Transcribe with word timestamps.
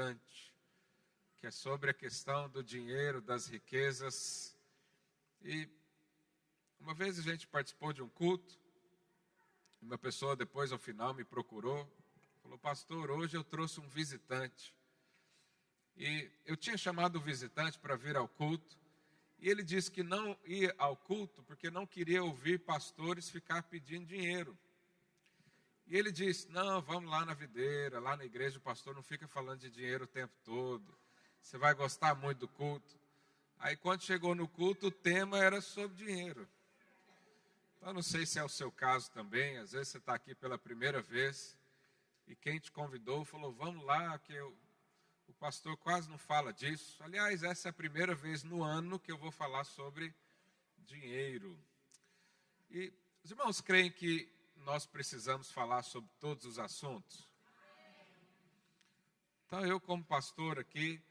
importante, 0.00 0.54
que 1.40 1.46
é 1.46 1.50
sobre 1.50 1.90
a 1.90 1.94
questão 1.94 2.48
do 2.48 2.62
dinheiro, 2.62 3.20
das 3.20 3.46
riquezas. 3.46 4.56
E 5.42 5.68
uma 6.80 6.94
vez 6.94 7.18
a 7.18 7.22
gente 7.22 7.46
participou 7.46 7.92
de 7.92 8.02
um 8.02 8.08
culto, 8.08 8.58
uma 9.80 9.98
pessoa 9.98 10.34
depois 10.34 10.72
ao 10.72 10.78
final 10.78 11.12
me 11.12 11.24
procurou, 11.24 11.86
falou: 12.42 12.58
"Pastor, 12.58 13.10
hoje 13.10 13.36
eu 13.36 13.44
trouxe 13.44 13.80
um 13.80 13.88
visitante". 13.88 14.74
E 15.96 16.30
eu 16.46 16.56
tinha 16.56 16.78
chamado 16.78 17.16
o 17.16 17.20
visitante 17.20 17.78
para 17.78 17.96
vir 17.96 18.16
ao 18.16 18.26
culto, 18.26 18.78
e 19.38 19.50
ele 19.50 19.62
disse 19.62 19.90
que 19.90 20.02
não 20.02 20.36
ia 20.46 20.74
ao 20.78 20.96
culto 20.96 21.42
porque 21.42 21.70
não 21.70 21.86
queria 21.86 22.24
ouvir 22.24 22.60
pastores 22.60 23.28
ficar 23.28 23.62
pedindo 23.64 24.06
dinheiro. 24.06 24.56
E 25.90 25.96
ele 25.96 26.12
disse: 26.12 26.48
Não, 26.50 26.80
vamos 26.80 27.10
lá 27.10 27.24
na 27.24 27.34
videira, 27.34 27.98
lá 27.98 28.16
na 28.16 28.24
igreja 28.24 28.58
o 28.58 28.62
pastor 28.62 28.94
não 28.94 29.02
fica 29.02 29.26
falando 29.26 29.58
de 29.58 29.70
dinheiro 29.70 30.04
o 30.04 30.06
tempo 30.06 30.32
todo. 30.44 30.96
Você 31.42 31.58
vai 31.58 31.74
gostar 31.74 32.14
muito 32.14 32.38
do 32.38 32.48
culto. 32.48 32.96
Aí 33.58 33.76
quando 33.76 34.02
chegou 34.02 34.32
no 34.36 34.46
culto, 34.46 34.86
o 34.86 34.90
tema 34.92 35.38
era 35.38 35.60
sobre 35.60 35.96
dinheiro. 35.96 36.48
Então, 37.76 37.92
não 37.92 38.02
sei 38.02 38.24
se 38.24 38.38
é 38.38 38.44
o 38.44 38.48
seu 38.48 38.70
caso 38.70 39.10
também. 39.10 39.58
Às 39.58 39.72
vezes 39.72 39.88
você 39.88 39.98
está 39.98 40.14
aqui 40.14 40.32
pela 40.32 40.56
primeira 40.56 41.02
vez 41.02 41.58
e 42.28 42.36
quem 42.36 42.60
te 42.60 42.70
convidou 42.70 43.24
falou: 43.24 43.52
Vamos 43.52 43.84
lá, 43.84 44.16
que 44.20 44.32
eu 44.32 44.56
o 45.26 45.32
pastor 45.34 45.76
quase 45.76 46.08
não 46.08 46.18
fala 46.18 46.52
disso. 46.52 47.02
Aliás, 47.02 47.42
essa 47.42 47.68
é 47.68 47.70
a 47.70 47.72
primeira 47.72 48.14
vez 48.14 48.44
no 48.44 48.62
ano 48.62 48.98
que 48.98 49.10
eu 49.10 49.18
vou 49.18 49.32
falar 49.32 49.64
sobre 49.64 50.14
dinheiro. 50.78 51.58
E 52.70 52.92
os 53.24 53.30
irmãos 53.30 53.60
creem 53.60 53.90
que 53.90 54.28
nós 54.64 54.86
precisamos 54.86 55.50
falar 55.50 55.82
sobre 55.82 56.10
todos 56.20 56.44
os 56.44 56.58
assuntos? 56.58 57.28
Então, 59.46 59.66
eu, 59.66 59.80
como 59.80 60.04
pastor 60.04 60.58
aqui 60.58 61.02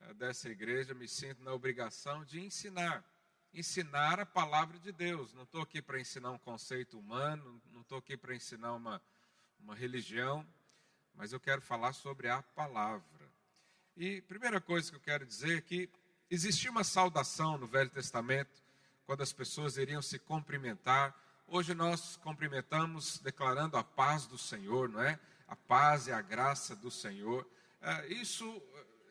eh, 0.00 0.14
dessa 0.14 0.48
igreja, 0.48 0.94
me 0.94 1.06
sinto 1.06 1.42
na 1.42 1.52
obrigação 1.52 2.24
de 2.24 2.40
ensinar. 2.40 3.04
Ensinar 3.52 4.18
a 4.18 4.26
palavra 4.26 4.78
de 4.80 4.90
Deus. 4.90 5.32
Não 5.32 5.44
estou 5.44 5.62
aqui 5.62 5.80
para 5.80 6.00
ensinar 6.00 6.32
um 6.32 6.38
conceito 6.38 6.98
humano, 6.98 7.62
não 7.72 7.82
estou 7.82 7.98
aqui 7.98 8.16
para 8.16 8.34
ensinar 8.34 8.74
uma, 8.74 9.00
uma 9.60 9.74
religião, 9.76 10.44
mas 11.14 11.32
eu 11.32 11.38
quero 11.38 11.62
falar 11.62 11.92
sobre 11.92 12.28
a 12.28 12.42
palavra. 12.42 13.30
E 13.96 14.20
primeira 14.22 14.60
coisa 14.60 14.90
que 14.90 14.96
eu 14.96 15.00
quero 15.00 15.24
dizer 15.24 15.58
é 15.58 15.60
que 15.60 15.88
existia 16.28 16.70
uma 16.70 16.82
saudação 16.82 17.56
no 17.56 17.66
Velho 17.66 17.90
Testamento, 17.90 18.60
quando 19.06 19.22
as 19.22 19.32
pessoas 19.32 19.76
iriam 19.76 20.02
se 20.02 20.18
cumprimentar. 20.18 21.14
Hoje 21.46 21.74
nós 21.74 22.16
cumprimentamos 22.16 23.18
declarando 23.18 23.76
a 23.76 23.84
paz 23.84 24.26
do 24.26 24.36
Senhor, 24.36 24.88
não 24.88 25.00
é? 25.00 25.20
A 25.46 25.54
paz 25.54 26.06
e 26.06 26.12
a 26.12 26.20
graça 26.20 26.74
do 26.74 26.90
Senhor. 26.90 27.46
É, 27.80 28.06
isso 28.14 28.62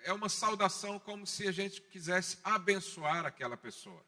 é 0.04 0.12
uma 0.12 0.28
saudação 0.28 1.00
como 1.00 1.26
se 1.26 1.48
a 1.48 1.52
gente 1.52 1.80
quisesse 1.82 2.40
abençoar 2.44 3.26
aquela 3.26 3.56
pessoa. 3.56 4.04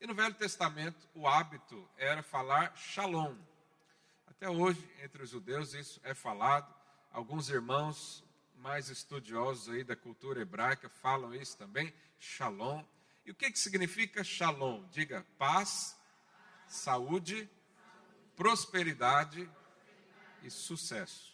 E 0.00 0.06
no 0.06 0.14
Velho 0.14 0.34
Testamento, 0.34 1.08
o 1.14 1.26
hábito 1.26 1.86
era 1.96 2.22
falar 2.22 2.74
shalom. 2.76 3.36
Até 4.26 4.48
hoje, 4.48 4.88
entre 5.02 5.22
os 5.22 5.30
judeus, 5.30 5.74
isso 5.74 6.00
é 6.04 6.14
falado. 6.14 6.72
Alguns 7.10 7.50
irmãos 7.50 8.24
mais 8.56 8.88
estudiosos 8.88 9.68
aí 9.68 9.84
da 9.84 9.96
cultura 9.96 10.40
hebraica 10.40 10.88
falam 10.88 11.34
isso 11.34 11.56
também, 11.58 11.92
shalom. 12.18 12.82
E 13.26 13.30
o 13.30 13.34
que, 13.34 13.50
que 13.50 13.58
significa 13.58 14.24
shalom? 14.24 14.86
Diga 14.90 15.26
paz, 15.36 15.96
saúde, 16.66 17.50
prosperidade 18.36 19.48
e 20.42 20.50
sucesso. 20.50 21.32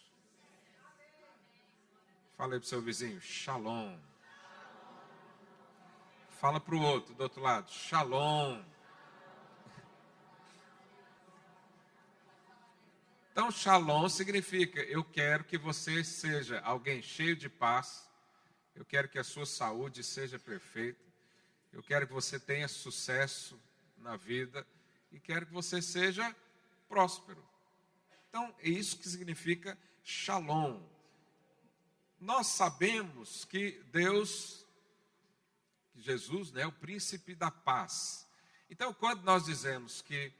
Fala 2.37 2.53
aí 2.53 2.59
para 2.59 2.65
o 2.65 2.69
seu 2.69 2.81
vizinho, 2.81 3.21
shalom. 3.21 3.97
Fala 6.39 6.59
para 6.59 6.75
o 6.75 6.81
outro, 6.81 7.13
do 7.13 7.21
outro 7.21 7.41
lado, 7.41 7.69
shalom. 7.69 8.63
Então, 13.31 13.51
shalom 13.51 14.09
significa: 14.09 14.81
eu 14.81 15.03
quero 15.03 15.43
que 15.43 15.57
você 15.57 16.03
seja 16.03 16.59
alguém 16.61 17.01
cheio 17.01 17.35
de 17.35 17.47
paz, 17.47 18.09
eu 18.75 18.83
quero 18.83 19.07
que 19.07 19.19
a 19.19 19.23
sua 19.23 19.45
saúde 19.45 20.03
seja 20.03 20.39
perfeita, 20.39 21.05
eu 21.71 21.83
quero 21.83 22.07
que 22.07 22.13
você 22.13 22.39
tenha 22.39 22.67
sucesso 22.67 23.59
na 23.97 24.17
vida 24.17 24.65
e 25.11 25.19
quero 25.19 25.45
que 25.45 25.53
você 25.53 25.81
seja 25.81 26.35
próspero. 26.91 27.41
Então, 28.27 28.53
é 28.59 28.69
isso 28.69 28.97
que 28.97 29.07
significa 29.07 29.77
shalom. 30.03 30.81
Nós 32.19 32.47
sabemos 32.47 33.45
que 33.45 33.81
Deus, 33.93 34.65
que 35.93 36.01
Jesus, 36.01 36.51
né, 36.51 36.63
é 36.63 36.67
o 36.67 36.71
príncipe 36.73 37.33
da 37.33 37.49
paz. 37.49 38.27
Então, 38.69 38.93
quando 38.93 39.23
nós 39.23 39.45
dizemos 39.45 40.01
que 40.01 40.33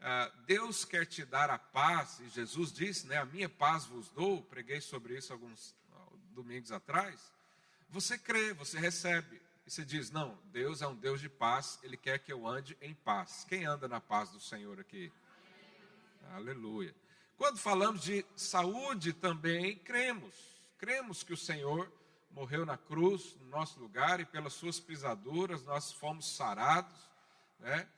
ah, 0.00 0.32
Deus 0.44 0.84
quer 0.84 1.06
te 1.06 1.24
dar 1.24 1.50
a 1.50 1.58
paz, 1.58 2.18
e 2.18 2.28
Jesus 2.28 2.72
disse, 2.72 3.06
né, 3.06 3.18
a 3.18 3.24
minha 3.24 3.48
paz 3.48 3.84
vos 3.84 4.08
dou, 4.10 4.42
preguei 4.42 4.80
sobre 4.80 5.16
isso 5.16 5.32
alguns 5.32 5.72
domingos 6.32 6.72
atrás. 6.72 7.32
Você 7.90 8.18
crê, 8.18 8.52
você 8.52 8.76
recebe, 8.76 9.40
e 9.64 9.70
você 9.70 9.84
diz: 9.84 10.10
Não, 10.10 10.36
Deus 10.46 10.82
é 10.82 10.88
um 10.88 10.96
Deus 10.96 11.20
de 11.20 11.28
paz, 11.28 11.78
Ele 11.82 11.96
quer 11.96 12.18
que 12.18 12.32
eu 12.32 12.46
ande 12.46 12.76
em 12.80 12.94
paz. 12.94 13.44
Quem 13.48 13.64
anda 13.64 13.86
na 13.86 14.00
paz 14.00 14.30
do 14.30 14.40
Senhor 14.40 14.80
aqui? 14.80 15.12
Aleluia. 16.30 16.94
Quando 17.36 17.58
falamos 17.58 18.02
de 18.02 18.24
saúde 18.36 19.12
também, 19.12 19.76
cremos. 19.78 20.34
Cremos 20.78 21.22
que 21.22 21.32
o 21.32 21.36
Senhor 21.36 21.92
morreu 22.30 22.64
na 22.64 22.76
cruz, 22.76 23.36
no 23.40 23.46
nosso 23.48 23.78
lugar, 23.78 24.20
e 24.20 24.24
pelas 24.24 24.54
suas 24.54 24.80
pisaduras 24.80 25.64
nós 25.64 25.92
fomos 25.92 26.36
sarados, 26.36 27.10
né? 27.58 27.88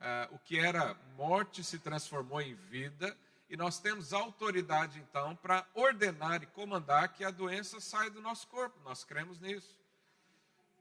ah, 0.00 0.28
o 0.30 0.38
que 0.38 0.58
era 0.58 0.94
morte 1.16 1.62
se 1.64 1.78
transformou 1.78 2.40
em 2.40 2.54
vida, 2.54 3.16
e 3.48 3.56
nós 3.56 3.78
temos 3.78 4.12
autoridade 4.12 4.98
então 4.98 5.36
para 5.36 5.66
ordenar 5.74 6.42
e 6.42 6.46
comandar 6.46 7.12
que 7.12 7.24
a 7.24 7.30
doença 7.30 7.80
saia 7.80 8.10
do 8.10 8.20
nosso 8.20 8.46
corpo, 8.48 8.78
nós 8.84 9.04
cremos 9.04 9.40
nisso. 9.40 9.76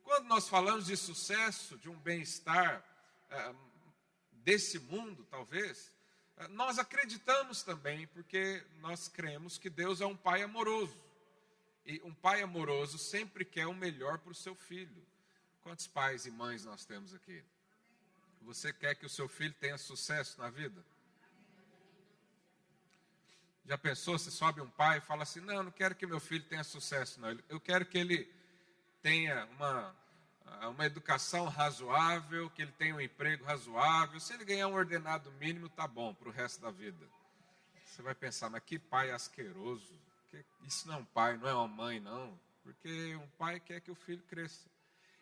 Quando 0.04 0.28
nós 0.28 0.48
falamos 0.48 0.86
de 0.86 0.96
sucesso, 0.96 1.78
de 1.78 1.90
um 1.90 1.98
bem-estar 1.98 2.84
ah, 3.30 3.54
desse 4.32 4.80
mundo, 4.80 5.26
talvez, 5.30 5.94
nós 6.50 6.80
acreditamos 6.80 7.64
também, 7.64 8.08
porque 8.08 8.64
nós 8.80 9.08
cremos 9.08 9.58
que 9.58 9.70
Deus 9.70 10.02
é 10.02 10.06
um 10.06 10.16
pai 10.16 10.42
amoroso. 10.42 11.00
E 11.86 12.02
um 12.04 12.14
pai 12.14 12.42
amoroso 12.42 12.98
sempre 12.98 13.44
quer 13.44 13.68
o 13.68 13.74
melhor 13.74 14.18
para 14.20 14.32
o 14.32 14.36
seu 14.36 14.56
filho. 14.56 15.06
Quantos 15.62 15.88
pais 15.88 16.26
e 16.26 16.32
mães 16.32 16.66
nós 16.66 16.86
temos 16.86 17.14
aqui? 17.14 17.44
Você 18.42 18.74
quer 18.74 18.96
que 18.96 19.06
o 19.06 19.10
seu 19.10 19.28
filho 19.28 19.54
tenha 19.60 19.78
sucesso 19.78 20.40
na 20.40 20.50
vida? 20.50 20.84
Já 23.66 23.78
pensou 23.78 24.18
se 24.18 24.32
sobe 24.32 24.60
um 24.62 24.70
pai 24.70 24.98
e 24.98 25.02
fala 25.02 25.24
assim: 25.24 25.40
Não, 25.40 25.64
não 25.64 25.72
quero 25.72 25.96
que 25.96 26.06
meu 26.06 26.20
filho 26.20 26.44
tenha 26.46 26.64
sucesso, 26.64 27.20
não. 27.20 27.38
Eu 27.48 27.60
quero 27.60 27.86
que 27.86 27.98
ele 27.98 28.32
tenha 29.02 29.46
uma, 29.46 29.96
uma 30.68 30.86
educação 30.86 31.48
razoável, 31.48 32.50
que 32.50 32.62
ele 32.62 32.72
tenha 32.74 32.96
um 32.96 33.02
emprego 33.02 33.44
razoável. 33.46 34.20
Se 34.20 34.34
ele 34.34 34.46
ganhar 34.46 34.68
um 34.68 34.74
ordenado 34.74 35.32
mínimo, 35.34 35.70
tá 35.70 35.88
bom 35.88 36.14
para 36.14 36.30
o 36.30 36.32
resto 36.32 36.62
da 36.62 36.72
vida. 36.72 37.08
Você 37.86 38.02
vai 38.02 38.16
pensar, 38.16 38.50
mas 38.50 38.64
que 38.64 38.80
pai 38.80 39.12
asqueroso. 39.12 40.00
Isso 40.64 40.88
não 40.88 40.96
é 40.96 40.98
um 40.98 41.06
pai, 41.06 41.38
não 41.38 41.48
é 41.48 41.54
uma 41.54 41.68
mãe, 41.68 42.00
não. 42.00 42.40
Porque 42.64 43.16
um 43.16 43.28
pai 43.38 43.60
quer 43.60 43.82
que 43.82 43.92
o 43.92 43.96
filho 43.96 44.24
cresça. 44.24 44.70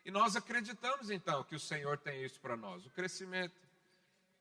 E 0.06 0.12
nós 0.12 0.36
acreditamos 0.36 1.10
então 1.10 1.44
que 1.44 1.56
o 1.56 1.60
Senhor 1.60 1.98
tem 1.98 2.24
isso 2.24 2.40
para 2.40 2.56
nós, 2.56 2.86
o 2.86 2.90
crescimento. 2.90 3.60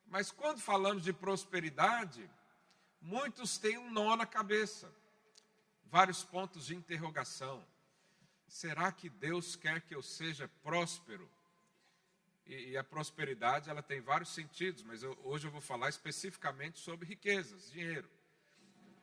Mas 0.06 0.30
quando 0.30 0.60
falamos 0.60 1.02
de 1.02 1.12
prosperidade, 1.12 2.28
muitos 3.00 3.58
têm 3.58 3.78
um 3.78 3.90
nó 3.90 4.16
na 4.16 4.26
cabeça, 4.26 4.92
vários 5.84 6.24
pontos 6.24 6.66
de 6.66 6.74
interrogação. 6.74 7.64
Será 8.48 8.90
que 8.90 9.08
Deus 9.08 9.54
quer 9.54 9.82
que 9.82 9.94
eu 9.94 10.02
seja 10.02 10.48
próspero? 10.62 11.28
E, 12.46 12.70
e 12.70 12.76
a 12.76 12.82
prosperidade 12.82 13.68
ela 13.68 13.82
tem 13.82 14.00
vários 14.00 14.30
sentidos, 14.30 14.82
mas 14.82 15.02
eu, 15.02 15.16
hoje 15.22 15.46
eu 15.46 15.50
vou 15.50 15.60
falar 15.60 15.90
especificamente 15.90 16.78
sobre 16.78 17.06
riquezas, 17.06 17.70
dinheiro. 17.70 18.08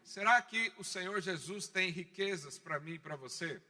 Será 0.03 0.42
que 0.42 0.74
o 0.77 0.83
Senhor 0.83 1.21
Jesus 1.21 1.68
tem 1.68 1.89
riquezas 1.89 2.57
para 2.57 2.80
mim 2.80 2.94
e 2.94 3.00
para 3.00 3.15
você? 3.15 3.62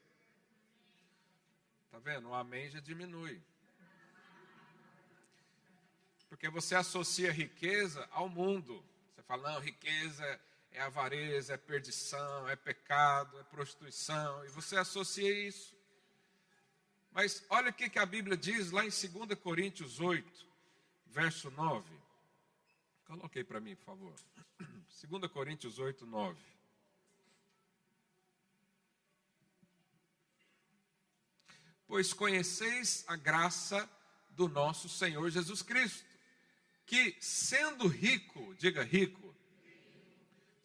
Está 1.86 2.00
vendo? 2.00 2.30
O 2.30 2.34
amém 2.34 2.70
já 2.70 2.80
diminui. 2.80 3.42
Porque 6.30 6.50
você 6.50 6.76
associa 6.76 7.32
riqueza 7.32 8.08
ao 8.12 8.28
mundo. 8.28 8.84
Você 9.14 9.24
fala, 9.24 9.54
não, 9.54 9.62
riqueza 9.62 10.42
é 10.76 10.82
avareza, 10.82 11.54
é 11.54 11.58
perdição, 11.58 12.48
é 12.48 12.56
pecado, 12.56 13.40
é 13.40 13.44
prostituição. 13.44 14.46
E 14.46 14.50
você 14.50 14.78
associa 14.78 15.32
isso. 15.48 15.76
Mas 17.12 17.46
olha 17.50 17.70
o 17.70 17.74
que 17.74 17.98
a 17.98 18.06
Bíblia 18.06 18.36
diz 18.36 18.72
lá 18.72 18.86
em 18.86 18.90
2 18.90 19.40
Coríntios 19.40 20.00
8, 20.00 20.48
verso 21.08 21.50
9. 21.52 21.90
Coloquei 23.06 23.44
para 23.44 23.60
mim, 23.60 23.76
por 23.76 23.86
favor. 23.86 24.16
2 25.10 25.32
Coríntios 25.32 25.80
8, 25.80 26.06
9. 26.06 26.56
pois 31.88 32.14
conheceis 32.14 33.04
a 33.08 33.16
graça 33.16 33.90
do 34.32 34.48
nosso 34.48 34.90
Senhor 34.90 35.30
Jesus 35.30 35.62
Cristo, 35.62 36.04
que, 36.86 37.16
sendo 37.20 37.88
rico, 37.88 38.54
diga 38.56 38.84
rico, 38.84 39.35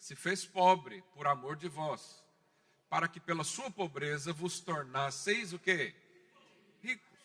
se 0.01 0.17
fez 0.17 0.47
pobre 0.47 1.05
por 1.15 1.27
amor 1.27 1.57
de 1.57 1.69
vós, 1.69 2.25
para 2.89 3.07
que 3.07 3.21
pela 3.21 3.45
sua 3.45 3.71
pobreza 3.71 4.33
vos 4.33 4.59
tornasseis 4.59 5.53
o 5.53 5.59
quê? 5.59 5.95
Ricos. 6.83 7.19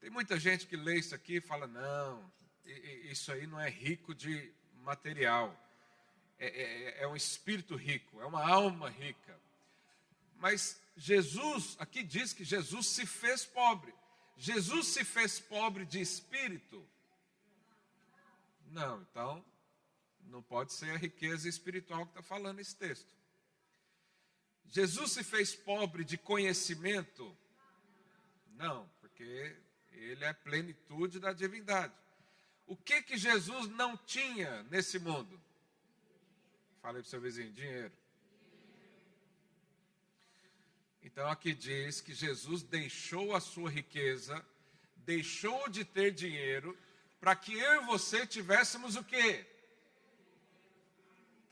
Tem 0.00 0.10
muita 0.10 0.38
gente 0.38 0.66
que 0.66 0.76
lê 0.76 0.98
isso 0.98 1.14
aqui 1.14 1.36
e 1.36 1.40
fala: 1.40 1.68
não, 1.68 2.28
isso 3.04 3.30
aí 3.30 3.46
não 3.46 3.60
é 3.60 3.70
rico 3.70 4.12
de 4.12 4.52
material, 4.82 5.56
é, 6.40 6.46
é, 6.46 7.02
é 7.04 7.08
um 7.08 7.14
espírito 7.14 7.76
rico, 7.76 8.20
é 8.20 8.26
uma 8.26 8.44
alma 8.44 8.90
rica. 8.90 9.40
Mas 10.38 10.82
Jesus, 10.96 11.76
aqui 11.78 12.02
diz 12.02 12.32
que 12.32 12.44
Jesus 12.44 12.88
se 12.88 13.06
fez 13.06 13.44
pobre. 13.44 13.94
Jesus 14.36 14.88
se 14.88 15.04
fez 15.04 15.38
pobre 15.38 15.84
de 15.84 16.00
espírito? 16.00 16.84
Não, 18.70 19.02
então 19.02 19.44
não 20.28 20.42
pode 20.42 20.72
ser 20.72 20.90
a 20.90 20.96
riqueza 20.96 21.48
espiritual 21.48 22.04
que 22.04 22.12
está 22.12 22.22
falando 22.22 22.60
esse 22.60 22.76
texto. 22.76 23.12
Jesus 24.66 25.12
se 25.12 25.24
fez 25.24 25.54
pobre 25.54 26.04
de 26.04 26.18
conhecimento? 26.18 27.36
Não, 28.56 28.88
porque 29.00 29.56
ele 29.92 30.24
é 30.24 30.32
plenitude 30.32 31.18
da 31.18 31.32
divindade. 31.32 31.94
O 32.66 32.76
que 32.76 33.02
que 33.02 33.16
Jesus 33.16 33.68
não 33.68 33.96
tinha 33.96 34.62
nesse 34.64 34.98
mundo? 34.98 35.40
Falei 36.82 37.00
para 37.00 37.06
o 37.06 37.10
seu 37.10 37.20
vizinho, 37.20 37.50
dinheiro. 37.52 37.92
Então 41.02 41.28
aqui 41.28 41.54
diz 41.54 42.02
que 42.02 42.12
Jesus 42.12 42.62
deixou 42.62 43.34
a 43.34 43.40
sua 43.40 43.70
riqueza, 43.70 44.44
deixou 44.96 45.68
de 45.70 45.84
ter 45.84 46.12
dinheiro, 46.12 46.76
para 47.18 47.34
que 47.34 47.54
eu 47.54 47.82
e 47.82 47.86
você 47.86 48.26
tivéssemos 48.26 48.94
o 48.94 49.02
quê? 49.02 49.46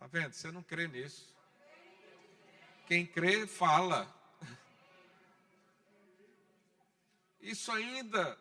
Tá 0.07 0.21
vendo? 0.21 0.33
Você 0.35 0.53
não 0.53 0.63
crê 0.63 0.87
nisso. 0.87 1.35
Quem 2.87 3.05
crê, 3.05 3.45
fala. 3.45 4.07
Isso 7.43 7.73
ainda 7.73 8.39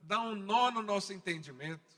dá 0.00 0.20
um 0.20 0.34
nó 0.34 0.72
no 0.72 0.82
nosso 0.82 1.12
entendimento. 1.12 1.94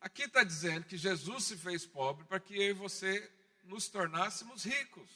Aqui 0.00 0.24
está 0.24 0.42
dizendo 0.42 0.84
que 0.84 0.96
Jesus 0.96 1.44
se 1.44 1.56
fez 1.56 1.86
pobre 1.86 2.24
para 2.24 2.40
que 2.40 2.56
eu 2.56 2.70
e 2.70 2.72
você 2.72 3.30
nos 3.62 3.86
tornássemos 3.88 4.64
ricos. 4.64 5.08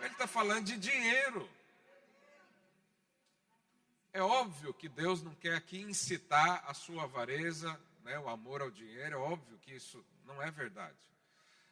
Ele 0.00 0.12
está 0.12 0.26
falando 0.26 0.66
de 0.66 0.76
dinheiro. 0.76 1.48
É 4.12 4.20
óbvio 4.20 4.74
que 4.74 4.90
Deus 4.90 5.22
não 5.22 5.34
quer 5.34 5.54
aqui 5.54 5.80
incitar 5.80 6.62
a 6.66 6.74
sua 6.74 7.04
avareza, 7.04 7.80
né, 8.06 8.16
o 8.20 8.28
amor 8.28 8.62
ao 8.62 8.70
dinheiro, 8.70 9.16
é 9.16 9.18
óbvio 9.18 9.58
que 9.58 9.74
isso 9.74 10.02
não 10.24 10.40
é 10.40 10.48
verdade. 10.48 10.96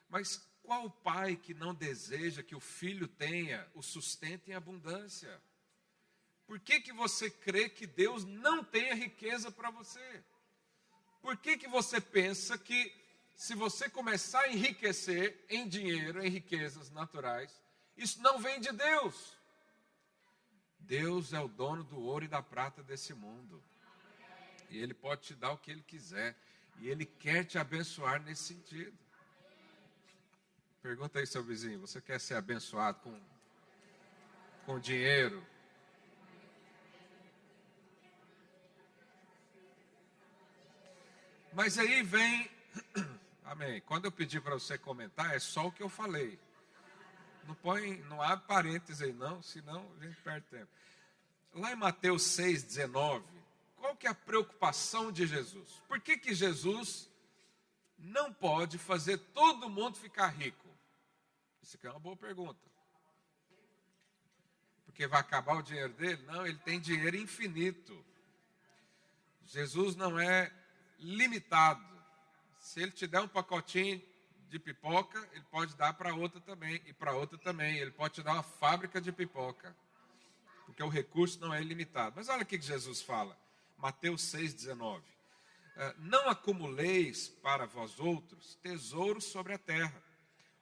Mas 0.08 0.36
qual 0.64 0.90
pai 0.90 1.36
que 1.36 1.54
não 1.54 1.72
deseja 1.72 2.42
que 2.42 2.56
o 2.56 2.60
filho 2.60 3.06
tenha 3.06 3.64
o 3.72 3.80
sustento 3.80 4.50
em 4.50 4.54
abundância? 4.54 5.40
Por 6.44 6.58
que, 6.58 6.80
que 6.80 6.92
você 6.92 7.30
crê 7.30 7.68
que 7.68 7.86
Deus 7.86 8.24
não 8.24 8.64
tem 8.64 8.92
riqueza 8.94 9.50
para 9.50 9.70
você? 9.70 10.24
Por 11.22 11.36
que, 11.36 11.56
que 11.56 11.68
você 11.68 12.00
pensa 12.00 12.58
que 12.58 12.92
se 13.36 13.54
você 13.54 13.88
começar 13.88 14.40
a 14.40 14.52
enriquecer 14.52 15.46
em 15.48 15.68
dinheiro, 15.68 16.20
em 16.20 16.28
riquezas 16.28 16.90
naturais, 16.90 17.62
isso 17.96 18.20
não 18.20 18.40
vem 18.40 18.60
de 18.60 18.72
Deus? 18.72 19.36
Deus 20.80 21.32
é 21.32 21.40
o 21.40 21.48
dono 21.48 21.84
do 21.84 22.00
ouro 22.00 22.24
e 22.24 22.28
da 22.28 22.42
prata 22.42 22.82
desse 22.82 23.14
mundo. 23.14 23.62
E 24.74 24.82
Ele 24.82 24.92
pode 24.92 25.22
te 25.22 25.34
dar 25.34 25.52
o 25.52 25.58
que 25.58 25.70
Ele 25.70 25.82
quiser. 25.82 26.36
E 26.80 26.88
Ele 26.88 27.06
quer 27.06 27.44
te 27.44 27.58
abençoar 27.58 28.20
nesse 28.20 28.42
sentido. 28.42 28.92
Pergunta 30.82 31.20
aí, 31.20 31.26
seu 31.26 31.42
vizinho: 31.42 31.80
você 31.80 32.00
quer 32.00 32.20
ser 32.20 32.34
abençoado 32.34 32.98
com, 33.00 33.20
com 34.66 34.80
dinheiro? 34.80 35.46
Mas 41.52 41.78
aí 41.78 42.02
vem, 42.02 42.50
amém. 43.46 43.80
Quando 43.82 44.06
eu 44.06 44.12
pedi 44.12 44.40
para 44.40 44.54
você 44.54 44.76
comentar, 44.76 45.36
é 45.36 45.38
só 45.38 45.68
o 45.68 45.72
que 45.72 45.84
eu 45.84 45.88
falei. 45.88 46.36
Não 47.46 47.54
põe, 47.54 47.98
não 48.08 48.20
abre 48.20 48.44
parênteses 48.48 49.00
aí 49.00 49.12
não, 49.12 49.40
senão 49.40 49.88
a 50.00 50.04
gente 50.04 50.20
perde 50.20 50.46
tempo. 50.48 50.68
Lá 51.54 51.72
em 51.72 51.76
Mateus 51.76 52.22
6, 52.22 52.64
19, 52.64 53.24
qual 53.84 53.94
que 53.94 54.06
é 54.06 54.10
a 54.10 54.14
preocupação 54.14 55.12
de 55.12 55.26
Jesus? 55.26 55.82
Por 55.86 56.00
que, 56.00 56.16
que 56.16 56.34
Jesus 56.34 57.06
não 57.98 58.32
pode 58.32 58.78
fazer 58.78 59.18
todo 59.18 59.68
mundo 59.68 59.98
ficar 59.98 60.28
rico? 60.28 60.66
Isso 61.62 61.76
aqui 61.76 61.86
é 61.86 61.90
uma 61.90 62.00
boa 62.00 62.16
pergunta. 62.16 62.58
Porque 64.86 65.06
vai 65.06 65.20
acabar 65.20 65.58
o 65.58 65.62
dinheiro 65.62 65.92
dele? 65.92 66.22
Não, 66.22 66.46
ele 66.46 66.56
tem 66.60 66.80
dinheiro 66.80 67.14
infinito. 67.14 68.02
Jesus 69.44 69.94
não 69.96 70.18
é 70.18 70.50
limitado. 70.98 71.84
Se 72.58 72.80
ele 72.80 72.90
te 72.90 73.06
der 73.06 73.20
um 73.20 73.28
pacotinho 73.28 74.02
de 74.48 74.58
pipoca, 74.58 75.28
ele 75.32 75.44
pode 75.50 75.76
dar 75.76 75.92
para 75.92 76.14
outra 76.14 76.40
também, 76.40 76.80
e 76.86 76.94
para 76.94 77.12
outra 77.12 77.36
também. 77.36 77.76
Ele 77.76 77.90
pode 77.90 78.14
te 78.14 78.22
dar 78.22 78.32
uma 78.32 78.42
fábrica 78.42 78.98
de 78.98 79.12
pipoca, 79.12 79.76
porque 80.64 80.82
o 80.82 80.88
recurso 80.88 81.38
não 81.38 81.52
é 81.52 81.60
ilimitado. 81.60 82.14
Mas 82.16 82.30
olha 82.30 82.44
o 82.44 82.46
que 82.46 82.58
Jesus 82.58 83.02
fala, 83.02 83.43
Mateus 83.76 84.22
6,19. 84.32 85.02
Ah, 85.76 85.94
não 85.98 86.28
acumuleis 86.28 87.28
para 87.28 87.66
vós 87.66 87.98
outros 87.98 88.54
tesouros 88.56 89.24
sobre 89.24 89.54
a 89.54 89.58
terra, 89.58 90.02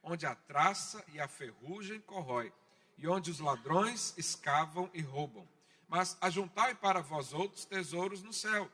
onde 0.03 0.26
a 0.26 0.35
traça 0.35 1.05
e 1.12 1.20
a 1.20 1.29
ferrugem 1.29 2.00
corrói, 2.00 2.53
e 2.97 3.06
onde 3.06 3.31
os 3.31 3.38
ladrões 3.38 4.14
escavam 4.17 4.91
e 4.94 5.03
roubam. 5.03 5.47
Mas 5.88 6.17
ajuntai 6.20 6.75
para 6.75 7.03
vós 7.03 7.32
outros 7.32 7.64
tesouros 7.67 8.23
no 8.23 8.32
céu, 8.32 8.70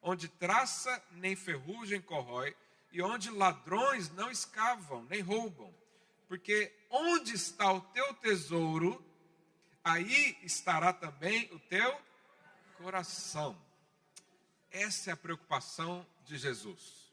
onde 0.00 0.28
traça 0.28 1.02
nem 1.10 1.34
ferrugem 1.34 2.00
corrói, 2.00 2.54
e 2.92 3.02
onde 3.02 3.28
ladrões 3.30 4.08
não 4.10 4.30
escavam 4.30 5.04
nem 5.10 5.20
roubam. 5.20 5.74
Porque 6.28 6.72
onde 6.88 7.34
está 7.34 7.72
o 7.72 7.80
teu 7.80 8.14
tesouro, 8.14 9.04
aí 9.82 10.38
estará 10.42 10.92
também 10.92 11.52
o 11.52 11.58
teu 11.58 12.00
coração. 12.78 13.63
Essa 14.74 15.08
é 15.08 15.12
a 15.14 15.16
preocupação 15.16 16.06
de 16.26 16.36
Jesus. 16.36 17.10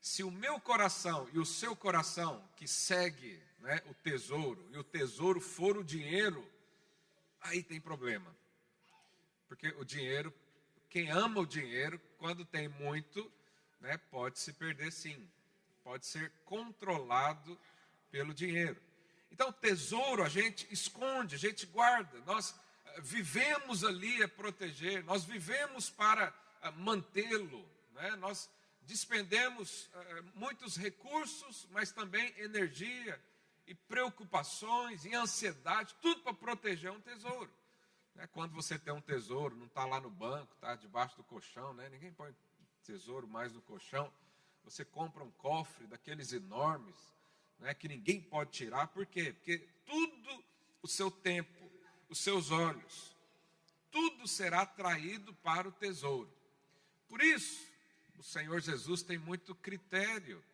Se 0.00 0.24
o 0.24 0.30
meu 0.30 0.58
coração 0.58 1.28
e 1.32 1.38
o 1.38 1.46
seu 1.46 1.76
coração, 1.76 2.42
que 2.56 2.66
segue 2.66 3.40
né, 3.60 3.80
o 3.86 3.94
tesouro, 3.94 4.68
e 4.72 4.78
o 4.78 4.82
tesouro 4.82 5.40
for 5.40 5.76
o 5.76 5.84
dinheiro, 5.84 6.44
aí 7.40 7.62
tem 7.62 7.80
problema. 7.80 8.34
Porque 9.46 9.68
o 9.78 9.84
dinheiro 9.84 10.34
quem 10.90 11.08
ama 11.08 11.40
o 11.40 11.46
dinheiro, 11.46 12.00
quando 12.18 12.44
tem 12.44 12.68
muito, 12.68 13.32
né, 13.80 13.96
pode 14.10 14.40
se 14.40 14.52
perder 14.52 14.90
sim. 14.90 15.30
Pode 15.84 16.04
ser 16.04 16.32
controlado 16.44 17.56
pelo 18.10 18.34
dinheiro. 18.34 18.76
Então, 19.30 19.52
tesouro 19.52 20.24
a 20.24 20.28
gente 20.28 20.66
esconde, 20.70 21.36
a 21.36 21.38
gente 21.38 21.64
guarda. 21.64 22.18
Nós 22.26 22.54
vivemos 22.98 23.84
ali 23.84 24.22
a 24.22 24.28
proteger, 24.28 25.04
nós 25.04 25.24
vivemos 25.24 25.90
para 25.90 26.34
eh, 26.62 26.70
mantê-lo. 26.72 27.68
Né? 27.92 28.16
Nós 28.16 28.50
despendemos 28.82 29.86
uh, 29.86 30.30
muitos 30.34 30.76
recursos, 30.76 31.68
mas 31.70 31.92
também 31.92 32.34
energia 32.38 33.22
e 33.66 33.74
preocupações 33.74 35.04
e 35.04 35.14
ansiedade, 35.14 35.94
tudo 36.00 36.22
para 36.22 36.34
proteger 36.34 36.90
um 36.90 37.00
tesouro. 37.00 37.50
É 38.16 38.26
quando 38.26 38.52
você 38.52 38.78
tem 38.78 38.92
um 38.92 39.00
tesouro, 39.00 39.54
não 39.56 39.66
está 39.66 39.84
lá 39.84 40.00
no 40.00 40.10
banco, 40.10 40.52
está 40.54 40.74
debaixo 40.74 41.16
do 41.16 41.24
colchão, 41.24 41.72
né? 41.74 41.88
ninguém 41.88 42.12
põe 42.12 42.34
tesouro 42.82 43.28
mais 43.28 43.52
no 43.52 43.62
colchão. 43.62 44.12
Você 44.64 44.84
compra 44.84 45.22
um 45.24 45.30
cofre 45.32 45.86
daqueles 45.86 46.32
enormes, 46.32 46.96
né, 47.58 47.74
que 47.74 47.88
ninguém 47.88 48.20
pode 48.20 48.50
tirar. 48.50 48.88
Por 48.88 49.06
quê? 49.06 49.32
Porque 49.32 49.58
tudo 49.86 50.44
o 50.82 50.88
seu 50.88 51.10
tempo, 51.10 51.59
os 52.10 52.18
seus 52.18 52.50
olhos, 52.50 53.16
tudo 53.90 54.26
será 54.26 54.66
traído 54.66 55.32
para 55.36 55.68
o 55.68 55.72
tesouro. 55.72 56.30
Por 57.08 57.22
isso, 57.22 57.66
o 58.18 58.22
Senhor 58.22 58.60
Jesus 58.60 59.02
tem 59.02 59.16
muito 59.16 59.54
critério 59.54 60.44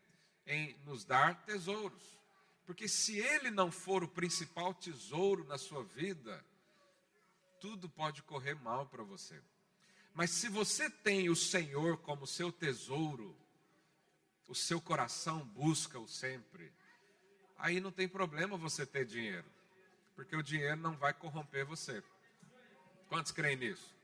em 0.46 0.76
nos 0.84 1.04
dar 1.04 1.44
tesouros. 1.44 2.16
Porque 2.64 2.86
se 2.86 3.18
ele 3.18 3.50
não 3.50 3.70
for 3.70 4.04
o 4.04 4.08
principal 4.08 4.74
tesouro 4.74 5.44
na 5.44 5.56
sua 5.58 5.82
vida, 5.82 6.44
tudo 7.60 7.88
pode 7.88 8.22
correr 8.22 8.54
mal 8.54 8.86
para 8.86 9.02
você. 9.02 9.40
Mas 10.14 10.30
se 10.30 10.48
você 10.48 10.88
tem 10.90 11.28
o 11.28 11.36
Senhor 11.36 11.98
como 11.98 12.26
seu 12.26 12.52
tesouro, 12.52 13.36
o 14.48 14.54
seu 14.54 14.80
coração 14.80 15.44
busca-o 15.46 16.06
sempre, 16.06 16.72
aí 17.56 17.80
não 17.80 17.90
tem 17.90 18.08
problema 18.08 18.56
você 18.56 18.86
ter 18.86 19.04
dinheiro. 19.04 19.55
Porque 20.16 20.34
o 20.34 20.42
dinheiro 20.42 20.76
não 20.76 20.96
vai 20.96 21.12
corromper 21.12 21.66
você. 21.66 22.02
Quantos 23.08 23.30
creem 23.30 23.56
nisso? 23.56 23.94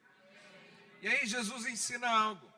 E 1.00 1.09
aí 1.09 1.26
Jesus 1.26 1.66
ensina 1.66 2.09
algo. 2.09 2.52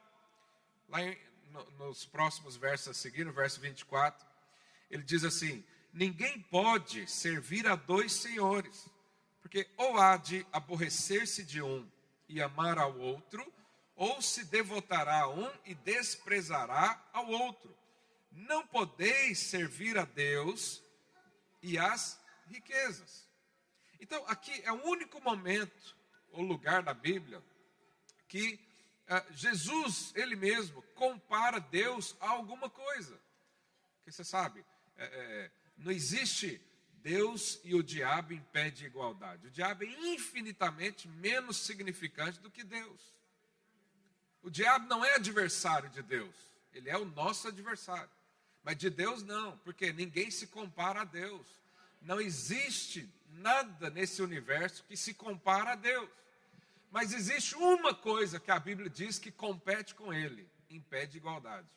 Lá 0.88 1.00
em, 1.02 1.16
no, 1.50 1.70
nos 1.87 2.04
próximos 2.04 2.56
versos 2.56 2.88
a 2.88 2.94
seguir, 2.94 3.25
no 3.25 3.32
verso 3.32 3.61
24, 3.61 4.26
ele 4.90 5.02
diz 5.02 5.25
assim: 5.25 5.64
Ninguém 5.92 6.40
pode 6.42 7.08
servir 7.11 7.66
a 7.66 7.76
dois 7.76 8.12
senhores, 8.12 8.90
porque 9.40 9.66
ou 9.76 9.96
há 9.96 10.16
de 10.16 10.44
aborrecer-se 10.52 11.44
de 11.44 11.62
um 11.62 11.88
e 12.28 12.42
amar 12.42 12.78
ao 12.78 12.99
outro, 12.99 13.50
ou 13.94 14.20
se 14.20 14.44
devotará 14.44 15.23
a 15.23 15.28
um 15.28 15.50
e 15.64 15.75
desprezará 15.75 17.02
ao 17.12 17.28
outro. 17.28 17.75
Não 18.32 18.66
podeis 18.66 19.38
servir 19.38 19.96
a 19.96 20.04
Deus 20.04 20.82
e 21.62 21.78
às 21.78 22.20
riquezas. 22.49 23.25
Então, 24.04 24.23
aqui 24.26 24.52
é 24.64 24.70
o 24.70 24.84
único 24.84 25.18
momento 25.23 25.96
ou 26.30 26.42
lugar 26.42 26.82
da 26.82 26.92
Bíblia 26.92 27.42
que 28.28 28.61
ah, 29.08 29.25
Jesus, 29.30 30.12
ele 30.14 30.37
mesmo, 30.37 30.82
compara 30.94 31.58
Deus 31.58 32.14
a 32.20 32.28
alguma 32.28 32.68
coisa. 32.68 33.18
Porque 33.96 34.12
você 34.12 34.23
sabe, 34.23 34.62
é, 34.99 35.04
é, 35.04 35.50
não 35.78 35.90
existe 35.90 36.61
Deus 37.02 37.58
e 37.64 37.75
o 37.75 37.82
diabo 37.82 38.34
em 38.34 38.42
pé 38.52 38.68
de 38.68 38.84
igualdade. 38.84 39.46
O 39.46 39.50
diabo 39.50 39.84
é 39.84 39.87
infinitamente 39.87 41.08
menos 41.08 41.56
significante 41.56 42.38
do 42.40 42.50
que 42.50 42.62
Deus. 42.62 43.00
O 44.42 44.50
diabo 44.50 44.87
não 44.87 45.02
é 45.02 45.14
adversário 45.14 45.88
de 45.88 46.02
Deus, 46.02 46.34
ele 46.75 46.90
é 46.90 46.99
o 46.99 47.06
nosso 47.06 47.49
adversário. 47.49 48.11
Mas 48.62 48.76
de 48.76 48.90
Deus 48.90 49.23
não, 49.23 49.56
porque 49.61 49.94
ninguém 49.94 50.30
se 50.30 50.46
compara 50.49 51.00
a 51.00 51.04
Deus. 51.04 51.46
Não 52.02 52.20
existe 52.20 53.11
nada 53.35 53.91
nesse 53.91 54.23
universo 54.23 54.85
que 54.85 54.97
se 54.97 55.14
compara 55.14 55.73
a 55.73 55.76
Deus. 55.76 56.09
Mas 56.91 57.12
existe 57.12 57.55
uma 57.57 57.95
coisa 57.95 58.38
que 58.38 58.50
a 58.50 58.59
Bíblia 58.59 58.88
diz 58.88 59.19
que 59.19 59.31
compete 59.31 59.95
com 59.95 60.12
ele, 60.12 60.49
em 60.71 60.81
pé 60.81 61.07
de 61.07 61.19
igualdade. 61.19 61.69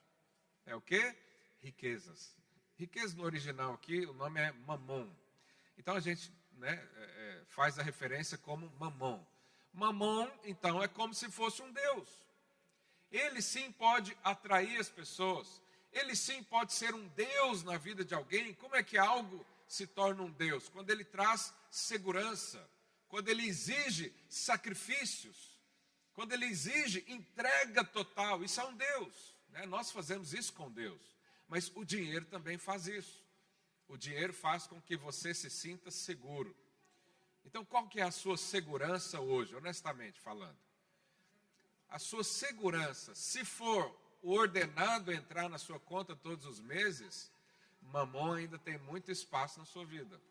É 0.65 0.75
o 0.75 0.81
que? 0.81 1.15
Riquezas. 1.59 2.35
Riqueza 2.75 3.15
no 3.15 3.23
original 3.23 3.73
aqui, 3.73 4.05
o 4.05 4.13
nome 4.13 4.39
é 4.39 4.51
mamon. 4.51 5.09
Então 5.77 5.95
a 5.95 5.99
gente 5.99 6.31
né, 6.53 6.87
é, 6.95 7.03
é 7.03 7.45
faz 7.47 7.79
a 7.79 7.83
referência 7.83 8.37
como 8.37 8.71
mamon. 8.79 9.23
Mamon, 9.73 10.27
então, 10.43 10.81
é 10.81 10.87
como 10.87 11.13
se 11.13 11.29
fosse 11.29 11.61
um 11.61 11.71
Deus. 11.71 12.09
Ele 13.11 13.41
sim 13.41 13.71
pode 13.71 14.17
atrair 14.23 14.79
as 14.79 14.89
pessoas. 14.89 15.61
Ele 15.93 16.15
sim 16.15 16.43
pode 16.43 16.73
ser 16.73 16.93
um 16.93 17.07
Deus 17.09 17.63
na 17.63 17.77
vida 17.77 18.03
de 18.03 18.13
alguém. 18.13 18.53
Como 18.55 18.75
é 18.75 18.83
que 18.83 18.97
algo 18.97 19.45
se 19.67 19.85
torna 19.85 20.23
um 20.23 20.31
Deus? 20.31 20.69
Quando 20.69 20.89
ele 20.89 21.03
traz 21.03 21.53
segurança, 21.69 22.69
quando 23.07 23.29
ele 23.29 23.45
exige 23.45 24.13
sacrifícios, 24.29 25.57
quando 26.13 26.33
ele 26.33 26.45
exige 26.45 27.05
entrega 27.07 27.83
total. 27.83 28.43
Isso 28.43 28.59
é 28.59 28.65
um 28.65 28.75
Deus. 28.75 29.35
Né? 29.49 29.65
Nós 29.65 29.91
fazemos 29.91 30.33
isso 30.33 30.53
com 30.53 30.71
Deus. 30.71 31.01
Mas 31.47 31.71
o 31.75 31.85
dinheiro 31.85 32.25
também 32.25 32.57
faz 32.57 32.87
isso. 32.87 33.23
O 33.87 33.95
dinheiro 33.95 34.33
faz 34.33 34.67
com 34.67 34.81
que 34.81 34.97
você 34.97 35.33
se 35.33 35.49
sinta 35.49 35.91
seguro. 35.91 36.55
Então, 37.45 37.63
qual 37.63 37.87
que 37.87 38.01
é 38.01 38.03
a 38.03 38.11
sua 38.11 38.37
segurança 38.37 39.21
hoje, 39.21 39.55
honestamente 39.55 40.19
falando? 40.19 40.57
a 41.89 41.99
sua 41.99 42.23
segurança, 42.23 43.15
se 43.15 43.45
for 43.45 43.95
ordenado 44.21 45.11
entrar 45.11 45.49
na 45.49 45.57
sua 45.57 45.79
conta 45.79 46.15
todos 46.15 46.45
os 46.45 46.59
meses, 46.59 47.31
mamão 47.91 48.33
ainda 48.33 48.57
tem 48.57 48.77
muito 48.79 49.11
espaço 49.11 49.59
na 49.59 49.65
sua 49.65 49.85
vida. 49.85 50.21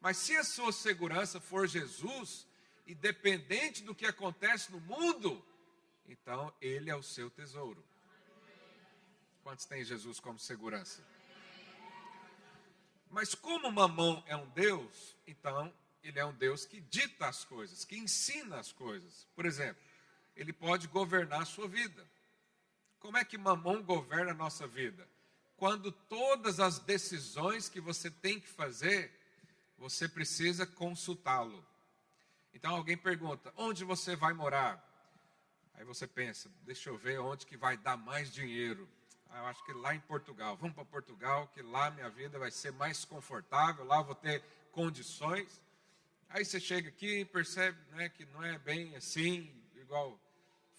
Mas 0.00 0.18
se 0.18 0.36
a 0.36 0.44
sua 0.44 0.72
segurança 0.72 1.40
for 1.40 1.66
Jesus, 1.66 2.46
independente 2.86 3.82
do 3.82 3.94
que 3.94 4.06
acontece 4.06 4.70
no 4.70 4.80
mundo, 4.80 5.44
então 6.06 6.52
ele 6.60 6.90
é 6.90 6.96
o 6.96 7.02
seu 7.02 7.30
tesouro. 7.30 7.84
Quantos 9.42 9.64
tem 9.64 9.84
Jesus 9.84 10.20
como 10.20 10.38
segurança? 10.38 11.04
Mas 13.10 13.34
como 13.34 13.70
mamão 13.70 14.22
é 14.26 14.36
um 14.36 14.48
Deus, 14.50 15.16
então 15.26 15.72
ele 16.02 16.18
é 16.18 16.24
um 16.24 16.34
Deus 16.34 16.64
que 16.64 16.80
dita 16.80 17.26
as 17.26 17.44
coisas, 17.44 17.84
que 17.84 17.96
ensina 17.96 18.58
as 18.58 18.72
coisas. 18.72 19.26
Por 19.34 19.46
exemplo, 19.46 19.82
ele 20.34 20.52
pode 20.52 20.86
governar 20.88 21.42
a 21.42 21.46
sua 21.46 21.66
vida. 21.66 22.06
Como 22.98 23.16
é 23.16 23.24
que 23.24 23.38
mamão 23.38 23.82
governa 23.82 24.32
a 24.32 24.34
nossa 24.34 24.66
vida? 24.66 25.08
Quando 25.56 25.90
todas 25.90 26.60
as 26.60 26.78
decisões 26.78 27.68
que 27.68 27.80
você 27.80 28.10
tem 28.10 28.38
que 28.38 28.48
fazer, 28.48 29.12
você 29.78 30.08
precisa 30.08 30.66
consultá-lo. 30.66 31.64
Então 32.52 32.74
alguém 32.74 32.96
pergunta: 32.96 33.52
onde 33.56 33.84
você 33.84 34.14
vai 34.14 34.32
morar? 34.32 34.82
Aí 35.74 35.84
você 35.84 36.06
pensa: 36.06 36.50
deixa 36.62 36.90
eu 36.90 36.96
ver 36.96 37.18
onde 37.20 37.46
que 37.46 37.56
vai 37.56 37.76
dar 37.76 37.96
mais 37.96 38.32
dinheiro. 38.32 38.88
Ah, 39.30 39.38
eu 39.38 39.46
acho 39.46 39.64
que 39.64 39.72
lá 39.72 39.94
em 39.94 40.00
Portugal. 40.00 40.56
Vamos 40.56 40.74
para 40.74 40.84
Portugal, 40.84 41.48
que 41.48 41.62
lá 41.62 41.90
minha 41.90 42.08
vida 42.10 42.38
vai 42.38 42.50
ser 42.50 42.72
mais 42.72 43.04
confortável, 43.04 43.84
lá 43.84 44.00
vou 44.02 44.14
ter 44.14 44.42
condições. 44.72 45.60
Aí 46.28 46.44
você 46.44 46.60
chega 46.60 46.88
aqui 46.88 47.20
e 47.20 47.24
percebe 47.24 47.78
né, 47.92 48.08
que 48.08 48.24
não 48.26 48.42
é 48.42 48.58
bem 48.58 48.94
assim, 48.96 49.52
igual 49.76 50.18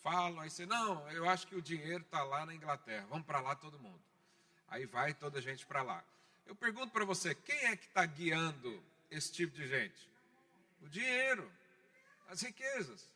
falam, 0.03 0.39
aí 0.39 0.49
você, 0.49 0.65
não, 0.65 1.09
eu 1.11 1.27
acho 1.27 1.47
que 1.47 1.55
o 1.55 1.61
dinheiro 1.61 2.03
está 2.03 2.23
lá 2.23 2.45
na 2.45 2.53
Inglaterra, 2.53 3.05
vamos 3.09 3.25
para 3.25 3.41
lá 3.41 3.55
todo 3.55 3.79
mundo. 3.79 3.99
Aí 4.67 4.85
vai 4.85 5.13
toda 5.13 5.39
a 5.39 5.41
gente 5.41 5.65
para 5.65 5.81
lá. 5.81 6.03
Eu 6.45 6.55
pergunto 6.55 6.91
para 6.91 7.05
você, 7.05 7.35
quem 7.35 7.65
é 7.65 7.75
que 7.75 7.85
está 7.85 8.05
guiando 8.05 8.83
esse 9.09 9.31
tipo 9.31 9.55
de 9.55 9.67
gente? 9.67 10.09
O 10.81 10.89
dinheiro, 10.89 11.51
as 12.27 12.41
riquezas. 12.41 13.11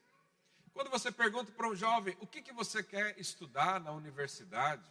Quando 0.74 0.90
você 0.90 1.12
pergunta 1.12 1.52
para 1.52 1.68
um 1.68 1.76
jovem, 1.76 2.16
o 2.20 2.28
que, 2.28 2.42
que 2.42 2.54
você 2.54 2.82
quer 2.82 3.20
estudar 3.20 3.80
na 3.80 3.92
universidade? 3.92 4.84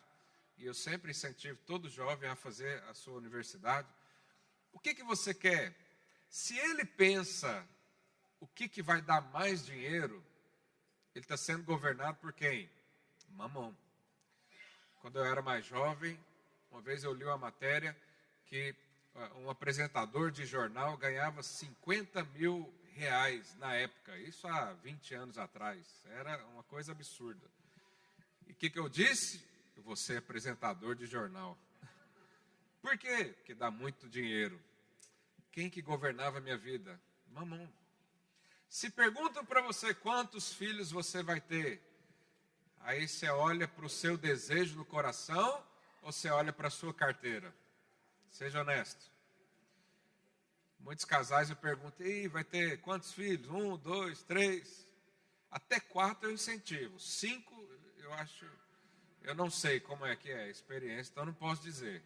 E 0.59 0.67
eu 0.67 0.75
sempre 0.75 1.11
incentivo 1.11 1.59
todo 1.67 1.89
jovem 1.89 2.29
a 2.29 2.37
fazer 2.37 2.83
a 2.85 2.95
sua 2.95 3.15
universidade. 3.15 3.89
O 4.73 4.79
que, 4.79 4.95
que 4.95 5.03
você 5.03 5.33
quer? 5.33 5.75
Se 6.29 6.57
ele 6.59 6.85
pensa 6.85 7.67
o 8.41 8.47
que, 8.47 8.69
que 8.69 8.83
vai 8.83 9.03
dar 9.03 9.21
mais 9.33 9.65
dinheiro, 9.65 10.25
ele 11.15 11.25
está 11.25 11.37
sendo 11.37 11.65
governado 11.65 12.19
por 12.19 12.33
quem? 12.33 12.71
Mamão. 13.31 13.77
Quando 15.01 15.19
eu 15.19 15.25
era 15.25 15.41
mais 15.41 15.65
jovem, 15.65 16.19
uma 16.71 16.81
vez 16.81 17.05
eu 17.05 17.13
li 17.13 17.25
uma 17.25 17.37
matéria 17.39 17.97
que 18.47 18.75
um 19.37 19.51
apresentador 19.51 20.31
de 20.31 20.47
jornal 20.47 20.97
ganhava 20.97 21.43
50 21.43 22.25
mil 22.25 22.73
reais 22.95 23.55
na 23.57 23.75
época, 23.75 24.17
isso 24.19 24.47
há 24.47 24.73
20 24.75 25.15
anos 25.15 25.39
atrás, 25.39 26.05
era 26.07 26.45
uma 26.47 26.63
coisa 26.65 26.93
absurda. 26.93 27.47
E 28.47 28.53
o 28.53 28.55
que, 28.55 28.71
que 28.71 28.79
eu 28.79 28.89
disse? 28.89 29.45
Vou 29.79 29.97
ser 29.97 30.19
apresentador 30.19 30.95
de 30.95 31.07
jornal. 31.07 31.59
Por 32.83 32.99
quê? 32.99 33.35
Porque 33.37 33.55
dá 33.55 33.71
muito 33.71 34.09
dinheiro. 34.09 34.61
Quem 35.51 35.71
que 35.71 35.81
governava 35.81 36.39
a 36.39 36.41
minha 36.41 36.59
vida? 36.59 37.01
Mamão. 37.29 37.73
Se 38.69 38.91
perguntam 38.91 39.45
para 39.45 39.63
você 39.63 39.95
quantos 39.95 40.53
filhos 40.53 40.91
você 40.91 41.23
vai 41.23 41.41
ter, 41.41 41.83
aí 42.81 43.09
você 43.09 43.29
olha 43.29 43.67
para 43.67 43.87
o 43.87 43.89
seu 43.89 44.17
desejo 44.17 44.77
no 44.77 44.85
coração 44.85 45.65
ou 46.03 46.13
você 46.13 46.29
olha 46.29 46.53
para 46.53 46.69
a 46.69 46.71
sua 46.71 46.93
carteira? 46.93 47.55
Seja 48.31 48.61
honesto. 48.61 49.11
Muitos 50.79 51.05
casais 51.05 51.51
eu 51.51 51.57
pergunto, 51.57 52.03
e 52.03 52.27
vai 52.29 52.43
ter 52.45 52.81
quantos 52.81 53.13
filhos? 53.13 53.49
Um, 53.49 53.77
dois, 53.77 54.23
três? 54.23 54.87
Até 55.51 55.79
quatro 55.79 56.29
eu 56.29 56.35
incentivo. 56.35 56.99
Cinco, 56.99 57.55
eu 57.99 58.13
acho, 58.15 58.47
eu 59.23 59.35
não 59.35 59.51
sei 59.51 59.79
como 59.81 60.07
é 60.07 60.17
que 60.17 60.31
é 60.31 60.45
a 60.45 60.49
experiência, 60.49 61.11
então 61.11 61.27
não 61.27 61.35
posso 61.35 61.63
dizer. 61.63 62.03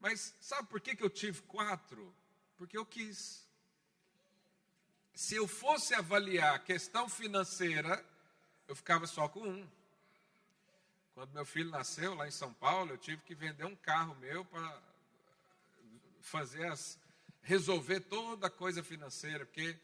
Mas 0.00 0.34
sabe 0.40 0.68
por 0.68 0.80
que, 0.80 0.96
que 0.96 1.04
eu 1.04 1.10
tive 1.10 1.42
quatro? 1.42 2.14
Porque 2.56 2.78
eu 2.78 2.86
quis 2.86 3.46
se 5.16 5.34
eu 5.34 5.48
fosse 5.48 5.94
avaliar 5.94 6.54
a 6.54 6.58
questão 6.58 7.08
financeira, 7.08 8.04
eu 8.68 8.76
ficava 8.76 9.06
só 9.06 9.26
com 9.26 9.40
um. 9.40 9.66
Quando 11.16 11.32
meu 11.32 11.46
filho 11.46 11.70
nasceu 11.70 12.14
lá 12.14 12.28
em 12.28 12.30
São 12.30 12.52
Paulo, 12.52 12.90
eu 12.90 12.98
tive 12.98 13.22
que 13.22 13.34
vender 13.34 13.64
um 13.64 13.74
carro 13.74 14.14
meu 14.16 14.44
para 14.44 14.82
fazer 16.20 16.66
as 16.66 17.00
resolver 17.40 18.00
toda 18.00 18.48
a 18.48 18.50
coisa 18.50 18.82
financeira, 18.82 19.46
porque 19.46 19.78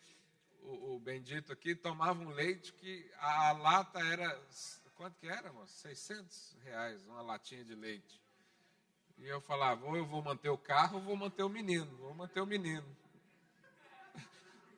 o, 0.61 0.95
o, 0.95 1.01
bendito 1.01 1.51
aqui 1.51 1.75
tomava 1.75 2.23
um 2.23 2.29
leite 2.29 2.75
que 2.75 3.11
a, 3.19 3.53
lata 3.53 3.99
era 4.01 4.39
quanto 4.95 5.19
que 5.19 5.27
era, 5.27 5.51
moço? 5.55 5.73
600 5.79 6.55
reais 6.65 7.03
uma 7.07 7.23
latinha 7.23 7.65
de 7.65 7.75
leite. 7.75 8.21
E 9.17 9.27
eu 9.27 9.41
falava, 9.41 9.87
ou 9.87 9.97
eu 9.97 10.05
vou 10.05 10.21
manter 10.21 10.51
o 10.51 10.59
carro, 10.59 10.99
ou 10.99 11.03
vou 11.03 11.17
manter 11.17 11.45
o 11.45 11.49
menino, 11.49 11.97
vou 11.97 12.13
manter 12.13 12.43
o 12.43 12.47
menino. 12.47 12.95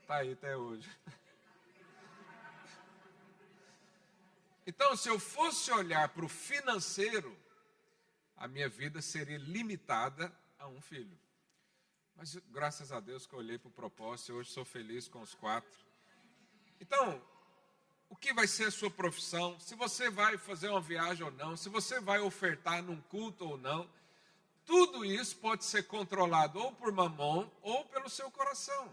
Está 0.02 0.18
aí 0.22 0.34
até 0.34 0.56
hoje. 0.56 0.88
Então, 4.66 4.96
se 4.96 5.08
eu 5.08 5.18
fosse 5.18 5.70
olhar 5.70 6.08
para 6.08 6.24
o 6.24 6.28
financeiro, 6.28 7.36
a 8.36 8.48
minha 8.48 8.68
vida 8.68 9.02
seria 9.02 9.38
limitada 9.38 10.34
a 10.58 10.66
um 10.66 10.80
filho. 10.80 11.18
Mas 12.16 12.36
graças 12.50 12.92
a 12.92 13.00
Deus 13.00 13.26
que 13.26 13.34
eu 13.34 13.38
olhei 13.38 13.58
para 13.58 13.68
o 13.68 13.72
propósito 13.72 14.30
e 14.30 14.34
hoje 14.34 14.50
sou 14.50 14.64
feliz 14.64 15.08
com 15.08 15.20
os 15.20 15.34
quatro. 15.34 15.84
Então, 16.80 17.20
o 18.08 18.16
que 18.16 18.32
vai 18.32 18.46
ser 18.46 18.66
a 18.66 18.70
sua 18.70 18.90
profissão, 18.90 19.58
se 19.58 19.74
você 19.74 20.08
vai 20.08 20.38
fazer 20.38 20.68
uma 20.68 20.80
viagem 20.80 21.24
ou 21.24 21.32
não, 21.32 21.56
se 21.56 21.68
você 21.68 22.00
vai 22.00 22.20
ofertar 22.20 22.82
num 22.82 23.00
culto 23.02 23.48
ou 23.48 23.58
não, 23.58 23.90
tudo 24.64 25.04
isso 25.04 25.36
pode 25.36 25.64
ser 25.64 25.82
controlado 25.84 26.58
ou 26.58 26.72
por 26.72 26.90
mamon 26.92 27.50
ou 27.60 27.84
pelo 27.86 28.08
seu 28.08 28.30
coração. 28.30 28.90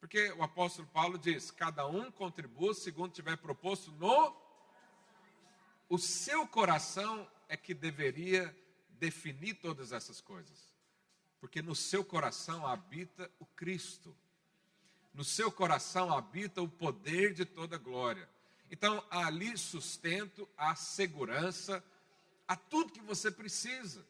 Porque 0.00 0.32
o 0.32 0.42
apóstolo 0.42 0.88
Paulo 0.88 1.18
diz: 1.18 1.50
cada 1.50 1.86
um 1.86 2.10
contribua 2.10 2.74
segundo 2.74 3.12
tiver 3.12 3.36
proposto 3.36 3.90
no. 3.92 4.47
O 5.88 5.98
seu 5.98 6.46
coração 6.46 7.28
é 7.48 7.56
que 7.56 7.72
deveria 7.72 8.54
definir 8.90 9.54
todas 9.54 9.92
essas 9.92 10.20
coisas. 10.20 10.68
Porque 11.40 11.62
no 11.62 11.74
seu 11.74 12.04
coração 12.04 12.66
habita 12.66 13.30
o 13.38 13.46
Cristo. 13.46 14.14
No 15.14 15.24
seu 15.24 15.50
coração 15.50 16.12
habita 16.12 16.60
o 16.60 16.68
poder 16.68 17.32
de 17.32 17.44
toda 17.44 17.78
glória. 17.78 18.28
Então, 18.70 19.02
ali 19.10 19.56
sustento 19.56 20.48
a 20.56 20.74
segurança, 20.74 21.82
a 22.46 22.54
tudo 22.54 22.92
que 22.92 23.00
você 23.00 23.30
precisa. 23.30 24.04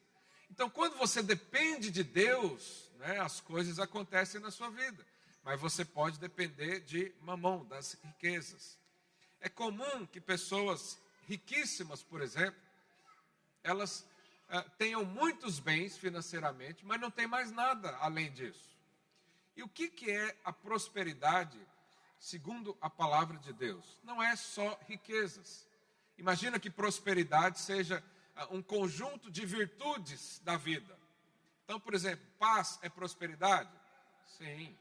Então, 0.50 0.68
quando 0.68 0.97
você 0.97 1.23
depende 1.23 1.90
de 1.90 2.02
Deus, 2.02 2.90
né, 2.97 3.20
as 3.20 3.40
coisas 3.40 3.78
acontecem 3.78 4.40
na 4.40 4.50
sua 4.50 4.70
vida. 4.70 5.06
Mas 5.44 5.61
você 5.61 5.85
pode 5.85 6.18
depender 6.18 6.80
de 6.80 7.14
mamão, 7.20 7.64
das 7.64 7.97
riquezas. 8.02 8.78
É 9.40 9.49
comum 9.49 10.04
que 10.06 10.20
pessoas 10.20 10.99
riquíssimas, 11.28 12.02
por 12.02 12.23
exemplo, 12.23 12.58
elas 13.62 14.00
uh, 14.49 14.70
tenham 14.78 15.04
muitos 15.04 15.61
bens 15.61 15.97
financeiramente, 15.97 16.85
mas 16.87 16.99
não 16.99 17.11
tem 17.11 17.26
mais 17.26 17.52
nada 17.52 17.94
além 17.99 18.32
disso. 18.32 18.76
E 19.54 19.62
o 19.62 19.68
que, 19.68 19.88
que 19.90 20.11
é 20.11 20.35
a 20.42 20.52
prosperidade, 20.52 21.61
segundo 22.18 22.76
a 22.80 22.88
palavra 22.88 23.37
de 23.38 23.52
Deus? 23.52 24.00
Não 24.02 24.23
é 24.23 24.35
só 24.37 24.80
riquezas. 24.88 25.68
Imagina 26.16 26.58
que 26.58 26.70
prosperidade 26.70 27.61
seja 27.61 28.02
uh, 28.35 28.56
um 28.56 28.62
conjunto 28.62 29.30
de 29.30 29.44
virtudes 29.44 30.40
da 30.42 30.56
vida. 30.56 30.99
Então, 31.64 31.78
por 31.78 31.92
exemplo, 31.92 32.25
paz 32.38 32.78
é 32.80 32.88
prosperidade? 32.88 33.70
Sim. 34.38 34.75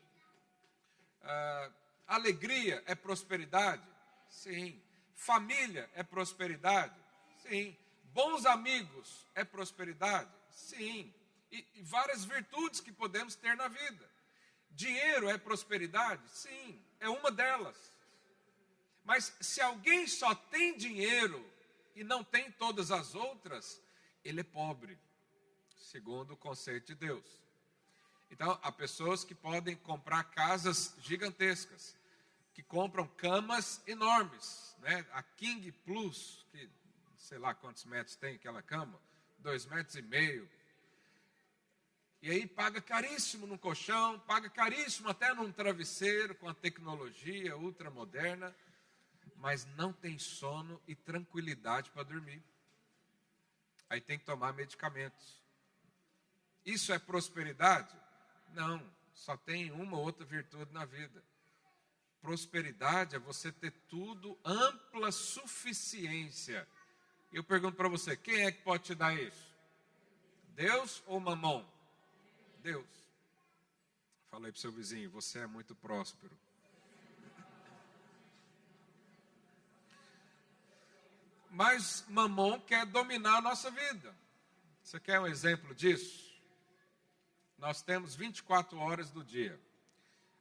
Uh, 1.23 1.73
alegria 2.07 2.81
é 2.85 2.95
prosperidade? 2.95 3.83
Sim. 4.29 4.81
Família 5.17 5.89
é 5.95 6.03
prosperidade? 6.03 6.95
Sim. 7.41 7.75
Bons 8.13 8.45
amigos 8.45 9.27
é 9.33 9.43
prosperidade? 9.43 10.29
Sim. 10.51 11.11
E, 11.51 11.65
e 11.75 11.81
várias 11.81 12.23
virtudes 12.23 12.79
que 12.79 12.91
podemos 12.91 13.35
ter 13.35 13.55
na 13.57 13.67
vida. 13.67 14.09
Dinheiro 14.69 15.27
é 15.27 15.37
prosperidade? 15.37 16.21
Sim, 16.29 16.79
é 16.99 17.09
uma 17.09 17.31
delas. 17.31 17.75
Mas 19.03 19.35
se 19.41 19.59
alguém 19.59 20.05
só 20.05 20.35
tem 20.35 20.77
dinheiro 20.77 21.43
e 21.95 22.03
não 22.03 22.23
tem 22.23 22.51
todas 22.51 22.91
as 22.91 23.15
outras, 23.15 23.81
ele 24.23 24.41
é 24.41 24.43
pobre, 24.43 24.99
segundo 25.75 26.33
o 26.33 26.37
conceito 26.37 26.87
de 26.87 26.95
Deus. 26.95 27.25
Então, 28.29 28.59
há 28.61 28.71
pessoas 28.71 29.23
que 29.23 29.33
podem 29.33 29.75
comprar 29.75 30.25
casas 30.25 30.93
gigantescas, 30.99 31.95
que 32.53 32.61
compram 32.61 33.07
camas 33.07 33.81
enormes, 33.87 34.66
né? 34.87 35.05
A 35.11 35.21
King 35.21 35.69
Plus, 35.83 36.45
que 36.49 36.69
sei 37.17 37.37
lá 37.37 37.53
quantos 37.53 37.83
metros 37.83 38.15
tem 38.15 38.35
aquela 38.35 38.61
cama, 38.61 38.97
dois 39.39 39.65
metros 39.65 39.97
e 39.97 40.01
meio. 40.01 40.49
E 42.21 42.31
aí 42.31 42.47
paga 42.47 42.81
caríssimo 42.81 43.45
no 43.45 43.59
colchão, 43.59 44.17
paga 44.21 44.49
caríssimo 44.49 45.09
até 45.09 45.33
num 45.33 45.51
travesseiro 45.51 46.33
com 46.35 46.47
a 46.47 46.53
tecnologia 46.53 47.57
ultramoderna, 47.57 48.55
mas 49.35 49.65
não 49.75 49.91
tem 49.91 50.17
sono 50.17 50.81
e 50.87 50.95
tranquilidade 50.95 51.91
para 51.91 52.03
dormir. 52.03 52.41
Aí 53.89 53.99
tem 53.99 54.17
que 54.17 54.25
tomar 54.25 54.53
medicamentos. 54.53 55.43
Isso 56.65 56.93
é 56.93 56.99
prosperidade? 56.99 57.93
Não, 58.53 58.81
só 59.13 59.35
tem 59.35 59.69
uma 59.71 59.97
ou 59.97 60.03
outra 60.03 60.25
virtude 60.25 60.71
na 60.71 60.85
vida. 60.85 61.21
Prosperidade 62.21 63.15
é 63.15 63.19
você 63.19 63.51
ter 63.51 63.71
tudo, 63.87 64.37
ampla 64.43 65.11
suficiência 65.11 66.67
eu 67.31 67.43
pergunto 67.43 67.75
para 67.75 67.89
você: 67.89 68.15
quem 68.15 68.45
é 68.45 68.51
que 68.51 68.61
pode 68.61 68.83
te 68.83 68.95
dar 68.95 69.13
isso? 69.13 69.55
Deus 70.55 71.03
ou 71.05 71.19
mamão? 71.19 71.67
Deus. 72.61 72.87
Falei 74.29 74.51
para 74.51 74.57
o 74.57 74.61
seu 74.61 74.71
vizinho: 74.71 75.09
você 75.09 75.39
é 75.39 75.47
muito 75.47 75.75
próspero. 75.75 76.37
Mas 81.49 82.05
mamão 82.07 82.59
quer 82.59 82.85
dominar 82.85 83.37
a 83.37 83.41
nossa 83.41 83.71
vida. 83.71 84.15
Você 84.83 84.99
quer 84.99 85.19
um 85.19 85.27
exemplo 85.27 85.73
disso? 85.73 86.27
Nós 87.57 87.81
temos 87.81 88.15
24 88.15 88.77
horas 88.77 89.09
do 89.09 89.23
dia. 89.23 89.59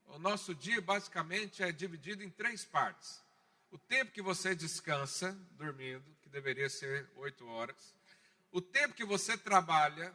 O 0.09 0.19
nosso 0.19 0.55
dia 0.55 0.81
basicamente 0.81 1.62
é 1.62 1.73
dividido 1.73 2.23
em 2.23 2.31
três 2.31 2.64
partes. 2.64 3.23
O 3.71 3.79
tempo 3.79 4.12
que 4.12 4.23
você 4.23 4.55
descansa 4.55 5.33
dormindo, 5.53 6.05
que 6.23 6.29
deveria 6.29 6.69
ser 6.69 7.11
oito 7.16 7.47
horas. 7.47 7.95
O 8.53 8.61
tempo 8.61 8.95
que 8.95 9.05
você 9.05 9.37
trabalha 9.37 10.14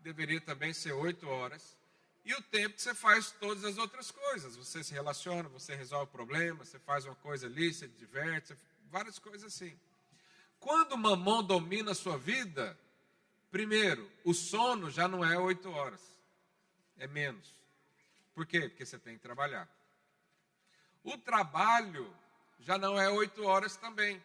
deveria 0.00 0.40
também 0.40 0.72
ser 0.72 0.92
oito 0.92 1.26
horas. 1.26 1.76
E 2.24 2.34
o 2.34 2.42
tempo 2.42 2.76
que 2.76 2.82
você 2.82 2.94
faz 2.94 3.32
todas 3.32 3.64
as 3.64 3.78
outras 3.78 4.10
coisas. 4.10 4.54
Você 4.56 4.84
se 4.84 4.92
relaciona, 4.92 5.48
você 5.48 5.74
resolve 5.74 6.12
problemas, 6.12 6.68
você 6.68 6.78
faz 6.78 7.04
uma 7.04 7.16
coisa 7.16 7.46
ali, 7.46 7.72
você 7.72 7.88
diverte, 7.88 8.54
várias 8.90 9.18
coisas 9.18 9.52
assim. 9.52 9.76
Quando 10.60 10.92
o 10.92 10.98
mamão 10.98 11.42
domina 11.42 11.90
a 11.90 11.94
sua 11.94 12.16
vida, 12.16 12.78
primeiro, 13.50 14.08
o 14.24 14.32
sono 14.32 14.90
já 14.90 15.08
não 15.08 15.24
é 15.24 15.36
oito 15.36 15.68
horas, 15.70 16.00
é 16.96 17.08
menos. 17.08 17.61
Por 18.34 18.46
quê? 18.46 18.68
Porque 18.68 18.84
você 18.84 18.98
tem 18.98 19.16
que 19.16 19.22
trabalhar. 19.22 19.68
O 21.02 21.18
trabalho 21.18 22.14
já 22.58 22.78
não 22.78 22.98
é 22.98 23.08
oito 23.08 23.44
horas 23.44 23.76
também 23.76 24.22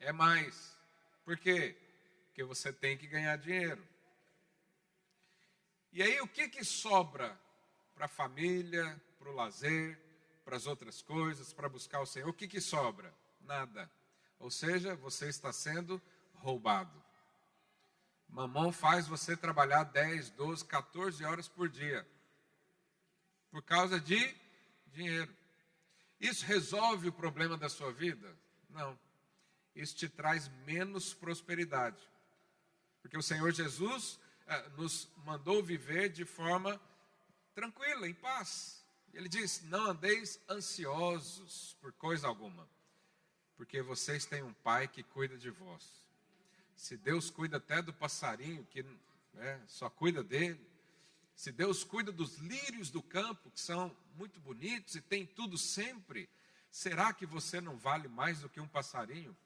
é 0.00 0.12
mais. 0.12 0.76
Por 1.24 1.36
quê? 1.36 1.76
Porque 2.26 2.42
você 2.42 2.72
tem 2.72 2.96
que 2.96 3.06
ganhar 3.06 3.36
dinheiro. 3.36 3.82
E 5.92 6.02
aí 6.02 6.20
o 6.20 6.28
que, 6.28 6.48
que 6.48 6.64
sobra 6.64 7.38
para 7.94 8.06
a 8.06 8.08
família, 8.08 9.00
para 9.18 9.28
o 9.28 9.34
lazer, 9.34 9.98
para 10.44 10.56
as 10.56 10.66
outras 10.66 11.02
coisas, 11.02 11.52
para 11.52 11.68
buscar 11.68 12.00
o 12.00 12.06
Senhor? 12.06 12.28
O 12.28 12.32
que, 12.32 12.46
que 12.46 12.60
sobra? 12.60 13.12
Nada. 13.40 13.90
Ou 14.38 14.50
seja, 14.50 14.94
você 14.94 15.28
está 15.28 15.52
sendo 15.52 16.00
roubado. 16.34 17.02
Mamão 18.28 18.70
faz 18.70 19.08
você 19.08 19.36
trabalhar 19.36 19.84
10, 19.84 20.30
12, 20.30 20.64
14 20.64 21.24
horas 21.24 21.48
por 21.48 21.68
dia. 21.68 22.06
Por 23.50 23.62
causa 23.62 24.00
de 24.00 24.34
dinheiro. 24.88 25.34
Isso 26.20 26.44
resolve 26.44 27.08
o 27.08 27.12
problema 27.12 27.56
da 27.56 27.68
sua 27.68 27.92
vida? 27.92 28.36
Não 28.70 28.98
isso 29.78 29.94
te 29.94 30.08
traz 30.08 30.48
menos 30.66 31.14
prosperidade. 31.14 32.02
Porque 33.00 33.16
o 33.16 33.22
Senhor 33.22 33.52
Jesus 33.52 34.18
eh, 34.46 34.68
nos 34.76 35.08
mandou 35.24 35.62
viver 35.62 36.08
de 36.08 36.24
forma 36.24 36.80
tranquila, 37.54 38.08
em 38.08 38.14
paz. 38.14 38.84
Ele 39.14 39.28
diz: 39.28 39.62
Não 39.62 39.86
andeis 39.86 40.40
ansiosos 40.48 41.76
por 41.80 41.92
coisa 41.92 42.26
alguma, 42.26 42.68
porque 43.56 43.80
vocês 43.80 44.26
têm 44.26 44.42
um 44.42 44.52
Pai 44.52 44.88
que 44.88 45.04
cuida 45.04 45.38
de 45.38 45.48
vós. 45.48 46.04
Se 46.74 46.96
Deus 46.96 47.30
cuida 47.30 47.58
até 47.58 47.80
do 47.80 47.92
passarinho, 47.92 48.64
que 48.66 48.84
né, 49.32 49.62
só 49.68 49.88
cuida 49.88 50.24
dele, 50.24 50.60
se 51.38 51.52
Deus 51.52 51.84
cuida 51.84 52.10
dos 52.10 52.36
lírios 52.38 52.90
do 52.90 53.00
campo, 53.00 53.48
que 53.52 53.60
são 53.60 53.96
muito 54.16 54.40
bonitos 54.40 54.96
e 54.96 55.00
tem 55.00 55.24
tudo 55.24 55.56
sempre, 55.56 56.28
será 56.68 57.12
que 57.12 57.24
você 57.24 57.60
não 57.60 57.78
vale 57.78 58.08
mais 58.08 58.40
do 58.40 58.48
que 58.48 58.58
um 58.58 58.66
passarinho? 58.66 59.36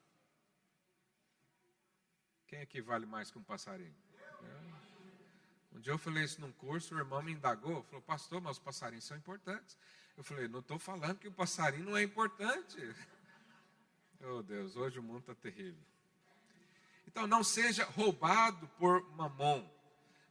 Quem 2.47 2.61
aqui 2.61 2.81
vale 2.81 3.05
mais 3.05 3.29
que 3.29 3.37
um 3.37 3.43
passarinho? 3.43 3.95
É. 4.41 5.77
Um 5.77 5.79
dia 5.79 5.93
eu 5.93 5.99
falei 5.99 6.23
isso 6.23 6.41
num 6.41 6.51
curso, 6.53 6.95
o 6.95 6.97
irmão 6.97 7.21
me 7.21 7.33
indagou, 7.33 7.83
falou, 7.83 8.01
pastor, 8.01 8.41
mas 8.41 8.57
os 8.57 8.63
passarinhos 8.63 9.05
são 9.05 9.15
importantes. 9.15 9.77
Eu 10.17 10.23
falei, 10.23 10.47
não 10.47 10.61
estou 10.61 10.79
falando 10.79 11.19
que 11.19 11.27
o 11.27 11.31
passarinho 11.31 11.85
não 11.85 11.95
é 11.95 12.01
importante. 12.01 12.77
Oh 14.25 14.41
Deus, 14.41 14.77
hoje 14.77 14.97
o 14.97 15.03
mundo 15.03 15.19
está 15.19 15.35
terrível. 15.35 15.83
Então 17.05 17.27
não 17.27 17.43
seja 17.43 17.83
roubado 17.83 18.69
por 18.79 19.03
mamon. 19.17 19.69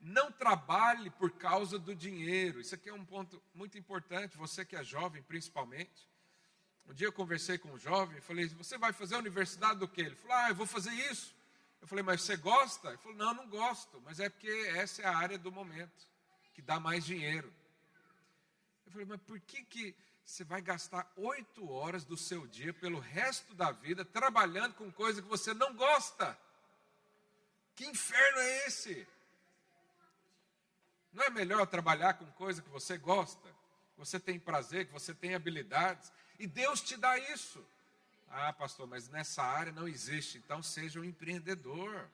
Não 0.02 0.32
trabalhe 0.32 1.10
por 1.10 1.30
causa 1.30 1.78
do 1.78 1.94
dinheiro. 1.94 2.60
Isso 2.60 2.74
aqui 2.74 2.88
é 2.88 2.92
um 2.92 3.04
ponto 3.04 3.40
muito 3.54 3.78
importante, 3.78 4.36
você 4.36 4.64
que 4.64 4.74
é 4.74 4.82
jovem 4.82 5.22
principalmente. 5.22 6.10
Um 6.86 6.92
dia 6.92 7.06
eu 7.06 7.12
conversei 7.12 7.56
com 7.56 7.70
um 7.70 7.78
jovem 7.78 8.18
e 8.18 8.20
falei, 8.20 8.48
você 8.48 8.76
vai 8.76 8.92
fazer 8.92 9.14
a 9.14 9.18
universidade 9.18 9.78
do 9.78 9.86
quê? 9.86 10.00
Ele 10.00 10.16
falou, 10.16 10.36
ah, 10.36 10.48
eu 10.48 10.56
vou 10.56 10.66
fazer 10.66 10.90
isso. 10.90 11.32
Eu 11.80 11.86
falei, 11.86 12.02
mas 12.02 12.22
você 12.22 12.36
gosta? 12.36 12.88
Ele 12.88 12.98
falou, 12.98 13.16
não, 13.16 13.32
não 13.32 13.48
gosto, 13.48 14.00
mas 14.04 14.18
é 14.18 14.28
porque 14.28 14.48
essa 14.74 15.02
é 15.02 15.06
a 15.06 15.16
área 15.16 15.38
do 15.38 15.52
momento. 15.52 16.08
que 16.52 16.60
dá 16.60 16.80
mais 16.80 17.04
dinheiro. 17.04 17.52
Eu 18.84 18.92
falei, 18.92 19.06
mas 19.06 19.20
por 19.22 19.38
que, 19.40 19.64
que 19.64 19.96
você 20.24 20.42
vai 20.42 20.60
gastar 20.60 21.10
oito 21.16 21.70
horas 21.70 22.04
do 22.04 22.16
seu 22.16 22.46
dia 22.48 22.74
pelo 22.74 22.98
resto 22.98 23.54
da 23.54 23.70
vida 23.70 24.04
trabalhando 24.04 24.74
com 24.74 24.90
coisa 24.90 25.22
que 25.22 25.28
você 25.28 25.54
não 25.54 25.74
gosta? 25.74 26.36
Que 27.76 27.86
inferno 27.86 28.38
é 28.38 28.66
esse? 28.66 29.06
Não 31.12 31.24
é 31.24 31.30
melhor 31.30 31.66
trabalhar 31.66 32.14
com 32.14 32.26
coisa 32.32 32.62
que 32.62 32.70
você 32.70 32.96
gosta, 32.96 33.48
que 33.48 33.98
você 33.98 34.18
tem 34.18 34.38
prazer, 34.38 34.86
que 34.86 34.92
você 34.92 35.14
tem 35.14 35.34
habilidades, 35.34 36.12
e 36.38 36.46
Deus 36.46 36.80
te 36.80 36.96
dá 36.96 37.18
isso. 37.18 37.64
Ah, 38.30 38.52
pastor, 38.52 38.86
mas 38.86 39.08
nessa 39.08 39.42
área 39.42 39.72
não 39.72 39.86
existe, 39.86 40.38
então 40.38 40.62
seja 40.62 40.98
um 40.98 41.04
empreendedor. 41.04 42.08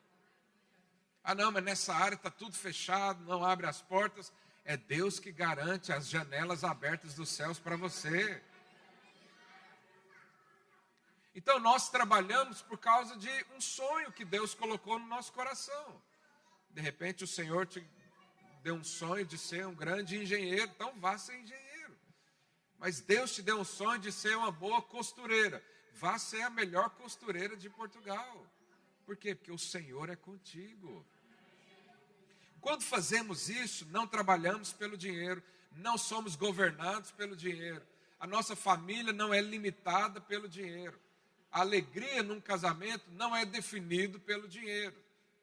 Ah, 1.22 1.34
não, 1.34 1.52
mas 1.52 1.62
nessa 1.62 1.94
área 1.94 2.16
está 2.16 2.30
tudo 2.30 2.56
fechado, 2.56 3.22
não 3.24 3.44
abre 3.44 3.66
as 3.66 3.80
portas. 3.80 4.32
É 4.64 4.76
Deus 4.76 5.20
que 5.20 5.30
garante 5.30 5.92
as 5.92 6.08
janelas 6.08 6.64
abertas 6.64 7.14
dos 7.14 7.28
céus 7.28 7.58
para 7.58 7.76
você. 7.76 8.42
Então 11.34 11.60
nós 11.60 11.88
trabalhamos 11.88 12.62
por 12.62 12.78
causa 12.78 13.16
de 13.16 13.30
um 13.56 13.60
sonho 13.60 14.10
que 14.10 14.24
Deus 14.24 14.54
colocou 14.54 14.98
no 14.98 15.06
nosso 15.06 15.32
coração. 15.32 16.02
De 16.70 16.80
repente 16.80 17.22
o 17.22 17.28
Senhor 17.28 17.64
te 17.64 17.80
deu 18.62 18.74
um 18.74 18.84
sonho 18.84 19.24
de 19.24 19.38
ser 19.38 19.66
um 19.66 19.74
grande 19.74 20.16
engenheiro, 20.16 20.70
então 20.74 20.92
vá 20.98 21.16
ser 21.18 21.38
engenheiro. 21.38 21.96
Mas 22.78 23.00
Deus 23.00 23.34
te 23.34 23.42
deu 23.42 23.58
um 23.58 23.64
sonho 23.64 23.98
de 23.98 24.12
ser 24.12 24.36
uma 24.36 24.50
boa 24.50 24.80
costureira, 24.80 25.64
vá 25.94 26.18
ser 26.18 26.42
a 26.42 26.50
melhor 26.50 26.90
costureira 26.90 27.56
de 27.56 27.68
Portugal. 27.68 28.46
Por 29.04 29.16
quê? 29.16 29.34
Porque 29.34 29.50
o 29.50 29.58
Senhor 29.58 30.10
é 30.10 30.16
contigo. 30.16 31.04
Quando 32.60 32.82
fazemos 32.82 33.48
isso, 33.48 33.86
não 33.86 34.06
trabalhamos 34.06 34.72
pelo 34.72 34.96
dinheiro, 34.96 35.42
não 35.72 35.96
somos 35.96 36.36
governados 36.36 37.10
pelo 37.12 37.34
dinheiro. 37.34 37.82
A 38.20 38.26
nossa 38.26 38.56
família 38.56 39.12
não 39.12 39.32
é 39.32 39.40
limitada 39.40 40.20
pelo 40.20 40.48
dinheiro. 40.48 40.98
A 41.50 41.60
alegria 41.60 42.22
num 42.22 42.40
casamento 42.40 43.04
não 43.12 43.34
é 43.34 43.44
definido 43.44 44.20
pelo 44.20 44.48
dinheiro. 44.48 44.94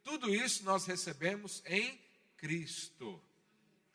Tudo 0.04 0.34
isso 0.34 0.64
nós 0.64 0.86
recebemos 0.86 1.64
em 1.66 2.00
Cristo. 2.46 3.20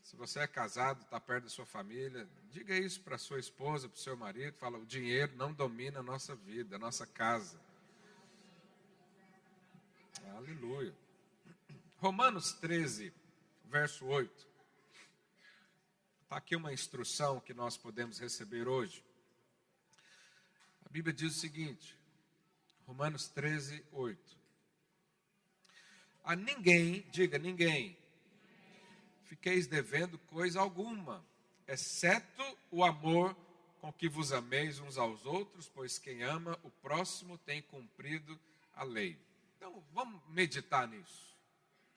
Se 0.03 0.17
você 0.17 0.41
é 0.41 0.47
casado, 0.49 1.03
está 1.03 1.21
perto 1.21 1.45
da 1.45 1.51
sua 1.51 1.65
família, 1.65 2.29
diga 2.51 2.77
isso 2.77 3.01
para 3.01 3.17
sua 3.17 3.39
esposa, 3.39 3.89
para 3.89 3.97
o 3.97 4.01
seu 4.01 4.17
marido. 4.17 4.57
Fala: 4.59 4.77
o 4.77 4.85
dinheiro 4.85 5.37
não 5.37 5.53
domina 5.53 6.01
a 6.01 6.03
nossa 6.03 6.35
vida, 6.35 6.75
a 6.75 6.79
nossa 6.81 7.07
casa. 7.07 7.61
Aleluia. 10.35 10.93
Romanos 11.99 12.53
13, 12.55 13.15
verso 13.67 14.05
8. 14.05 14.49
Está 16.25 16.39
aqui 16.39 16.57
uma 16.57 16.73
instrução 16.73 17.39
que 17.39 17.55
nós 17.55 17.77
podemos 17.77 18.19
receber 18.19 18.67
hoje. 18.67 19.05
A 20.85 20.89
Bíblia 20.89 21.15
diz 21.15 21.37
o 21.37 21.39
seguinte, 21.39 21.97
Romanos 22.85 23.29
13, 23.29 23.87
8. 23.93 24.37
A 26.25 26.35
ninguém, 26.35 27.07
diga 27.13 27.39
ninguém, 27.39 28.00
fiqueis 29.31 29.69
devendo 29.69 30.19
coisa 30.19 30.61
alguma, 30.61 31.25
exceto 31.69 32.43
o 32.69 32.83
amor 32.83 33.37
com 33.81 33.93
que 33.93 34.09
vos 34.09 34.33
ameis 34.33 34.81
uns 34.81 34.99
aos 34.99 35.25
outros, 35.25 35.69
pois 35.69 36.01
quem 36.01 36.25
ama 36.25 36.59
o 36.65 36.71
próximo 36.71 37.39
tem 37.39 37.63
cumprido 37.63 38.37
a 38.75 38.83
lei. 38.83 39.17
Então, 39.57 39.81
vamos 39.93 40.21
meditar 40.31 40.89
nisso. 40.89 41.39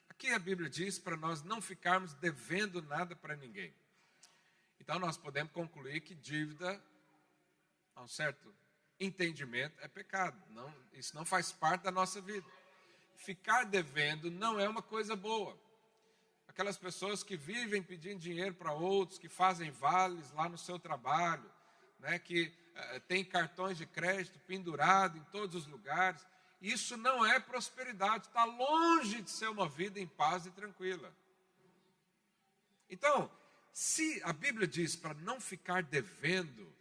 Aqui 0.07 0.29
a 0.29 0.37
Bíblia 0.37 0.69
diz 0.69 0.99
para 0.99 1.17
nós 1.17 1.41
não 1.41 1.59
ficarmos 1.59 2.13
devendo 2.13 2.83
nada 2.83 3.15
para 3.15 3.35
ninguém. 3.35 3.73
Então, 4.79 4.99
nós 4.99 5.17
podemos 5.17 5.51
concluir 5.51 6.01
que 6.01 6.13
dívida, 6.13 6.79
a 7.95 8.03
um 8.03 8.07
certo 8.07 8.53
entendimento, 8.99 9.75
é 9.81 9.87
pecado. 9.87 10.39
Não, 10.51 10.71
isso 10.93 11.15
não 11.15 11.25
faz 11.25 11.51
parte 11.51 11.81
da 11.81 11.91
nossa 11.91 12.21
vida. 12.21 12.45
Ficar 13.15 13.63
devendo 13.63 14.29
não 14.29 14.59
é 14.59 14.69
uma 14.69 14.83
coisa 14.83 15.15
boa 15.15 15.62
aquelas 16.53 16.77
pessoas 16.77 17.23
que 17.23 17.35
vivem 17.35 17.81
pedindo 17.81 18.19
dinheiro 18.19 18.53
para 18.53 18.71
outros, 18.71 19.17
que 19.17 19.27
fazem 19.27 19.71
vales 19.71 20.31
lá 20.33 20.47
no 20.47 20.57
seu 20.57 20.77
trabalho, 20.77 21.51
né, 21.97 22.19
que 22.19 22.43
uh, 22.43 22.99
tem 23.07 23.25
cartões 23.25 23.75
de 23.75 23.87
crédito 23.87 24.39
pendurado 24.41 25.17
em 25.17 25.23
todos 25.25 25.55
os 25.55 25.67
lugares. 25.67 26.23
Isso 26.61 26.95
não 26.95 27.25
é 27.25 27.39
prosperidade, 27.39 28.27
está 28.27 28.45
longe 28.45 29.23
de 29.23 29.31
ser 29.31 29.49
uma 29.49 29.67
vida 29.67 29.99
em 29.99 30.05
paz 30.05 30.45
e 30.45 30.51
tranquila. 30.51 31.11
Então, 32.87 33.31
se 33.73 34.21
a 34.23 34.31
Bíblia 34.31 34.67
diz 34.67 34.95
para 34.95 35.15
não 35.15 35.41
ficar 35.41 35.81
devendo, 35.81 36.71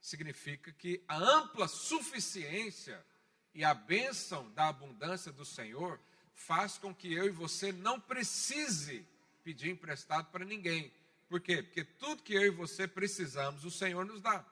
significa 0.00 0.72
que 0.72 1.04
a 1.06 1.18
ampla 1.18 1.68
suficiência 1.68 3.04
e 3.52 3.62
a 3.62 3.74
bênção 3.74 4.50
da 4.52 4.68
abundância 4.68 5.30
do 5.30 5.44
Senhor 5.44 6.00
faz 6.34 6.78
com 6.78 6.94
que 6.94 7.12
eu 7.12 7.26
e 7.26 7.30
você 7.30 7.72
não 7.72 8.00
precise 8.00 9.06
pedir 9.44 9.70
emprestado 9.70 10.30
para 10.30 10.44
ninguém. 10.44 10.92
Por 11.28 11.40
quê? 11.40 11.62
Porque 11.62 11.84
tudo 11.84 12.22
que 12.22 12.34
eu 12.34 12.42
e 12.42 12.50
você 12.50 12.86
precisamos, 12.86 13.64
o 13.64 13.70
Senhor 13.70 14.04
nos 14.04 14.20
dá. 14.20 14.44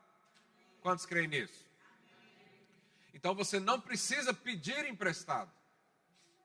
Quantos 0.80 1.04
creem 1.04 1.28
nisso? 1.28 1.66
Então 3.12 3.34
você 3.34 3.60
não 3.60 3.80
precisa 3.80 4.32
pedir 4.32 4.86
emprestado. 4.86 5.50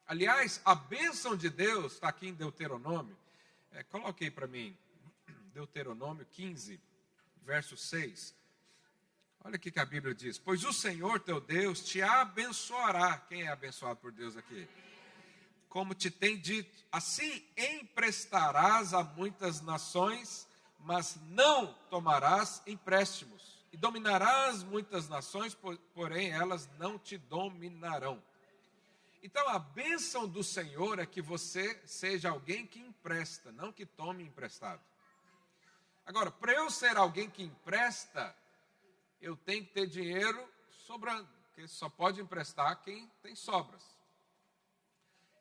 Aliás, 0.08 0.62
a 0.66 0.76
bênção 0.76 1.36
de 1.36 1.50
Deus 1.50 1.94
está 1.94 2.10
aqui 2.10 2.28
em 2.28 2.34
Deuteronômio. 2.34 3.18
É, 3.72 3.84
coloque 3.84 4.26
aí 4.26 4.32
para 4.32 4.48
mim, 4.48 4.78
Deuteronômio 5.54 6.26
15, 6.32 6.80
verso 7.44 7.78
6. 7.78 8.36
Olha 9.44 9.56
o 9.56 9.60
que 9.60 9.80
a 9.80 9.86
Bíblia 9.86 10.14
diz: 10.14 10.38
Pois 10.38 10.64
o 10.64 10.74
Senhor 10.74 11.20
teu 11.20 11.40
Deus 11.40 11.82
te 11.82 12.02
abençoará. 12.02 13.18
Quem 13.18 13.44
é 13.44 13.48
abençoado 13.48 14.00
por 14.00 14.12
Deus 14.12 14.36
aqui? 14.36 14.68
Como 15.76 15.94
te 15.94 16.10
tem 16.10 16.40
dito, 16.40 16.74
assim 16.90 17.46
emprestarás 17.58 18.94
a 18.94 19.04
muitas 19.04 19.60
nações, 19.60 20.48
mas 20.80 21.18
não 21.32 21.74
tomarás 21.90 22.62
empréstimos, 22.66 23.62
e 23.74 23.76
dominarás 23.76 24.64
muitas 24.64 25.10
nações, 25.10 25.54
porém 25.94 26.32
elas 26.32 26.70
não 26.80 26.98
te 26.98 27.18
dominarão. 27.18 28.24
Então 29.22 29.50
a 29.50 29.60
bênção 29.60 30.26
do 30.26 30.46
Senhor 30.46 30.98
é 30.98 31.06
que 31.06 31.22
você 31.22 31.78
seja 31.86 32.30
alguém 32.30 32.66
que 32.66 32.80
empresta, 32.80 33.52
não 33.52 33.70
que 33.74 33.86
tome 33.86 34.24
emprestado. 34.24 34.82
Agora, 36.06 36.32
para 36.32 36.54
eu 36.54 36.72
ser 36.72 36.96
alguém 36.96 37.30
que 37.30 37.44
empresta, 37.44 38.34
eu 39.20 39.36
tenho 39.36 39.66
que 39.66 39.74
ter 39.74 39.88
dinheiro 39.88 40.42
sobrando, 40.88 41.28
porque 41.48 41.68
só 41.68 41.90
pode 41.90 42.22
emprestar 42.22 42.82
quem 42.82 43.12
tem 43.22 43.36
sobras. 43.36 43.95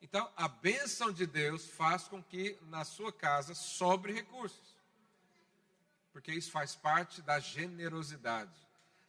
Então, 0.05 0.31
a 0.37 0.47
bênção 0.47 1.11
de 1.11 1.25
Deus 1.25 1.67
faz 1.67 2.07
com 2.07 2.23
que 2.23 2.59
na 2.64 2.85
sua 2.85 3.11
casa 3.11 3.55
sobre 3.55 4.12
recursos. 4.12 4.77
Porque 6.12 6.31
isso 6.31 6.51
faz 6.51 6.77
parte 6.77 7.23
da 7.23 7.40
generosidade. 7.40 8.53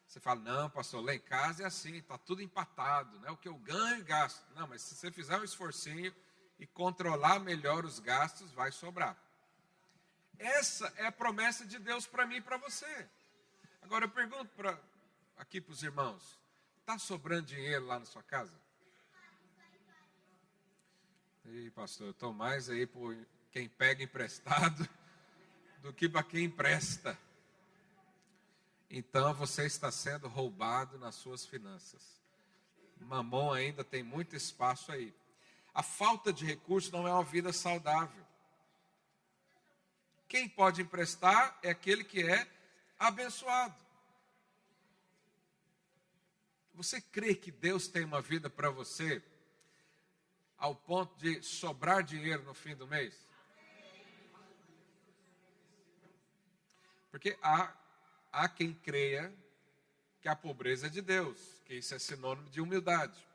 Você 0.07 0.21
fala, 0.21 0.39
não, 0.39 0.69
pastor, 0.69 1.03
lá 1.03 1.13
em 1.13 1.19
casa 1.19 1.63
é 1.63 1.65
assim, 1.65 1.97
está 1.97 2.17
tudo 2.17 2.41
empatado, 2.41 3.19
né? 3.19 3.29
o 3.29 3.35
que 3.35 3.49
eu 3.49 3.55
ganho 3.55 3.99
e 3.99 4.03
gasto. 4.03 4.41
Não, 4.55 4.67
mas 4.67 4.83
se 4.83 4.95
você 4.95 5.11
fizer 5.11 5.37
um 5.37 5.43
esforcinho 5.43 6.15
e 6.57 6.65
controlar 6.65 7.39
melhor 7.39 7.83
os 7.83 7.99
gastos, 7.99 8.53
vai 8.53 8.71
sobrar. 8.71 9.17
Essa 10.39 10.87
é 10.95 11.07
a 11.07 11.11
promessa 11.11 11.65
de 11.65 11.77
Deus 11.77 12.07
para 12.07 12.25
mim 12.25 12.37
e 12.37 12.41
para 12.41 12.55
você. 12.55 13.09
Agora 13.81 14.05
eu 14.05 14.09
pergunto 14.09 14.47
pra, 14.55 14.79
aqui 15.35 15.59
para 15.59 15.73
os 15.73 15.83
irmãos: 15.83 16.39
está 16.79 16.97
sobrando 16.97 17.47
dinheiro 17.47 17.85
lá 17.85 17.99
na 17.99 18.05
sua 18.05 18.23
casa? 18.23 18.64
Ei, 21.47 21.69
pastor, 21.69 22.07
eu 22.07 22.11
estou 22.11 22.33
mais 22.33 22.69
aí 22.71 22.87
por 22.87 23.15
quem 23.51 23.69
pega 23.69 24.03
emprestado 24.03 24.89
do 25.83 25.93
que 25.93 26.09
para 26.09 26.23
quem 26.23 26.45
empresta. 26.45 27.17
Então 28.89 29.31
você 29.33 29.65
está 29.65 29.91
sendo 29.91 30.27
roubado 30.27 30.97
nas 30.97 31.13
suas 31.13 31.45
finanças. 31.45 32.19
Mamão 32.99 33.53
ainda 33.53 33.83
tem 33.83 34.01
muito 34.01 34.35
espaço 34.35 34.91
aí. 34.91 35.13
A 35.71 35.83
falta 35.83 36.33
de 36.33 36.45
recursos 36.45 36.91
não 36.91 37.07
é 37.07 37.13
uma 37.13 37.23
vida 37.23 37.53
saudável. 37.53 38.25
Quem 40.27 40.49
pode 40.49 40.81
emprestar 40.81 41.59
é 41.61 41.69
aquele 41.69 42.03
que 42.03 42.23
é 42.23 42.49
abençoado. 42.97 43.75
Você 46.73 46.99
crê 46.99 47.35
que 47.35 47.51
Deus 47.51 47.87
tem 47.87 48.03
uma 48.03 48.21
vida 48.21 48.49
para 48.49 48.71
você 48.71 49.21
ao 50.57 50.75
ponto 50.75 51.15
de 51.17 51.41
sobrar 51.43 52.03
dinheiro 52.03 52.43
no 52.43 52.53
fim 52.53 52.75
do 52.75 52.87
mês? 52.87 53.25
Porque 57.11 57.37
há, 57.41 57.73
há 58.31 58.49
quem 58.49 58.73
creia 58.73 59.33
que 60.21 60.27
a 60.27 60.35
pobreza 60.35 60.87
é 60.87 60.89
de 60.89 61.01
Deus, 61.01 61.39
que 61.65 61.75
isso 61.75 61.95
é 61.95 61.99
sinônimo 61.99 62.49
de 62.49 62.59
humildade. 62.59 63.25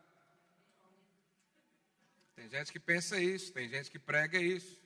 Tem 2.35 2.48
gente 2.48 2.72
que 2.72 2.80
pensa 2.80 3.18
isso, 3.20 3.52
tem 3.52 3.68
gente 3.68 3.90
que 3.90 3.98
prega 3.98 4.38
isso. 4.38 4.80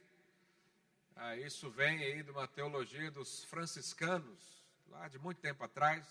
Ah, 1.17 1.37
isso 1.37 1.71
vem 1.71 2.03
aí 2.05 2.23
de 2.23 2.31
uma 2.31 2.47
teologia 2.47 3.11
dos 3.11 3.45
franciscanos, 3.45 4.63
lá 4.89 5.09
de 5.09 5.19
muito 5.19 5.41
tempo 5.41 5.63
atrás, 5.65 6.05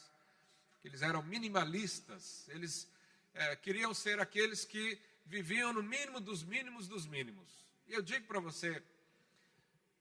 que 0.81 0.87
eles 0.87 1.01
eram 1.01 1.21
minimalistas, 1.21 2.47
eles 2.49 2.89
é, 3.33 3.55
queriam 3.55 3.93
ser 3.93 4.19
aqueles 4.19 4.65
que 4.65 4.99
viviam 5.25 5.73
no 5.73 5.83
mínimo 5.83 6.19
dos 6.19 6.43
mínimos 6.43 6.87
dos 6.87 7.05
mínimos. 7.05 7.65
E 7.87 7.93
eu 7.93 8.01
digo 8.01 8.25
para 8.27 8.39
você, 8.39 8.81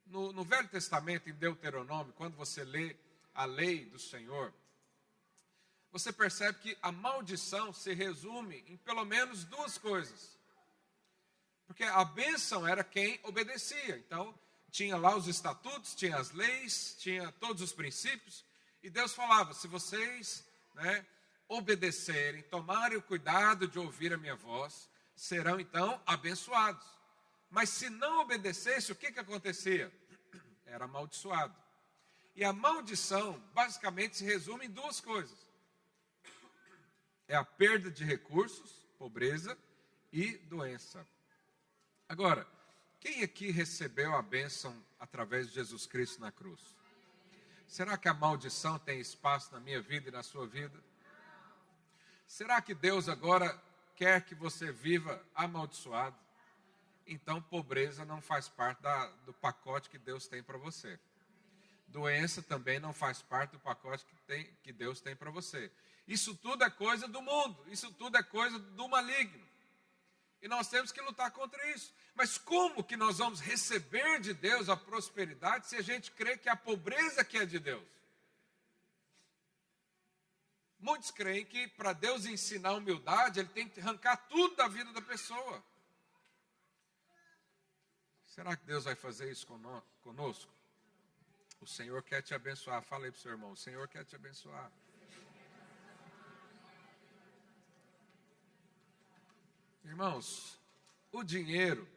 no, 0.06 0.32
no 0.32 0.44
Velho 0.44 0.68
Testamento, 0.68 1.28
em 1.28 1.34
Deuteronômio, 1.34 2.12
quando 2.14 2.36
você 2.36 2.64
lê 2.64 2.96
a 3.34 3.44
lei 3.44 3.84
do 3.86 3.98
Senhor, 3.98 4.52
você 5.90 6.12
percebe 6.12 6.58
que 6.58 6.78
a 6.80 6.90
maldição 6.90 7.72
se 7.72 7.92
resume 7.92 8.64
em 8.66 8.76
pelo 8.78 9.04
menos 9.04 9.44
duas 9.44 9.76
coisas. 9.76 10.38
Porque 11.66 11.84
a 11.84 12.04
bênção 12.04 12.66
era 12.66 12.82
quem 12.82 13.20
obedecia. 13.22 13.96
Então, 13.98 14.34
tinha 14.70 14.96
lá 14.96 15.14
os 15.14 15.28
estatutos, 15.28 15.94
tinha 15.94 16.16
as 16.16 16.30
leis, 16.30 16.96
tinha 16.98 17.30
todos 17.32 17.62
os 17.62 17.72
princípios, 17.72 18.44
e 18.82 18.88
Deus 18.88 19.14
falava: 19.14 19.52
se 19.52 19.68
vocês 19.68 20.44
né, 20.74 21.06
obedecerem, 21.46 22.42
tomarem 22.44 22.96
o 22.96 23.02
cuidado 23.02 23.68
de 23.68 23.78
ouvir 23.78 24.12
a 24.12 24.16
minha 24.16 24.34
voz, 24.34 24.88
serão 25.22 25.60
então 25.60 26.02
abençoados. 26.04 26.84
Mas 27.48 27.68
se 27.68 27.88
não 27.88 28.22
obedecesse, 28.22 28.90
o 28.90 28.96
que, 28.96 29.12
que 29.12 29.20
acontecia? 29.20 29.92
Era 30.66 30.86
amaldiçoado. 30.86 31.54
E 32.34 32.42
a 32.42 32.52
maldição 32.52 33.38
basicamente 33.54 34.16
se 34.16 34.24
resume 34.24 34.66
em 34.66 34.70
duas 34.70 35.00
coisas: 35.00 35.38
é 37.28 37.36
a 37.36 37.44
perda 37.44 37.88
de 37.88 38.04
recursos, 38.04 38.84
pobreza 38.98 39.56
e 40.12 40.38
doença. 40.38 41.06
Agora, 42.08 42.44
quem 42.98 43.22
aqui 43.22 43.52
recebeu 43.52 44.16
a 44.16 44.22
bênção 44.22 44.74
através 44.98 45.46
de 45.48 45.54
Jesus 45.54 45.86
Cristo 45.86 46.20
na 46.20 46.32
cruz? 46.32 46.74
Será 47.68 47.96
que 47.96 48.08
a 48.08 48.14
maldição 48.14 48.76
tem 48.76 48.98
espaço 48.98 49.52
na 49.52 49.60
minha 49.60 49.80
vida 49.80 50.08
e 50.08 50.12
na 50.12 50.24
sua 50.24 50.48
vida? 50.48 50.82
Será 52.26 52.60
que 52.60 52.74
Deus 52.74 53.08
agora 53.08 53.62
quer 54.02 54.20
que 54.22 54.34
você 54.34 54.72
viva 54.72 55.24
amaldiçoado? 55.32 56.16
Então, 57.06 57.40
pobreza 57.40 58.04
não 58.04 58.20
faz 58.20 58.48
parte 58.48 58.82
da, 58.82 59.06
do 59.24 59.32
pacote 59.32 59.88
que 59.88 59.96
Deus 59.96 60.26
tem 60.26 60.42
para 60.42 60.58
você. 60.58 60.98
Doença 61.86 62.42
também 62.42 62.80
não 62.80 62.92
faz 62.92 63.22
parte 63.22 63.52
do 63.52 63.60
pacote 63.60 64.04
que, 64.04 64.16
tem, 64.26 64.50
que 64.64 64.72
Deus 64.72 65.00
tem 65.00 65.14
para 65.14 65.30
você. 65.30 65.70
Isso 66.08 66.34
tudo 66.34 66.64
é 66.64 66.70
coisa 66.70 67.06
do 67.06 67.22
mundo, 67.22 67.64
isso 67.68 67.92
tudo 67.92 68.16
é 68.16 68.24
coisa 68.24 68.58
do 68.58 68.88
maligno. 68.88 69.46
E 70.40 70.48
nós 70.48 70.66
temos 70.66 70.90
que 70.90 71.00
lutar 71.00 71.30
contra 71.30 71.64
isso. 71.70 71.94
Mas 72.16 72.36
como 72.36 72.82
que 72.82 72.96
nós 72.96 73.18
vamos 73.18 73.38
receber 73.38 74.18
de 74.18 74.34
Deus 74.34 74.68
a 74.68 74.76
prosperidade 74.76 75.68
se 75.68 75.76
a 75.76 75.82
gente 75.82 76.10
crê 76.10 76.36
que 76.36 76.48
a 76.48 76.56
pobreza 76.56 77.24
que 77.24 77.38
é 77.38 77.46
de 77.46 77.60
Deus? 77.60 77.86
Muitos 80.82 81.12
creem 81.12 81.46
que 81.46 81.68
para 81.68 81.92
Deus 81.92 82.26
ensinar 82.26 82.72
humildade, 82.72 83.38
ele 83.38 83.48
tem 83.48 83.68
que 83.68 83.78
arrancar 83.80 84.16
tudo 84.28 84.56
da 84.56 84.66
vida 84.66 84.92
da 84.92 85.00
pessoa. 85.00 85.64
Será 88.26 88.56
que 88.56 88.64
Deus 88.66 88.82
vai 88.82 88.96
fazer 88.96 89.30
isso 89.30 89.46
conosco? 89.46 90.52
O 91.60 91.66
Senhor 91.68 92.02
quer 92.02 92.20
te 92.20 92.34
abençoar. 92.34 92.82
Fala 92.82 93.04
aí 93.04 93.12
para 93.12 93.18
o 93.18 93.22
seu 93.22 93.30
irmão: 93.30 93.52
o 93.52 93.56
Senhor 93.56 93.86
quer 93.86 94.04
te 94.04 94.16
abençoar. 94.16 94.72
Irmãos, 99.84 100.58
o 101.12 101.22
dinheiro, 101.22 101.88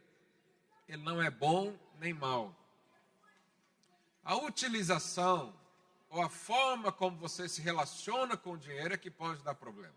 ele 0.88 1.02
não 1.02 1.20
é 1.20 1.32
bom 1.32 1.76
nem 1.98 2.14
mal. 2.14 2.56
A 4.24 4.36
utilização 4.36 5.60
ou 6.16 6.22
a 6.22 6.30
forma 6.30 6.94
como 6.94 7.18
você 7.18 7.50
se 7.50 7.62
relaciona 7.62 8.38
com 8.38 8.52
o 8.52 8.58
dinheiro 8.58 8.94
é 8.94 8.98
que 8.98 9.12
pode 9.12 9.44
dar 9.44 9.54
problema. 9.54 9.94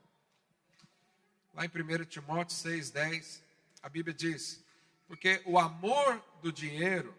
Lá 1.55 1.65
em 1.65 1.69
1 1.69 2.07
Timóteo 2.07 2.57
6,10, 2.57 3.41
a 3.81 3.89
Bíblia 3.89 4.13
diz: 4.13 4.61
Porque 5.07 5.41
o 5.47 5.61
amor 5.61 6.21
do 6.43 6.51
dinheiro 6.51 7.15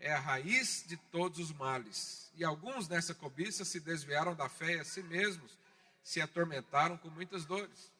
é 0.00 0.14
a 0.14 0.18
raiz 0.18 0.82
de 0.88 0.96
todos 0.96 1.38
os 1.38 1.52
males. 1.52 2.32
E 2.36 2.42
alguns 2.42 2.88
nessa 2.88 3.14
cobiça 3.14 3.66
se 3.66 3.80
desviaram 3.80 4.34
da 4.34 4.48
fé 4.48 4.76
e 4.76 4.80
a 4.80 4.84
si 4.84 5.02
mesmos 5.02 5.58
se 6.02 6.18
atormentaram 6.22 6.96
com 6.96 7.10
muitas 7.10 7.44
dores. 7.44 7.92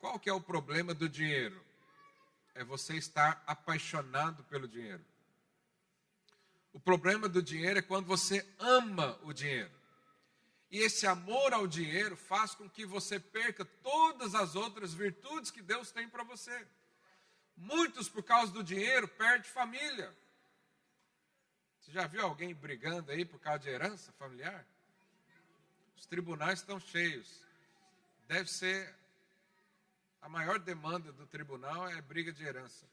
Qual 0.00 0.18
que 0.18 0.28
é 0.28 0.34
o 0.34 0.40
problema 0.40 0.92
do 0.92 1.08
dinheiro? 1.08 1.58
É 2.54 2.62
você 2.62 2.94
estar 2.94 3.42
apaixonado 3.46 4.44
pelo 4.44 4.68
dinheiro. 4.68 5.02
O 6.72 6.80
problema 6.80 7.28
do 7.28 7.42
dinheiro 7.42 7.78
é 7.78 7.82
quando 7.82 8.06
você 8.06 8.46
ama 8.58 9.18
o 9.22 9.32
dinheiro. 9.32 9.70
E 10.70 10.78
esse 10.80 11.06
amor 11.06 11.52
ao 11.52 11.66
dinheiro 11.66 12.16
faz 12.16 12.54
com 12.54 12.68
que 12.68 12.84
você 12.84 13.18
perca 13.18 13.64
todas 13.64 14.34
as 14.34 14.54
outras 14.54 14.92
virtudes 14.92 15.50
que 15.50 15.62
Deus 15.62 15.90
tem 15.90 16.08
para 16.08 16.22
você. 16.24 16.66
Muitos, 17.56 18.08
por 18.08 18.22
causa 18.22 18.52
do 18.52 18.62
dinheiro, 18.62 19.08
perdem 19.08 19.50
família. 19.50 20.14
Você 21.80 21.92
já 21.92 22.06
viu 22.06 22.22
alguém 22.22 22.54
brigando 22.54 23.10
aí 23.10 23.24
por 23.24 23.40
causa 23.40 23.60
de 23.60 23.70
herança 23.70 24.12
familiar? 24.12 24.64
Os 25.96 26.04
tribunais 26.04 26.60
estão 26.60 26.78
cheios. 26.78 27.42
Deve 28.26 28.50
ser 28.50 28.94
a 30.20 30.28
maior 30.28 30.58
demanda 30.58 31.12
do 31.12 31.26
tribunal 31.26 31.88
é 31.88 32.00
briga 32.02 32.32
de 32.32 32.44
herança. 32.44 32.86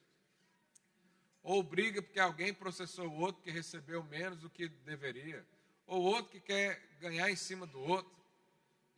Ou 1.45 1.61
briga 1.61 2.01
porque 2.01 2.19
alguém 2.19 2.51
processou 2.51 3.07
o 3.07 3.19
outro 3.19 3.39
que 3.43 3.51
recebeu 3.51 4.03
menos 4.05 4.39
do 4.39 4.49
que 4.49 4.67
deveria. 4.67 5.45
Ou 5.85 6.01
outro 6.01 6.31
que 6.31 6.39
quer 6.39 6.81
ganhar 6.99 7.29
em 7.29 7.35
cima 7.35 7.67
do 7.67 7.79
outro. 7.79 8.11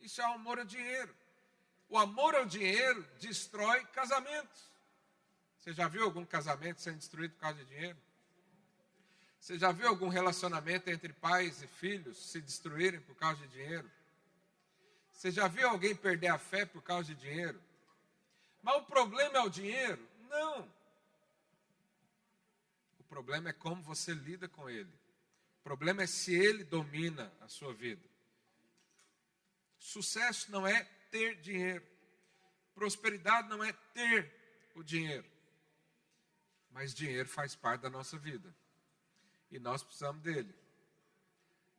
Isso 0.00 0.22
é 0.22 0.24
amor 0.24 0.58
ao 0.58 0.64
dinheiro. 0.64 1.14
O 1.90 1.98
amor 1.98 2.34
ao 2.34 2.46
dinheiro 2.46 3.06
destrói 3.20 3.84
casamentos. 3.88 4.72
Você 5.58 5.74
já 5.74 5.88
viu 5.88 6.04
algum 6.04 6.24
casamento 6.24 6.80
sendo 6.80 6.96
destruído 6.96 7.34
por 7.34 7.40
causa 7.40 7.62
de 7.62 7.66
dinheiro? 7.66 7.98
Você 9.38 9.58
já 9.58 9.70
viu 9.70 9.86
algum 9.86 10.08
relacionamento 10.08 10.88
entre 10.88 11.12
pais 11.12 11.62
e 11.62 11.66
filhos 11.66 12.30
se 12.30 12.40
destruírem 12.40 13.00
por 13.00 13.14
causa 13.14 13.46
de 13.46 13.48
dinheiro? 13.48 13.90
Você 15.12 15.30
já 15.30 15.48
viu 15.48 15.68
alguém 15.68 15.94
perder 15.94 16.28
a 16.28 16.38
fé 16.38 16.64
por 16.64 16.80
causa 16.80 17.14
de 17.14 17.20
dinheiro? 17.20 17.60
Mas 18.62 18.76
o 18.76 18.84
problema 18.84 19.36
é 19.36 19.42
o 19.42 19.50
dinheiro? 19.50 20.02
Não 20.30 20.77
problema 23.08 23.48
é 23.48 23.52
como 23.52 23.82
você 23.82 24.12
lida 24.12 24.48
com 24.48 24.68
ele. 24.68 24.92
O 25.60 25.62
problema 25.62 26.02
é 26.02 26.06
se 26.06 26.34
ele 26.34 26.62
domina 26.62 27.32
a 27.40 27.48
sua 27.48 27.72
vida. 27.72 28.06
Sucesso 29.78 30.50
não 30.50 30.66
é 30.66 30.84
ter 31.10 31.40
dinheiro. 31.40 31.86
Prosperidade 32.74 33.48
não 33.48 33.64
é 33.64 33.72
ter 33.72 34.32
o 34.74 34.82
dinheiro. 34.82 35.26
Mas 36.70 36.94
dinheiro 36.94 37.28
faz 37.28 37.54
parte 37.54 37.82
da 37.82 37.90
nossa 37.90 38.16
vida. 38.18 38.54
E 39.50 39.58
nós 39.58 39.82
precisamos 39.82 40.22
dele. 40.22 40.54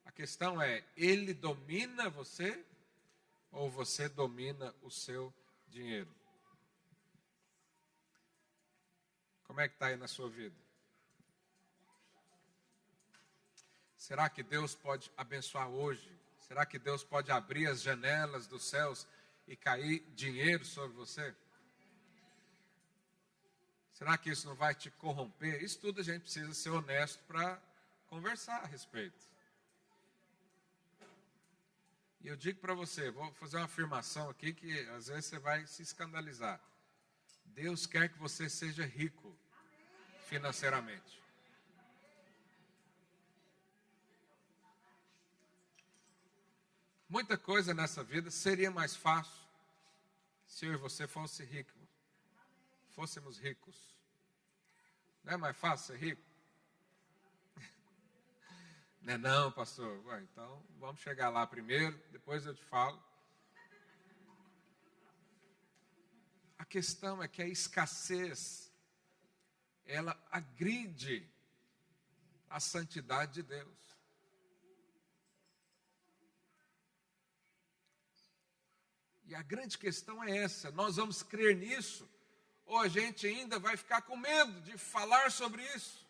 A 0.05 0.11
questão 0.11 0.61
é: 0.61 0.83
ele 0.97 1.33
domina 1.33 2.09
você 2.09 2.65
ou 3.51 3.69
você 3.69 4.09
domina 4.09 4.75
o 4.81 4.89
seu 4.89 5.33
dinheiro? 5.67 6.13
Como 9.43 9.61
é 9.61 9.67
que 9.67 9.75
está 9.75 9.87
aí 9.87 9.95
na 9.95 10.07
sua 10.07 10.29
vida? 10.29 10.68
Será 14.09 14.27
que 14.27 14.41
Deus 14.41 14.73
pode 14.73 15.11
abençoar 15.15 15.69
hoje? 15.69 16.11
Será 16.39 16.65
que 16.65 16.79
Deus 16.79 17.03
pode 17.03 17.31
abrir 17.31 17.67
as 17.67 17.79
janelas 17.79 18.47
dos 18.47 18.63
céus 18.63 19.05
e 19.47 19.55
cair 19.55 19.99
dinheiro 20.15 20.65
sobre 20.65 20.97
você? 20.97 21.35
Será 23.93 24.17
que 24.17 24.31
isso 24.31 24.47
não 24.47 24.55
vai 24.55 24.73
te 24.73 24.89
corromper? 24.89 25.61
Isso 25.61 25.77
tudo 25.77 26.01
a 26.01 26.03
gente 26.03 26.23
precisa 26.23 26.51
ser 26.55 26.71
honesto 26.71 27.23
para 27.25 27.61
conversar 28.07 28.63
a 28.63 28.65
respeito. 28.65 29.27
E 32.21 32.29
eu 32.29 32.35
digo 32.35 32.59
para 32.59 32.73
você, 32.73 33.11
vou 33.11 33.31
fazer 33.33 33.57
uma 33.57 33.65
afirmação 33.65 34.27
aqui 34.27 34.53
que 34.53 34.89
às 34.89 35.05
vezes 35.05 35.25
você 35.25 35.37
vai 35.37 35.67
se 35.67 35.83
escandalizar. 35.83 36.59
Deus 37.45 37.85
quer 37.85 38.09
que 38.09 38.17
você 38.17 38.49
seja 38.49 38.83
rico 38.83 39.37
financeiramente. 40.25 41.21
Muita 47.09 47.35
coisa 47.39 47.73
nessa 47.73 48.03
vida 48.03 48.29
seria 48.29 48.69
mais 48.69 48.95
fácil 48.95 49.49
se 50.45 50.67
eu 50.67 50.73
e 50.73 50.77
você 50.77 51.07
fosse 51.07 51.43
rico, 51.43 51.73
fôssemos 52.89 53.39
ricos. 53.39 53.95
Não 55.23 55.33
é 55.33 55.37
mais 55.37 55.57
fácil 55.57 55.87
ser 55.87 55.99
rico? 55.99 56.21
Não 59.01 59.13
é 59.13 59.17
não, 59.17 59.51
pastor. 59.51 60.05
Ué, 60.05 60.21
então 60.21 60.63
vamos 60.77 61.01
chegar 61.01 61.29
lá 61.29 61.47
primeiro, 61.47 61.97
depois 62.11 62.45
eu 62.45 62.53
te 62.53 62.63
falo. 62.65 63.01
A 66.59 66.65
questão 66.65 67.23
é 67.23 67.27
que 67.27 67.41
a 67.41 67.47
escassez 67.47 68.71
ela 69.83 70.15
agride 70.29 71.27
a 72.49 72.59
santidade 72.59 73.33
de 73.33 73.43
Deus. 73.43 73.88
E 79.29 79.35
a 79.35 79.43
grande 79.43 79.77
questão 79.77 80.23
é 80.23 80.37
essa: 80.37 80.71
nós 80.71 80.95
vamos 80.95 81.21
crer 81.21 81.55
nisso, 81.55 82.09
ou 82.65 82.79
a 82.79 82.87
gente 82.87 83.27
ainda 83.27 83.59
vai 83.59 83.77
ficar 83.77 84.01
com 84.01 84.17
medo 84.17 84.59
de 84.61 84.75
falar 84.75 85.31
sobre 85.31 85.63
isso? 85.75 86.03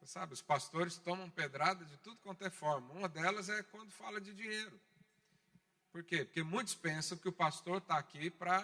Você 0.00 0.06
sabe, 0.06 0.32
os 0.32 0.42
pastores 0.42 0.96
tomam 0.96 1.30
pedrada 1.30 1.84
de 1.84 1.96
tudo 1.98 2.16
quanto 2.16 2.44
é 2.44 2.50
forma. 2.50 2.92
Uma 2.92 3.08
delas 3.08 3.48
é 3.48 3.62
quando 3.62 3.92
fala 3.92 4.20
de 4.20 4.34
dinheiro. 4.34 4.80
Por 5.92 6.02
quê? 6.02 6.24
Porque 6.24 6.42
muitos 6.42 6.74
pensam 6.74 7.16
que 7.16 7.28
o 7.28 7.32
pastor 7.32 7.78
está 7.78 7.96
aqui 7.96 8.28
para 8.28 8.60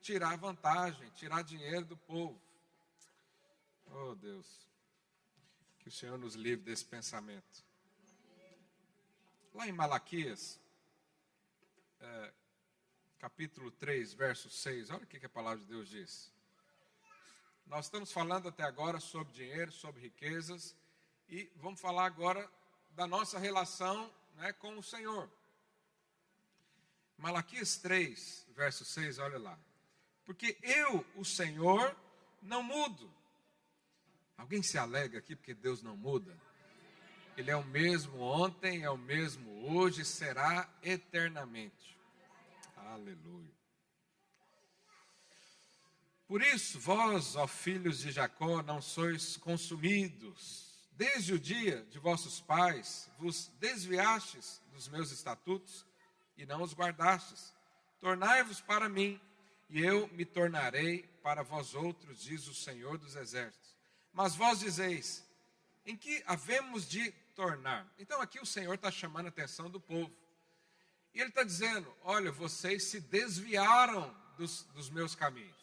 tirar 0.00 0.34
vantagem, 0.38 1.10
tirar 1.10 1.42
dinheiro 1.42 1.84
do 1.84 1.96
povo. 1.96 2.40
Oh 3.92 4.14
Deus, 4.14 4.46
que 5.80 5.88
o 5.88 5.92
Senhor 5.92 6.16
nos 6.16 6.36
livre 6.36 6.64
desse 6.64 6.86
pensamento. 6.86 7.66
Lá 9.52 9.68
em 9.68 9.72
Malaquias, 9.72 10.58
é, 12.00 12.32
capítulo 13.18 13.70
3, 13.70 14.14
verso 14.14 14.50
6, 14.50 14.90
olha 14.90 15.04
o 15.04 15.06
que, 15.06 15.18
que 15.18 15.26
a 15.26 15.30
palavra 15.30 15.58
de 15.58 15.66
Deus 15.66 15.88
diz. 15.88 16.32
Nós 17.66 17.86
estamos 17.86 18.12
falando 18.12 18.48
até 18.48 18.62
agora 18.62 19.00
sobre 19.00 19.32
dinheiro, 19.32 19.72
sobre 19.72 20.02
riquezas, 20.02 20.76
e 21.28 21.50
vamos 21.56 21.80
falar 21.80 22.06
agora 22.06 22.48
da 22.90 23.06
nossa 23.06 23.38
relação 23.38 24.12
né, 24.36 24.52
com 24.52 24.78
o 24.78 24.82
Senhor. 24.82 25.30
Malaquias 27.18 27.76
3, 27.78 28.46
verso 28.54 28.84
6, 28.84 29.18
olha 29.18 29.38
lá. 29.38 29.58
Porque 30.24 30.58
eu, 30.62 31.04
o 31.16 31.24
Senhor, 31.24 31.96
não 32.42 32.62
mudo. 32.62 33.12
Alguém 34.36 34.62
se 34.62 34.76
alega 34.76 35.18
aqui 35.18 35.34
porque 35.34 35.54
Deus 35.54 35.82
não 35.82 35.96
muda? 35.96 36.36
Ele 37.36 37.50
é 37.50 37.56
o 37.56 37.64
mesmo 37.64 38.18
ontem, 38.20 38.82
é 38.82 38.90
o 38.90 38.96
mesmo 38.96 39.70
hoje, 39.70 40.04
será 40.06 40.66
eternamente. 40.82 41.98
Aleluia. 42.76 43.54
Por 46.26 46.42
isso, 46.42 46.80
vós, 46.80 47.36
ó 47.36 47.46
filhos 47.46 47.98
de 47.98 48.10
Jacó, 48.10 48.62
não 48.62 48.80
sois 48.80 49.36
consumidos. 49.36 50.88
Desde 50.92 51.34
o 51.34 51.38
dia 51.38 51.84
de 51.90 51.98
vossos 51.98 52.40
pais, 52.40 53.10
vos 53.18 53.48
desviastes 53.60 54.62
dos 54.72 54.88
meus 54.88 55.12
estatutos 55.12 55.84
e 56.38 56.46
não 56.46 56.62
os 56.62 56.72
guardastes. 56.72 57.54
Tornai-vos 58.00 58.62
para 58.62 58.88
mim, 58.88 59.20
e 59.68 59.82
eu 59.82 60.08
me 60.08 60.24
tornarei 60.24 61.02
para 61.22 61.42
vós 61.42 61.74
outros, 61.74 62.22
diz 62.22 62.48
o 62.48 62.54
Senhor 62.54 62.96
dos 62.96 63.14
Exércitos. 63.14 63.76
Mas 64.10 64.34
vós 64.34 64.60
dizeis, 64.60 65.22
em 65.84 65.96
que 65.96 66.22
havemos 66.26 66.88
de 66.88 67.14
Então 67.98 68.20
aqui 68.20 68.40
o 68.40 68.46
Senhor 68.46 68.74
está 68.74 68.90
chamando 68.90 69.26
a 69.26 69.28
atenção 69.28 69.68
do 69.68 69.78
povo. 69.78 70.10
E 71.12 71.20
ele 71.20 71.28
está 71.28 71.42
dizendo: 71.42 71.94
olha, 72.02 72.32
vocês 72.32 72.84
se 72.84 73.00
desviaram 73.00 74.14
dos, 74.36 74.62
dos 74.74 74.88
meus 74.88 75.14
caminhos. 75.14 75.56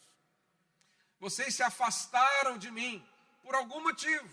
Vocês 1.18 1.54
se 1.54 1.62
afastaram 1.62 2.56
de 2.58 2.70
mim 2.70 3.04
por 3.42 3.54
algum 3.54 3.82
motivo. 3.82 4.28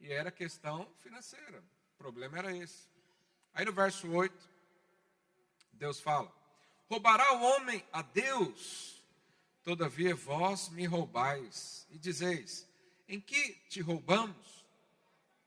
E 0.00 0.12
era 0.12 0.30
questão 0.30 0.92
financeira. 0.98 1.62
O 1.94 1.98
problema 1.98 2.38
era 2.38 2.56
esse. 2.56 2.88
Aí 3.54 3.64
no 3.64 3.72
verso 3.72 4.10
8, 4.10 4.50
Deus 5.72 6.00
fala: 6.00 6.32
Roubará 6.88 7.34
o 7.34 7.42
homem 7.42 7.84
a 7.92 8.02
Deus, 8.02 9.04
todavia 9.62 10.14
vós 10.14 10.68
me 10.70 10.86
roubais, 10.86 11.86
e 11.90 11.98
dizeis: 11.98 12.68
Em 13.06 13.20
que 13.20 13.54
te 13.68 13.80
roubamos? 13.80 14.61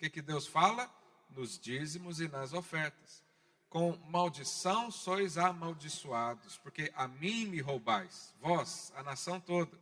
Que, 0.06 0.10
que 0.10 0.22
Deus 0.22 0.46
fala? 0.46 0.88
Nos 1.32 1.58
dízimos 1.58 2.20
e 2.20 2.28
nas 2.28 2.54
ofertas. 2.54 3.24
Com 3.68 3.98
maldição 4.08 4.92
sois 4.92 5.36
amaldiçoados, 5.36 6.58
porque 6.60 6.92
a 6.96 7.08
mim 7.08 7.48
me 7.48 7.60
roubais, 7.60 8.32
vós, 8.40 8.94
a 8.96 9.02
nação 9.02 9.40
toda. 9.40 9.76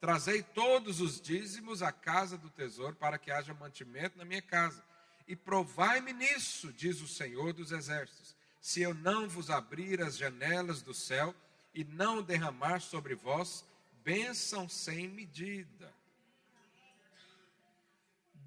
Trazei 0.00 0.44
todos 0.44 1.00
os 1.00 1.20
dízimos 1.20 1.82
à 1.82 1.90
casa 1.90 2.38
do 2.38 2.48
tesouro, 2.48 2.94
para 2.94 3.18
que 3.18 3.32
haja 3.32 3.52
mantimento 3.52 4.16
na 4.16 4.24
minha 4.24 4.40
casa. 4.40 4.84
E 5.26 5.34
provai-me 5.34 6.12
nisso, 6.12 6.72
diz 6.72 7.00
o 7.00 7.08
Senhor 7.08 7.52
dos 7.52 7.72
Exércitos, 7.72 8.36
se 8.60 8.80
eu 8.80 8.94
não 8.94 9.28
vos 9.28 9.50
abrir 9.50 10.00
as 10.00 10.16
janelas 10.16 10.82
do 10.82 10.94
céu 10.94 11.34
e 11.74 11.82
não 11.82 12.22
derramar 12.22 12.80
sobre 12.80 13.16
vós 13.16 13.64
bênção 14.04 14.68
sem 14.68 15.08
medida. 15.08 15.92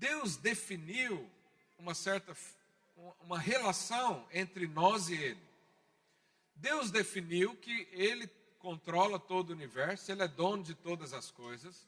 Deus 0.02 0.36
definiu 0.36 1.30
uma 1.78 1.94
certa 1.94 2.36
uma 3.20 3.38
relação 3.38 4.28
entre 4.32 4.66
nós 4.68 5.10
e 5.10 5.14
ele. 5.14 5.42
Deus 6.56 6.90
definiu 6.90 7.56
que 7.58 7.88
ele 7.92 8.28
controla 8.58 9.20
todo 9.20 9.52
o 9.52 9.54
universo, 9.54 10.12
ele 10.12 10.24
é 10.24 10.28
dono 10.28 10.64
de 10.64 10.74
todas 10.74 11.14
as 11.14 11.30
coisas. 11.30 11.88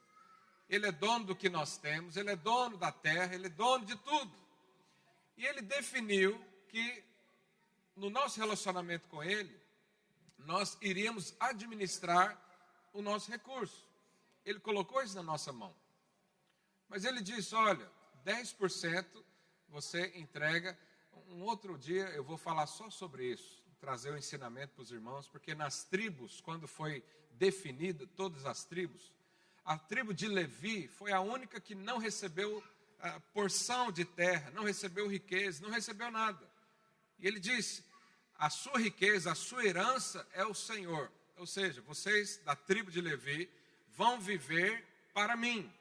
Ele 0.70 0.86
é 0.86 0.92
dono 0.92 1.26
do 1.26 1.36
que 1.36 1.50
nós 1.50 1.78
temos, 1.78 2.16
ele 2.16 2.30
é 2.30 2.36
dono 2.36 2.78
da 2.78 2.92
terra, 2.92 3.34
ele 3.34 3.48
é 3.48 3.50
dono 3.50 3.84
de 3.84 3.96
tudo. 3.96 4.32
E 5.36 5.46
ele 5.48 5.62
definiu 5.64 6.40
que 6.70 7.04
no 7.96 8.12
nosso 8.12 8.40
relacionamento 8.40 9.08
com 9.10 9.24
ele, 9.24 9.60
nós 10.38 10.78
iríamos 10.82 11.36
administrar 11.40 12.40
o 12.94 13.02
nosso 13.02 13.32
recurso. 13.32 13.88
Ele 14.46 14.60
colocou 14.60 15.02
isso 15.02 15.16
na 15.16 15.24
nossa 15.24 15.52
mão. 15.52 15.76
Mas 16.88 17.06
ele 17.06 17.22
disse: 17.22 17.56
olha, 17.56 17.92
10% 18.26 19.06
você 19.70 20.12
entrega. 20.16 20.78
Um 21.28 21.44
outro 21.44 21.78
dia 21.78 22.06
eu 22.10 22.24
vou 22.24 22.38
falar 22.38 22.68
só 22.68 22.90
sobre 22.90 23.26
isso, 23.32 23.64
trazer 23.80 24.12
o 24.12 24.14
um 24.14 24.18
ensinamento 24.18 24.74
para 24.74 24.84
os 24.84 24.92
irmãos, 24.92 25.28
porque 25.28 25.54
nas 25.54 25.84
tribos, 25.84 26.42
quando 26.42 26.68
foi 26.68 27.04
definida 27.32 28.08
todas 28.16 28.46
as 28.46 28.64
tribos, 28.64 29.12
a 29.66 29.78
tribo 29.78 30.14
de 30.14 30.28
Levi 30.28 30.88
foi 30.88 31.12
a 31.12 31.22
única 31.22 31.60
que 31.60 31.74
não 31.74 31.98
recebeu 31.98 32.64
a 33.00 33.20
porção 33.20 33.92
de 33.92 34.06
terra, 34.06 34.52
não 34.52 34.64
recebeu 34.64 35.08
riqueza, 35.08 35.64
não 35.64 35.70
recebeu 35.70 36.12
nada. 36.12 36.50
E 37.20 37.28
ele 37.28 37.40
disse: 37.40 37.84
a 38.38 38.50
sua 38.50 38.80
riqueza, 38.80 39.32
a 39.32 39.36
sua 39.36 39.66
herança 39.66 40.28
é 40.34 40.46
o 40.46 40.54
Senhor. 40.54 41.12
Ou 41.38 41.48
seja, 41.48 41.82
vocês 41.82 42.38
da 42.46 42.56
tribo 42.56 42.92
de 42.92 43.02
Levi 43.02 43.50
vão 43.96 44.20
viver 44.20 44.86
para 45.14 45.36
mim. 45.36 45.72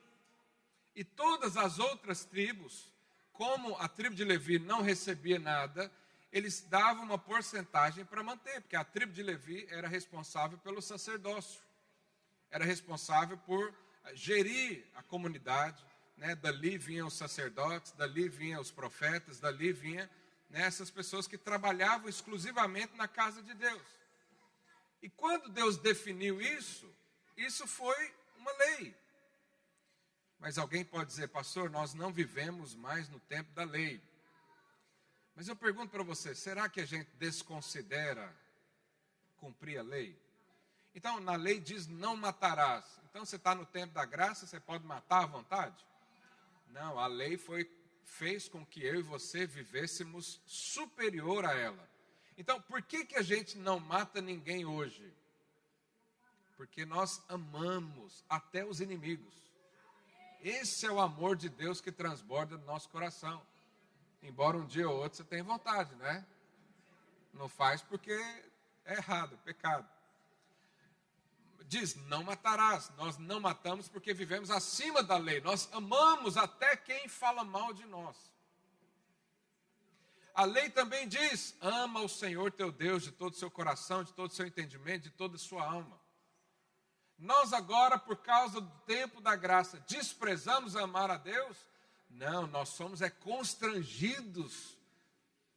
E 0.95 1.05
todas 1.05 1.57
as 1.57 1.79
outras 1.79 2.25
tribos, 2.25 2.93
como 3.33 3.77
a 3.77 3.89
tribo 3.89 4.15
de 4.15 4.25
Levi 4.25 4.59
não 4.59 4.83
recebia 4.83 5.39
nada, 5.39 5.91
eles 6.33 6.63
davam 6.63 7.05
uma 7.05 7.19
porcentagem 7.19 8.05
para 8.05 8.23
manter, 8.23 8.61
porque 8.61 8.77
a 8.77 8.85
tribo 8.85 9.13
de 9.13 9.23
Levi 9.23 9.67
era 9.71 9.89
responsável 9.89 10.59
pelo 10.59 10.81
sacerdócio, 10.81 11.61
era 12.51 12.65
responsável 12.65 13.37
por 13.39 13.75
gerir 14.15 14.87
a 14.95 15.03
comunidade. 15.03 15.85
Né? 16.17 16.35
Dali 16.35 16.79
vinham 16.79 17.07
os 17.07 17.15
sacerdotes, 17.15 17.93
dali 17.93 18.29
vinham 18.29 18.61
os 18.61 18.71
profetas, 18.71 19.41
dali 19.41 19.73
vinham 19.73 20.09
né, 20.51 20.63
essas 20.63 20.91
pessoas 20.91 21.27
que 21.27 21.39
trabalhavam 21.39 22.09
exclusivamente 22.09 22.95
na 22.97 23.09
casa 23.09 23.43
de 23.43 23.55
Deus. 23.55 23.83
E 25.03 25.09
quando 25.09 25.49
Deus 25.49 25.77
definiu 25.77 26.41
isso, 26.41 26.89
isso 27.37 27.67
foi 27.67 28.15
uma 28.37 28.53
lei. 28.53 28.95
Mas 30.43 30.59
alguém 30.59 30.85
pode 30.85 31.07
dizer, 31.07 31.29
pastor, 31.29 31.71
nós 31.71 31.95
não 31.95 32.13
vivemos 32.13 32.75
mais 32.75 33.09
no 33.09 33.21
tempo 33.21 33.53
da 33.53 33.63
lei. 33.63 34.03
Mas 35.37 35.47
eu 35.47 35.55
pergunto 35.55 35.93
para 35.93 36.03
você, 36.03 36.35
será 36.35 36.69
que 36.69 36.81
a 36.81 36.85
gente 36.85 37.09
desconsidera 37.13 38.37
cumprir 39.37 39.79
a 39.79 39.83
lei? 39.83 40.21
Então, 40.97 41.21
na 41.21 41.37
lei 41.37 41.61
diz 41.61 41.87
não 41.87 42.17
matarás. 42.17 42.85
Então, 43.09 43.25
você 43.25 43.37
está 43.37 43.55
no 43.55 43.65
tempo 43.65 43.95
da 43.95 44.05
graça, 44.05 44.45
você 44.45 44.59
pode 44.59 44.85
matar 44.85 45.23
à 45.23 45.27
vontade? 45.27 45.87
Não, 46.71 46.99
a 46.99 47.07
lei 47.07 47.39
foi 47.39 47.71
fez 48.03 48.49
com 48.49 48.67
que 48.67 48.83
eu 48.83 48.99
e 48.99 49.03
você 49.03 49.47
vivêssemos 49.47 50.41
superior 50.45 51.45
a 51.45 51.55
ela. 51.55 51.89
Então, 52.37 52.61
por 52.63 52.83
que, 52.83 53.05
que 53.05 53.15
a 53.15 53.23
gente 53.23 53.57
não 53.59 53.79
mata 53.79 54.21
ninguém 54.21 54.65
hoje? 54.67 55.15
Porque 56.57 56.85
nós 56.85 57.23
amamos 57.29 58.25
até 58.29 58.67
os 58.67 58.81
inimigos. 58.81 59.52
Esse 60.43 60.87
é 60.87 60.91
o 60.91 60.99
amor 60.99 61.37
de 61.37 61.49
Deus 61.49 61.81
que 61.81 61.93
transborda 61.93 62.59
no 62.59 62.65
nosso 62.65 62.89
coração. 62.89 63.41
Embora 64.21 64.57
um 64.57 64.67
dia 64.67 64.89
ou 64.89 64.97
outro 64.97 65.17
você 65.17 65.25
tenha 65.25 65.45
vontade, 65.45 65.95
né? 65.95 66.27
Não 67.33 67.49
faz 67.49 67.81
porque 67.81 68.13
é 68.85 68.95
errado, 68.95 69.35
é 69.35 69.37
pecado. 69.39 69.89
Diz: 71.65 71.95
não 71.95 72.25
matarás. 72.25 72.91
Nós 72.97 73.19
não 73.19 73.39
matamos 73.39 73.89
porque 73.89 74.13
vivemos 74.13 74.51
acima 74.51 75.01
da 75.01 75.17
lei. 75.17 75.41
Nós 75.41 75.69
amamos 75.73 76.37
até 76.37 76.77
quem 76.77 77.09
fala 77.09 77.45
mal 77.45 77.73
de 77.73 77.87
nós. 77.87 78.17
A 80.35 80.45
lei 80.45 80.71
também 80.71 81.07
diz: 81.07 81.57
ama 81.61 82.01
o 82.01 82.09
Senhor 82.09 82.51
teu 82.51 82.73
Deus 82.73 83.05
de 83.05 83.13
todo 83.13 83.33
o 83.33 83.37
seu 83.37 83.51
coração, 83.51 84.03
de 84.03 84.13
todo 84.13 84.31
o 84.31 84.35
seu 84.35 84.45
entendimento, 84.47 85.05
de 85.05 85.11
toda 85.11 85.37
a 85.37 85.39
sua 85.39 85.65
alma. 85.65 86.02
Nós 87.19 87.53
agora, 87.53 87.99
por 87.99 88.17
causa 88.17 88.61
do 88.61 88.71
tempo 88.81 89.21
da 89.21 89.37
graça, 89.37 89.79
desprezamos 89.87 90.77
amar 90.77 91.11
a 91.11 91.17
Deus, 91.17 91.57
Não, 92.11 92.47
nós 92.47 92.69
somos 92.71 93.01
é 93.01 93.09
constrangidos. 93.09 94.77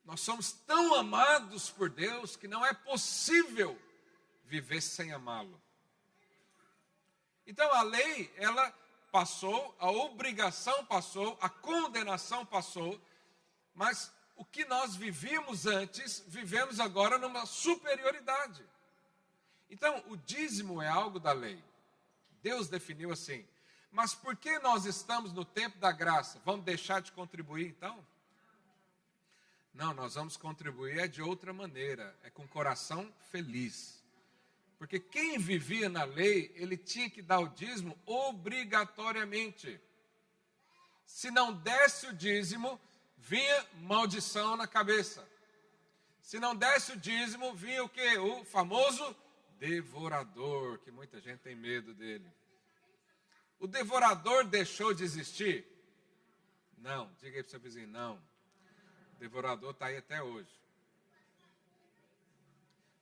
Nós 0.05 0.21
somos 0.21 0.51
tão 0.51 0.93
amados 0.93 1.69
por 1.69 1.89
Deus 1.89 2.35
que 2.35 2.47
não 2.47 2.65
é 2.65 2.73
possível 2.73 3.77
viver 4.45 4.81
sem 4.81 5.11
amá-lo. 5.11 5.61
Então 7.45 7.71
a 7.73 7.81
lei, 7.81 8.33
ela 8.37 8.71
passou, 9.11 9.75
a 9.79 9.89
obrigação 9.91 10.85
passou, 10.85 11.37
a 11.41 11.49
condenação 11.49 12.45
passou, 12.45 12.99
mas 13.73 14.11
o 14.35 14.43
que 14.43 14.65
nós 14.65 14.95
vivíamos 14.95 15.65
antes, 15.65 16.23
vivemos 16.27 16.79
agora 16.79 17.17
numa 17.17 17.45
superioridade. 17.45 18.63
Então, 19.70 20.03
o 20.07 20.16
dízimo 20.16 20.82
é 20.82 20.88
algo 20.88 21.20
da 21.20 21.32
lei. 21.32 21.61
Deus 22.41 22.68
definiu 22.68 23.11
assim. 23.11 23.45
Mas 23.91 24.13
por 24.13 24.36
que 24.36 24.59
nós 24.59 24.86
estamos 24.86 25.32
no 25.32 25.45
tempo 25.45 25.78
da 25.78 25.91
graça? 25.91 26.41
Vamos 26.43 26.66
deixar 26.66 27.01
de 27.01 27.11
contribuir 27.11 27.68
então? 27.68 28.05
Não, 29.74 29.93
nós 29.93 30.16
vamos 30.16 30.38
contribuir 30.38 30.99
é 30.99 31.07
de 31.07 31.22
outra 31.22 31.51
maneira, 31.51 32.18
é 32.24 32.30
com 32.30 32.47
coração 32.47 33.11
feliz. 33.32 34.01
Porque 34.78 34.99
quem 34.99 35.38
vivia 35.38 35.89
na 35.89 36.03
lei, 36.03 36.51
ele 36.55 36.78
tinha 36.78 37.09
que 37.09 37.22
dar 37.22 37.39
o 37.39 37.47
dízimo 37.47 37.97
obrigatoriamente. 38.05 39.80
Se 41.05 41.32
não 41.32 41.53
desse 41.53 42.07
o 42.07 42.13
dízimo, 42.13 42.80
vinha 43.18 43.66
maldição 43.82 44.55
na 44.55 44.68
cabeça. 44.68 45.28
Se 46.22 46.39
não 46.39 46.55
desse 46.55 46.93
o 46.93 46.97
dízimo, 46.97 47.53
vinha 47.53 47.84
o 47.84 47.89
que? 47.89 48.18
O 48.18 48.43
famoso 48.45 49.16
devorador, 49.59 50.79
que 50.79 50.91
muita 50.91 51.19
gente 51.19 51.39
tem 51.39 51.55
medo 51.55 51.93
dele. 51.93 52.29
O 53.59 53.67
devorador 53.67 54.45
deixou 54.45 54.93
de 54.93 55.03
existir? 55.03 55.65
Não, 56.77 57.11
diga 57.19 57.37
aí 57.37 57.43
para 57.43 57.47
o 57.47 57.51
seu 57.51 57.59
vizinho, 57.59 57.87
não. 57.87 58.15
O 59.13 59.17
devorador 59.17 59.71
está 59.71 59.87
aí 59.87 59.97
até 59.97 60.21
hoje. 60.21 60.49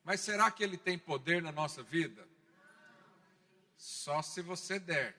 Mas 0.03 0.19
será 0.19 0.51
que 0.51 0.63
ele 0.63 0.77
tem 0.77 0.97
poder 0.97 1.41
na 1.41 1.51
nossa 1.51 1.81
vida? 1.81 2.27
Só 3.75 4.21
se 4.21 4.41
você 4.41 4.79
der. 4.79 5.15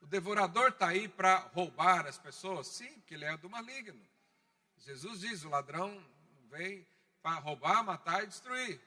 O 0.00 0.06
devorador 0.06 0.68
está 0.70 0.88
aí 0.88 1.08
para 1.08 1.36
roubar 1.54 2.06
as 2.06 2.18
pessoas? 2.18 2.66
Sim, 2.66 2.92
porque 3.00 3.14
ele 3.14 3.24
é 3.24 3.36
do 3.36 3.50
maligno. 3.50 4.00
Jesus 4.78 5.20
diz: 5.20 5.44
o 5.44 5.50
ladrão 5.50 6.02
vem 6.50 6.86
para 7.22 7.38
roubar, 7.38 7.84
matar 7.84 8.24
e 8.24 8.26
destruir. 8.26 8.80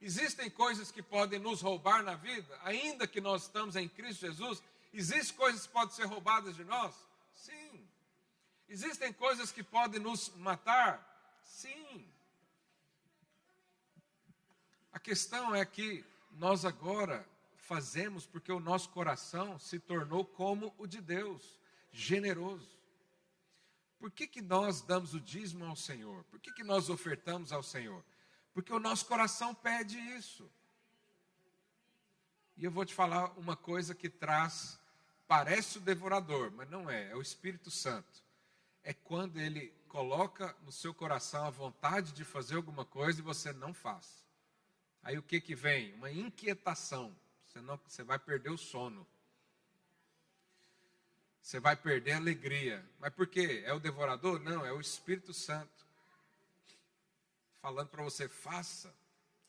Existem 0.00 0.50
coisas 0.50 0.90
que 0.90 1.02
podem 1.02 1.38
nos 1.38 1.62
roubar 1.62 2.02
na 2.02 2.14
vida, 2.14 2.58
ainda 2.62 3.06
que 3.06 3.20
nós 3.20 3.42
estamos 3.42 3.76
em 3.76 3.88
Cristo 3.88 4.26
Jesus. 4.26 4.62
Existem 4.92 5.36
coisas 5.36 5.66
que 5.66 5.72
podem 5.72 5.94
ser 5.94 6.04
roubadas 6.04 6.54
de 6.54 6.64
nós? 6.64 6.94
Sim. 7.34 7.88
Existem 8.68 9.12
coisas 9.12 9.50
que 9.50 9.62
podem 9.62 10.00
nos 10.00 10.28
matar? 10.36 11.40
Sim. 11.42 12.06
A 14.92 14.98
questão 14.98 15.54
é 15.54 15.64
que 15.64 16.04
nós 16.32 16.64
agora 16.64 17.26
fazemos 17.56 18.26
porque 18.26 18.52
o 18.52 18.60
nosso 18.60 18.88
coração 18.90 19.58
se 19.58 19.78
tornou 19.78 20.24
como 20.24 20.74
o 20.78 20.86
de 20.86 21.00
Deus, 21.00 21.58
generoso. 21.90 22.76
Por 23.98 24.10
que, 24.10 24.26
que 24.26 24.42
nós 24.42 24.82
damos 24.82 25.14
o 25.14 25.20
dízimo 25.20 25.64
ao 25.64 25.76
Senhor? 25.76 26.22
Por 26.24 26.38
que, 26.38 26.52
que 26.52 26.62
nós 26.62 26.90
ofertamos 26.90 27.52
ao 27.52 27.62
Senhor? 27.62 28.04
Porque 28.56 28.72
o 28.72 28.80
nosso 28.80 29.04
coração 29.04 29.54
pede 29.54 29.98
isso. 29.98 30.50
E 32.56 32.64
eu 32.64 32.70
vou 32.70 32.86
te 32.86 32.94
falar 32.94 33.38
uma 33.38 33.54
coisa 33.54 33.94
que 33.94 34.08
traz, 34.08 34.80
parece 35.28 35.76
o 35.76 35.80
devorador, 35.82 36.50
mas 36.52 36.66
não 36.70 36.88
é, 36.88 37.10
é 37.10 37.14
o 37.14 37.20
Espírito 37.20 37.70
Santo. 37.70 38.24
É 38.82 38.94
quando 38.94 39.36
ele 39.36 39.74
coloca 39.88 40.56
no 40.62 40.72
seu 40.72 40.94
coração 40.94 41.44
a 41.44 41.50
vontade 41.50 42.12
de 42.12 42.24
fazer 42.24 42.56
alguma 42.56 42.86
coisa 42.86 43.20
e 43.20 43.22
você 43.22 43.52
não 43.52 43.74
faz. 43.74 44.24
Aí 45.02 45.18
o 45.18 45.22
que 45.22 45.38
que 45.38 45.54
vem? 45.54 45.92
Uma 45.92 46.10
inquietação 46.10 47.14
você, 47.44 47.60
não, 47.60 47.78
você 47.86 48.02
vai 48.02 48.18
perder 48.18 48.48
o 48.48 48.56
sono. 48.56 49.06
Você 51.42 51.60
vai 51.60 51.76
perder 51.76 52.12
a 52.12 52.16
alegria. 52.16 52.82
Mas 52.98 53.12
por 53.12 53.26
quê? 53.26 53.64
É 53.66 53.74
o 53.74 53.78
devorador? 53.78 54.40
Não, 54.40 54.64
é 54.64 54.72
o 54.72 54.80
Espírito 54.80 55.34
Santo. 55.34 55.85
Falando 57.60 57.88
para 57.88 58.02
você, 58.02 58.28
faça. 58.28 58.94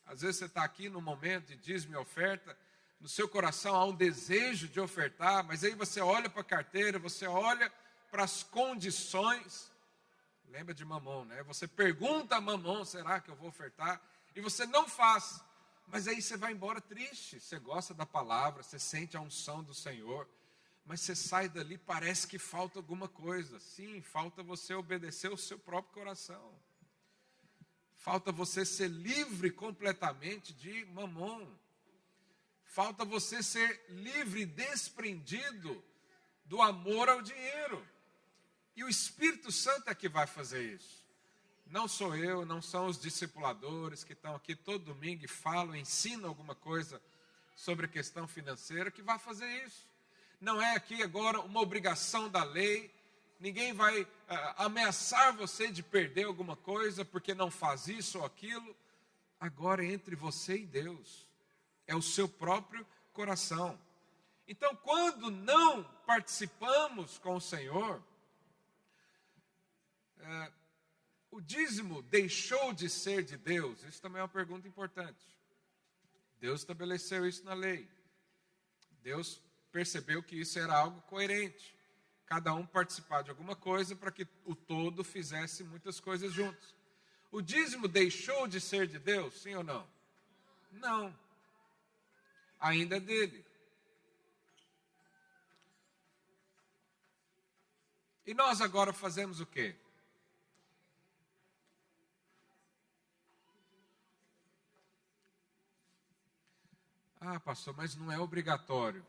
Às 0.06 0.22
vezes 0.22 0.36
você 0.36 0.46
está 0.46 0.64
aqui 0.64 0.88
no 0.88 1.00
momento 1.00 1.52
e 1.52 1.56
diz-me 1.56 1.96
oferta, 1.96 2.56
no 3.00 3.08
seu 3.08 3.28
coração 3.28 3.76
há 3.76 3.84
um 3.84 3.94
desejo 3.94 4.68
de 4.68 4.80
ofertar, 4.80 5.44
mas 5.44 5.62
aí 5.62 5.74
você 5.74 6.00
olha 6.00 6.28
para 6.28 6.40
a 6.40 6.44
carteira, 6.44 6.98
você 6.98 7.26
olha 7.26 7.72
para 8.10 8.24
as 8.24 8.42
condições. 8.42 9.70
Lembra 10.48 10.74
de 10.74 10.84
mamão, 10.84 11.24
né? 11.24 11.42
Você 11.44 11.68
pergunta 11.68 12.36
a 12.36 12.40
mamão, 12.40 12.84
será 12.84 13.20
que 13.20 13.30
eu 13.30 13.36
vou 13.36 13.48
ofertar? 13.48 14.00
E 14.34 14.40
você 14.40 14.66
não 14.66 14.88
faz. 14.88 15.40
Mas 15.86 16.08
aí 16.08 16.20
você 16.20 16.36
vai 16.36 16.52
embora 16.52 16.80
triste. 16.80 17.40
Você 17.40 17.58
gosta 17.58 17.94
da 17.94 18.06
palavra, 18.06 18.62
você 18.62 18.78
sente 18.78 19.16
a 19.16 19.20
unção 19.20 19.62
do 19.62 19.74
Senhor, 19.74 20.28
mas 20.84 21.00
você 21.00 21.14
sai 21.14 21.48
dali, 21.48 21.76
parece 21.76 22.26
que 22.26 22.38
falta 22.38 22.78
alguma 22.78 23.08
coisa. 23.08 23.60
Sim, 23.60 24.00
falta 24.00 24.42
você 24.42 24.74
obedecer 24.74 25.30
o 25.30 25.36
seu 25.36 25.58
próprio 25.58 25.92
coração. 25.92 26.54
Falta 28.10 28.32
você 28.32 28.64
ser 28.64 28.88
livre 28.88 29.50
completamente 29.50 30.54
de 30.54 30.86
mamon. 30.94 31.46
Falta 32.64 33.04
você 33.04 33.42
ser 33.42 33.84
livre, 33.90 34.46
desprendido 34.46 35.84
do 36.46 36.62
amor 36.62 37.10
ao 37.10 37.20
dinheiro. 37.20 37.86
E 38.74 38.82
o 38.82 38.88
Espírito 38.88 39.52
Santo 39.52 39.90
é 39.90 39.94
que 39.94 40.08
vai 40.08 40.26
fazer 40.26 40.72
isso. 40.72 41.04
Não 41.66 41.86
sou 41.86 42.16
eu, 42.16 42.46
não 42.46 42.62
são 42.62 42.86
os 42.86 42.98
discipuladores 42.98 44.04
que 44.04 44.14
estão 44.14 44.34
aqui 44.34 44.56
todo 44.56 44.86
domingo 44.86 45.26
e 45.26 45.28
falam, 45.28 45.76
ensinam 45.76 46.30
alguma 46.30 46.54
coisa 46.54 47.02
sobre 47.54 47.84
a 47.84 47.90
questão 47.90 48.26
financeira 48.26 48.90
que 48.90 49.02
vai 49.02 49.18
fazer 49.18 49.66
isso. 49.66 49.86
Não 50.40 50.62
é 50.62 50.74
aqui 50.74 51.02
agora 51.02 51.40
uma 51.40 51.60
obrigação 51.60 52.30
da 52.30 52.42
lei, 52.42 52.90
ninguém 53.38 53.72
vai 53.72 54.02
uh, 54.02 54.08
ameaçar 54.56 55.32
você 55.36 55.68
de 55.68 55.82
perder 55.82 56.24
alguma 56.24 56.56
coisa 56.56 57.04
porque 57.04 57.34
não 57.34 57.50
faz 57.50 57.88
isso 57.88 58.18
ou 58.18 58.24
aquilo. 58.24 58.76
Agora 59.38 59.84
é 59.84 59.92
entre 59.92 60.16
você 60.16 60.58
e 60.58 60.66
Deus, 60.66 61.26
é 61.86 61.94
o 61.94 62.02
seu 62.02 62.28
próprio 62.28 62.86
coração. 63.12 63.78
Então, 64.46 64.74
quando 64.76 65.30
não 65.30 65.84
participamos 66.06 67.18
com 67.18 67.36
o 67.36 67.40
Senhor, 67.40 68.02
uh, 70.18 70.52
o 71.30 71.40
dízimo 71.40 72.02
deixou 72.02 72.72
de 72.72 72.88
ser 72.88 73.22
de 73.22 73.36
Deus? 73.36 73.84
Isso 73.84 74.00
também 74.00 74.20
é 74.20 74.22
uma 74.22 74.28
pergunta 74.28 74.66
importante. 74.66 75.24
Deus 76.40 76.60
estabeleceu 76.60 77.26
isso 77.26 77.44
na 77.44 77.54
lei. 77.54 77.88
Deus 79.02 79.40
percebeu 79.70 80.22
que 80.22 80.36
isso 80.36 80.58
era 80.58 80.76
algo 80.76 81.00
coerente. 81.02 81.77
Cada 82.28 82.52
um 82.52 82.66
participar 82.66 83.22
de 83.22 83.30
alguma 83.30 83.56
coisa 83.56 83.96
para 83.96 84.12
que 84.12 84.28
o 84.44 84.54
todo 84.54 85.02
fizesse 85.02 85.64
muitas 85.64 85.98
coisas 85.98 86.30
juntos. 86.30 86.74
O 87.32 87.40
dízimo 87.40 87.88
deixou 87.88 88.46
de 88.46 88.60
ser 88.60 88.86
de 88.86 88.98
Deus, 88.98 89.40
sim 89.40 89.54
ou 89.54 89.64
não? 89.64 89.88
Não. 90.72 91.18
Ainda 92.60 92.98
é 92.98 93.00
dele. 93.00 93.46
E 98.26 98.34
nós 98.34 98.60
agora 98.60 98.92
fazemos 98.92 99.40
o 99.40 99.46
quê? 99.46 99.74
Ah, 107.18 107.40
pastor, 107.40 107.74
mas 107.74 107.96
não 107.96 108.12
é 108.12 108.18
obrigatório. 108.18 109.04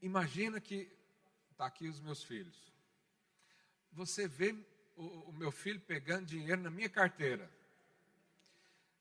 Imagina 0.00 0.60
que 0.60 0.90
está 1.50 1.66
aqui 1.66 1.88
os 1.88 2.00
meus 2.00 2.22
filhos. 2.22 2.56
Você 3.92 4.28
vê 4.28 4.54
o, 4.96 5.04
o, 5.30 5.32
meu 5.32 5.50
filho 5.50 5.80
pegando 5.80 6.26
dinheiro 6.26 6.62
na 6.62 6.70
minha 6.70 6.88
carteira. 6.88 7.50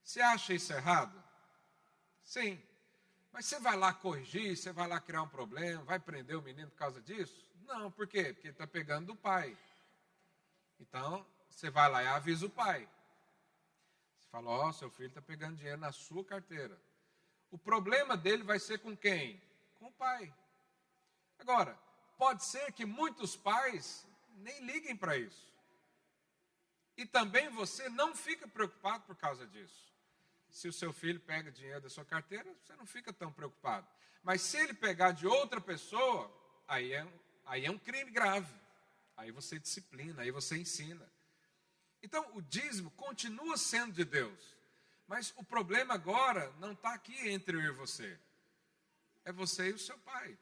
Você 0.04 0.22
acha 0.22 0.54
isso 0.54 0.74
errado? 0.74 1.24
Sim. 2.24 2.62
Mas 3.32 3.46
você 3.46 3.60
vai 3.60 3.76
lá 3.76 3.94
corrigir, 3.94 4.58
você 4.58 4.72
vai 4.72 4.88
lá 4.88 5.00
criar 5.00 5.22
um 5.22 5.30
problema, 5.30 5.84
vai 5.84 6.00
prender 6.00 6.36
o 6.38 6.42
menino 6.42 6.70
por 6.72 6.78
causa 6.78 7.02
disso? 7.02 7.46
Não, 7.62 7.92
por 7.92 8.08
quê? 8.08 8.34
Porque 8.34 8.48
ele 8.48 8.54
está 8.54 8.66
pegando 8.66 9.08
do 9.08 9.16
pai. 9.16 9.56
Então, 10.80 11.26
você 11.50 11.70
vai 11.70 11.90
lá 11.90 12.02
e 12.02 12.08
avisa 12.08 12.46
o 12.46 12.50
pai. 12.50 12.88
Fala, 14.32 14.50
ó, 14.50 14.70
oh, 14.70 14.74
seu 14.74 14.90
filho 14.90 15.10
está 15.10 15.22
pegando 15.22 15.58
dinheiro 15.58 15.80
na 15.80 15.92
sua 15.92 16.24
carteira. 16.24 16.80
O 17.52 17.58
problema 17.58 18.18
dele 18.18 18.44
vai 18.44 18.60
ser 18.60 18.80
com 18.80 18.96
quem? 18.96 19.42
Com 19.76 19.88
o 19.88 19.92
pai. 19.92 20.34
Agora, 21.40 21.78
pode 22.18 22.44
ser 22.44 22.72
que 22.72 22.86
muitos 22.86 23.36
pais 23.36 24.06
nem 24.38 24.60
liguem 24.62 24.96
para 24.96 25.18
isso. 25.18 25.48
E 26.96 27.06
também 27.06 27.50
você 27.50 27.90
não 27.90 28.16
fica 28.16 28.48
preocupado 28.48 29.04
por 29.06 29.16
causa 29.16 29.46
disso. 29.46 29.88
Se 30.50 30.68
o 30.68 30.74
seu 30.74 30.92
filho 30.92 31.20
pega 31.20 31.52
dinheiro 31.52 31.82
da 31.82 31.90
sua 31.90 32.04
carteira, 32.04 32.52
você 32.62 32.76
não 32.76 32.86
fica 32.86 33.14
tão 33.14 33.32
preocupado. 33.32 33.88
Mas 34.24 34.42
se 34.42 34.58
ele 34.58 34.74
pegar 34.74 35.12
de 35.12 35.28
outra 35.28 35.62
pessoa, 35.62 36.32
aí 36.68 36.94
é, 36.94 37.08
aí 37.46 37.66
é 37.66 37.72
um 37.72 37.78
crime 37.78 38.10
grave. 38.12 38.54
Aí 39.16 39.32
você 39.32 39.60
disciplina, 39.60 40.24
aí 40.24 40.32
você 40.32 40.58
ensina. 40.58 41.08
Então, 42.02 42.30
o 42.36 42.42
dízimo 42.42 42.92
continua 42.92 43.58
sendo 43.58 43.94
de 43.94 44.06
Deus. 44.06 44.58
Mas 45.08 45.34
o 45.38 45.44
problema 45.44 45.94
agora 45.94 46.52
não 46.60 46.74
está 46.74 46.94
aqui 46.94 47.30
entre 47.30 47.58
eu 47.58 47.62
e 47.62 47.72
você. 47.72 48.20
É 49.24 49.32
você 49.32 49.70
e 49.70 49.74
o 49.74 49.80
seu 49.80 49.98
pai. 50.00 50.38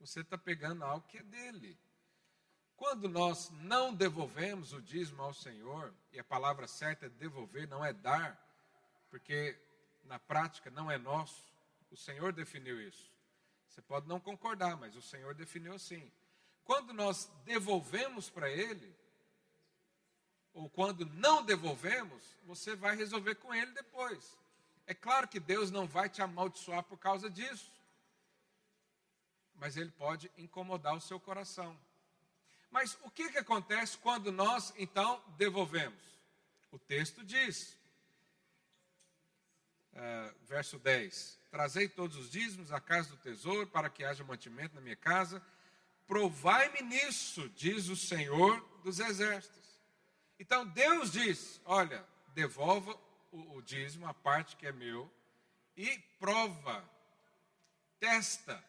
Você 0.00 0.20
está 0.20 0.38
pegando 0.38 0.84
algo 0.84 1.06
que 1.08 1.18
é 1.18 1.22
dele. 1.22 1.78
Quando 2.76 3.08
nós 3.08 3.50
não 3.50 3.92
devolvemos 3.92 4.72
o 4.72 4.80
dízimo 4.80 5.22
ao 5.22 5.34
Senhor, 5.34 5.92
e 6.12 6.18
a 6.18 6.24
palavra 6.24 6.68
certa 6.68 7.06
é 7.06 7.08
devolver, 7.08 7.66
não 7.66 7.84
é 7.84 7.92
dar, 7.92 8.40
porque 9.10 9.58
na 10.04 10.18
prática 10.18 10.70
não 10.70 10.90
é 10.90 10.96
nosso, 10.96 11.44
o 11.90 11.96
Senhor 11.96 12.32
definiu 12.32 12.80
isso. 12.80 13.10
Você 13.68 13.82
pode 13.82 14.06
não 14.08 14.20
concordar, 14.20 14.76
mas 14.76 14.94
o 14.94 15.02
Senhor 15.02 15.34
definiu 15.34 15.74
assim. 15.74 16.10
Quando 16.64 16.92
nós 16.92 17.30
devolvemos 17.44 18.30
para 18.30 18.50
Ele, 18.50 18.94
ou 20.52 20.68
quando 20.68 21.06
não 21.06 21.44
devolvemos, 21.44 22.22
você 22.44 22.74
vai 22.74 22.94
resolver 22.94 23.36
com 23.36 23.54
Ele 23.54 23.72
depois. 23.72 24.36
É 24.86 24.94
claro 24.94 25.28
que 25.28 25.40
Deus 25.40 25.70
não 25.70 25.86
vai 25.86 26.08
te 26.08 26.22
amaldiçoar 26.22 26.82
por 26.82 26.98
causa 26.98 27.28
disso, 27.28 27.72
mas 29.58 29.76
Ele 29.76 29.90
pode 29.90 30.30
incomodar 30.36 30.96
o 30.96 31.00
seu 31.00 31.20
coração. 31.20 31.78
Mas 32.70 32.98
o 33.02 33.10
que, 33.10 33.30
que 33.30 33.38
acontece 33.38 33.96
quando 33.98 34.30
nós, 34.30 34.72
então, 34.76 35.22
devolvemos? 35.36 36.02
O 36.70 36.78
texto 36.78 37.24
diz, 37.24 37.78
uh, 39.94 40.34
verso 40.46 40.78
10: 40.78 41.38
Trazei 41.50 41.88
todos 41.88 42.16
os 42.16 42.30
dízimos 42.30 42.72
à 42.72 42.80
casa 42.80 43.10
do 43.10 43.16
tesouro, 43.16 43.66
para 43.66 43.88
que 43.88 44.04
haja 44.04 44.22
mantimento 44.22 44.74
na 44.74 44.80
minha 44.80 44.96
casa. 44.96 45.42
Provai-me 46.06 46.82
nisso, 46.82 47.48
diz 47.50 47.88
o 47.88 47.96
Senhor 47.96 48.60
dos 48.82 48.98
exércitos. 49.00 49.80
Então 50.38 50.66
Deus 50.66 51.12
diz: 51.12 51.60
Olha, 51.64 52.04
devolva 52.34 52.98
o, 53.32 53.56
o 53.56 53.62
dízimo, 53.62 54.06
a 54.06 54.14
parte 54.14 54.56
que 54.56 54.66
é 54.66 54.72
meu, 54.72 55.10
e 55.76 55.98
prova, 56.18 56.84
testa, 57.98 58.62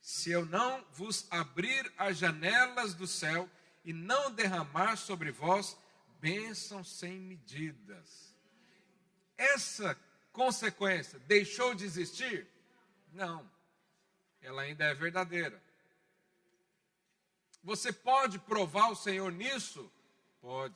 se 0.00 0.30
eu 0.30 0.46
não 0.46 0.84
vos 0.92 1.26
abrir 1.30 1.92
as 1.96 2.16
janelas 2.16 2.94
do 2.94 3.06
céu 3.06 3.48
e 3.84 3.92
não 3.92 4.30
derramar 4.30 4.96
sobre 4.96 5.30
vós 5.30 5.76
bênçãos 6.20 6.90
sem 6.90 7.18
medidas. 7.18 8.34
Essa 9.36 9.98
consequência 10.32 11.18
deixou 11.20 11.74
de 11.74 11.84
existir? 11.84 12.46
Não, 13.12 13.48
ela 14.40 14.62
ainda 14.62 14.84
é 14.84 14.94
verdadeira. 14.94 15.60
Você 17.62 17.92
pode 17.92 18.38
provar 18.38 18.90
o 18.90 18.96
Senhor 18.96 19.30
nisso? 19.30 19.90
Pode. 20.40 20.74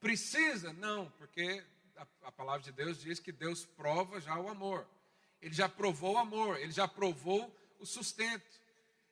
Precisa? 0.00 0.72
Não, 0.72 1.10
porque 1.12 1.62
a, 1.96 2.06
a 2.24 2.32
palavra 2.32 2.62
de 2.62 2.72
Deus 2.72 3.00
diz 3.00 3.20
que 3.20 3.30
Deus 3.30 3.64
prova 3.64 4.20
já 4.20 4.38
o 4.38 4.48
amor. 4.48 4.86
Ele 5.40 5.54
já 5.54 5.68
provou 5.68 6.14
o 6.14 6.18
amor, 6.18 6.58
ele 6.58 6.72
já 6.72 6.88
provou 6.88 7.54
o 7.82 7.86
sustento. 7.86 8.60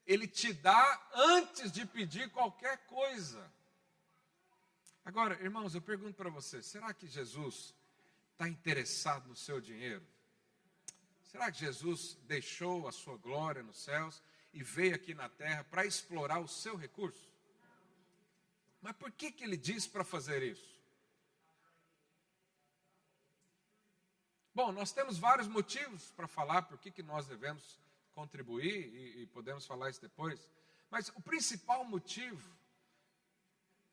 Ele 0.06 0.26
te 0.26 0.52
dá 0.52 1.10
antes 1.12 1.70
de 1.70 1.84
pedir 1.84 2.30
qualquer 2.30 2.78
coisa. 2.86 3.52
Agora, 5.04 5.34
irmãos, 5.42 5.74
eu 5.74 5.82
pergunto 5.82 6.14
para 6.14 6.30
você: 6.30 6.62
será 6.62 6.94
que 6.94 7.06
Jesus 7.06 7.74
está 8.32 8.48
interessado 8.48 9.28
no 9.28 9.36
seu 9.36 9.60
dinheiro? 9.60 10.06
Será 11.24 11.50
que 11.52 11.58
Jesus 11.58 12.16
deixou 12.22 12.88
a 12.88 12.92
sua 12.92 13.16
glória 13.16 13.62
nos 13.62 13.78
céus 13.78 14.22
e 14.52 14.62
veio 14.62 14.94
aqui 14.94 15.14
na 15.14 15.28
terra 15.28 15.62
para 15.64 15.86
explorar 15.86 16.40
o 16.40 16.48
seu 16.48 16.76
recurso? 16.76 17.30
Mas 18.80 18.96
por 18.96 19.12
que, 19.12 19.30
que 19.30 19.44
ele 19.44 19.56
diz 19.56 19.86
para 19.86 20.02
fazer 20.02 20.42
isso? 20.42 20.80
Bom, 24.52 24.72
nós 24.72 24.90
temos 24.90 25.18
vários 25.18 25.46
motivos 25.46 26.10
para 26.10 26.26
falar 26.26 26.62
por 26.62 26.78
que, 26.78 26.90
que 26.90 27.02
nós 27.02 27.26
devemos 27.26 27.78
contribuir 28.20 28.94
e, 28.94 29.22
e 29.22 29.26
podemos 29.26 29.66
falar 29.66 29.88
isso 29.88 30.00
depois. 30.02 30.46
Mas 30.90 31.08
o 31.08 31.22
principal 31.22 31.84
motivo 31.84 32.54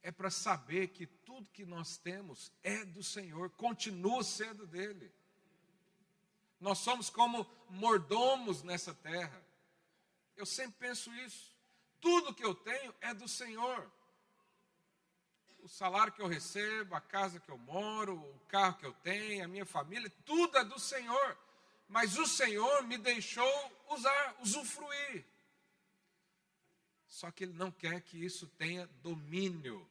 é 0.03 0.11
para 0.11 0.29
saber 0.29 0.89
que 0.89 1.05
tudo 1.07 1.49
que 1.51 1.65
nós 1.65 1.97
temos 1.97 2.51
é 2.61 2.83
do 2.83 3.01
Senhor, 3.01 3.49
continua 3.51 4.23
sendo 4.23 4.67
dele. 4.67 5.13
Nós 6.59 6.79
somos 6.79 7.09
como 7.09 7.49
mordomos 7.69 8.63
nessa 8.63 8.93
terra. 8.93 9.41
Eu 10.35 10.45
sempre 10.45 10.75
penso 10.79 11.13
isso. 11.13 11.55
Tudo 12.01 12.33
que 12.33 12.43
eu 12.43 12.53
tenho 12.53 12.93
é 12.99 13.13
do 13.13 13.27
Senhor. 13.29 13.89
O 15.59 15.69
salário 15.69 16.11
que 16.11 16.21
eu 16.21 16.27
recebo, 16.27 16.95
a 16.95 17.01
casa 17.01 17.39
que 17.39 17.49
eu 17.49 17.57
moro, 17.57 18.15
o 18.15 18.39
carro 18.47 18.77
que 18.77 18.85
eu 18.85 18.93
tenho, 18.93 19.45
a 19.45 19.47
minha 19.47 19.65
família, 19.65 20.11
tudo 20.25 20.57
é 20.57 20.65
do 20.65 20.79
Senhor 20.79 21.37
mas 21.87 22.17
o 22.17 22.25
Senhor 22.25 22.83
me 22.83 22.97
deixou 22.97 23.71
usar, 23.89 24.37
usufruir. 24.41 25.25
Só 27.07 27.31
que 27.31 27.43
Ele 27.43 27.53
não 27.53 27.71
quer 27.71 28.01
que 28.01 28.17
isso 28.23 28.47
tenha 28.57 28.85
domínio 29.01 29.87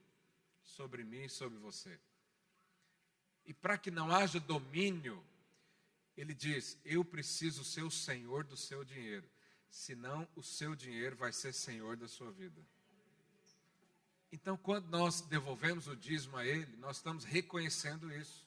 sobre 0.62 1.04
mim 1.04 1.24
e 1.24 1.28
sobre 1.28 1.58
você. 1.58 1.98
E 3.44 3.54
para 3.54 3.78
que 3.78 3.90
não 3.90 4.14
haja 4.14 4.38
domínio, 4.38 5.24
Ele 6.16 6.34
diz: 6.34 6.78
Eu 6.84 7.04
preciso 7.04 7.64
ser 7.64 7.82
o 7.82 7.90
Senhor 7.90 8.44
do 8.44 8.56
seu 8.56 8.84
dinheiro, 8.84 9.28
senão 9.70 10.28
o 10.36 10.42
seu 10.42 10.74
dinheiro 10.74 11.16
vai 11.16 11.32
ser 11.32 11.52
Senhor 11.52 11.96
da 11.96 12.08
sua 12.08 12.30
vida. 12.30 12.60
Então, 14.30 14.56
quando 14.56 14.88
nós 14.88 15.20
devolvemos 15.22 15.86
o 15.86 15.96
dízimo 15.96 16.36
a 16.36 16.44
Ele, 16.44 16.76
nós 16.76 16.98
estamos 16.98 17.24
reconhecendo 17.24 18.12
isso. 18.12 18.44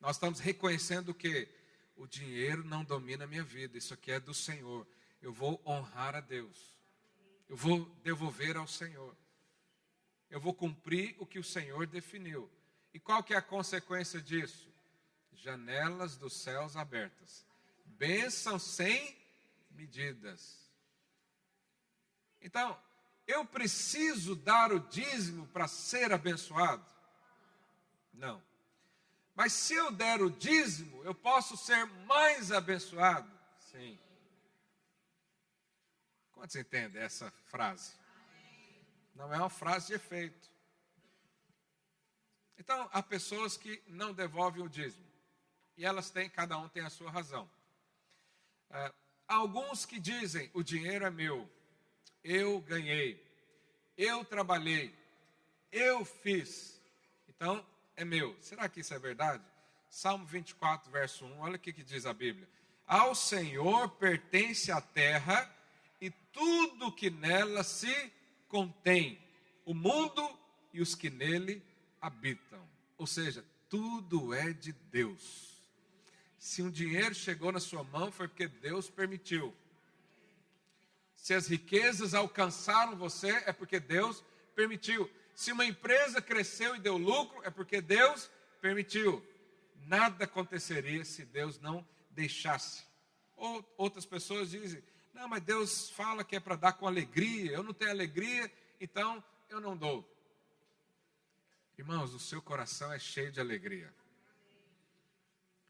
Nós 0.00 0.16
estamos 0.16 0.38
reconhecendo 0.38 1.14
que? 1.14 1.48
O 1.96 2.06
dinheiro 2.06 2.64
não 2.64 2.84
domina 2.84 3.24
a 3.24 3.26
minha 3.26 3.44
vida, 3.44 3.78
isso 3.78 3.94
aqui 3.94 4.10
é 4.10 4.20
do 4.20 4.34
Senhor. 4.34 4.86
Eu 5.22 5.32
vou 5.32 5.60
honrar 5.64 6.14
a 6.14 6.20
Deus. 6.20 6.76
Eu 7.48 7.56
vou 7.56 7.84
devolver 8.02 8.56
ao 8.56 8.66
Senhor. 8.66 9.16
Eu 10.30 10.40
vou 10.40 10.52
cumprir 10.52 11.14
o 11.18 11.26
que 11.26 11.38
o 11.38 11.44
Senhor 11.44 11.86
definiu. 11.86 12.50
E 12.92 12.98
qual 12.98 13.22
que 13.22 13.34
é 13.34 13.36
a 13.36 13.42
consequência 13.42 14.20
disso? 14.20 14.68
Janelas 15.32 16.16
dos 16.16 16.34
céus 16.34 16.76
abertas. 16.76 17.46
Bênção 17.84 18.58
sem 18.58 19.16
medidas. 19.70 20.58
Então, 22.40 22.78
eu 23.26 23.44
preciso 23.44 24.34
dar 24.34 24.72
o 24.72 24.80
dízimo 24.80 25.46
para 25.48 25.66
ser 25.66 26.12
abençoado? 26.12 26.84
Não. 28.12 28.42
Mas 29.34 29.52
se 29.52 29.74
eu 29.74 29.90
der 29.90 30.22
o 30.22 30.30
dízimo, 30.30 31.02
eu 31.02 31.14
posso 31.14 31.56
ser 31.56 31.84
mais 32.06 32.52
abençoado? 32.52 33.30
Sim. 33.58 33.98
Quantos 36.32 36.54
entendem 36.54 37.02
essa 37.02 37.30
frase? 37.46 37.94
Não 39.14 39.32
é 39.32 39.38
uma 39.38 39.50
frase 39.50 39.88
de 39.88 39.94
efeito. 39.94 40.50
Então, 42.56 42.88
há 42.92 43.02
pessoas 43.02 43.56
que 43.56 43.82
não 43.88 44.12
devolvem 44.12 44.62
o 44.62 44.68
dízimo. 44.68 45.04
E 45.76 45.84
elas 45.84 46.10
têm, 46.10 46.30
cada 46.30 46.56
um 46.56 46.68
tem 46.68 46.84
a 46.84 46.90
sua 46.90 47.10
razão. 47.10 47.50
há 48.70 48.92
alguns 49.26 49.84
que 49.84 49.98
dizem: 49.98 50.48
o 50.54 50.62
dinheiro 50.62 51.04
é 51.04 51.10
meu, 51.10 51.50
eu 52.22 52.60
ganhei, 52.60 53.20
eu 53.96 54.24
trabalhei, 54.24 54.94
eu 55.72 56.04
fiz. 56.04 56.80
Então, 57.28 57.66
é 57.96 58.04
meu. 58.04 58.36
Será 58.40 58.68
que 58.68 58.80
isso 58.80 58.94
é 58.94 58.98
verdade? 58.98 59.42
Salmo 59.88 60.26
24, 60.26 60.90
verso 60.90 61.24
1, 61.24 61.38
olha 61.38 61.56
o 61.56 61.58
que, 61.58 61.72
diz 61.72 62.04
a 62.06 62.12
Bíblia. 62.12 62.48
Ao 62.86 63.14
Senhor 63.14 63.88
pertence 63.90 64.72
a 64.72 64.80
terra 64.80 65.50
e 66.00 66.10
tudo 66.32 66.92
que 66.92 67.10
nela 67.10 67.62
se 67.62 68.12
contém, 68.48 69.18
o 69.64 69.72
mundo 69.72 70.38
e 70.72 70.80
os 70.80 70.94
que 70.94 71.08
nele 71.08 71.62
habitam. 72.00 72.68
Ou 72.98 73.06
seja, 73.06 73.44
tudo 73.68 74.34
é 74.34 74.52
de 74.52 74.72
Deus. 74.72 75.54
Se 76.38 76.60
um 76.60 76.70
dinheiro 76.70 77.14
chegou 77.14 77.50
na 77.50 77.60
sua 77.60 77.82
mão, 77.82 78.12
foi 78.12 78.28
porque 78.28 78.46
Deus 78.46 78.90
permitiu. 78.90 79.54
Se 81.16 81.32
as 81.32 81.46
riquezas 81.46 82.12
alcançaram 82.12 82.96
você, 82.96 83.30
é 83.46 83.52
porque 83.52 83.80
Deus 83.80 84.22
permitiu. 84.54 85.10
Se 85.34 85.50
uma 85.50 85.64
empresa 85.64 86.22
cresceu 86.22 86.76
e 86.76 86.80
deu 86.80 86.96
lucro, 86.96 87.42
é 87.44 87.50
porque 87.50 87.80
Deus 87.80 88.30
permitiu. 88.60 89.24
Nada 89.86 90.24
aconteceria 90.24 91.04
se 91.04 91.24
Deus 91.24 91.58
não 91.58 91.86
deixasse. 92.10 92.84
Ou 93.36 93.74
outras 93.76 94.06
pessoas 94.06 94.50
dizem: 94.50 94.82
não, 95.12 95.28
mas 95.28 95.42
Deus 95.42 95.90
fala 95.90 96.24
que 96.24 96.36
é 96.36 96.40
para 96.40 96.56
dar 96.56 96.72
com 96.74 96.86
alegria. 96.86 97.52
Eu 97.52 97.62
não 97.62 97.74
tenho 97.74 97.90
alegria, 97.90 98.50
então 98.80 99.22
eu 99.48 99.60
não 99.60 99.76
dou. 99.76 100.08
Irmãos, 101.76 102.14
o 102.14 102.20
seu 102.20 102.40
coração 102.40 102.92
é 102.92 102.98
cheio 102.98 103.32
de 103.32 103.40
alegria. 103.40 103.92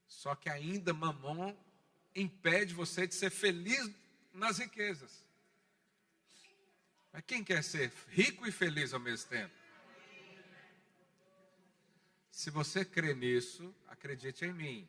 Só 0.07 0.35
que 0.35 0.51
ainda 0.51 0.93
mamon 0.93 1.57
impede 2.15 2.75
você 2.75 3.07
de 3.07 3.15
ser 3.15 3.31
feliz 3.31 3.91
nas 4.33 4.59
riquezas. 4.59 5.24
Mas 7.15 7.23
quem 7.29 7.45
quer 7.45 7.63
ser 7.63 7.93
rico 8.09 8.45
e 8.45 8.51
feliz 8.51 8.93
ao 8.93 8.99
mesmo 8.99 9.29
tempo? 9.29 9.55
Se 12.29 12.51
você 12.51 12.85
crê 12.85 13.15
nisso, 13.15 13.73
acredite 13.87 14.45
em 14.45 14.53
mim. 14.53 14.89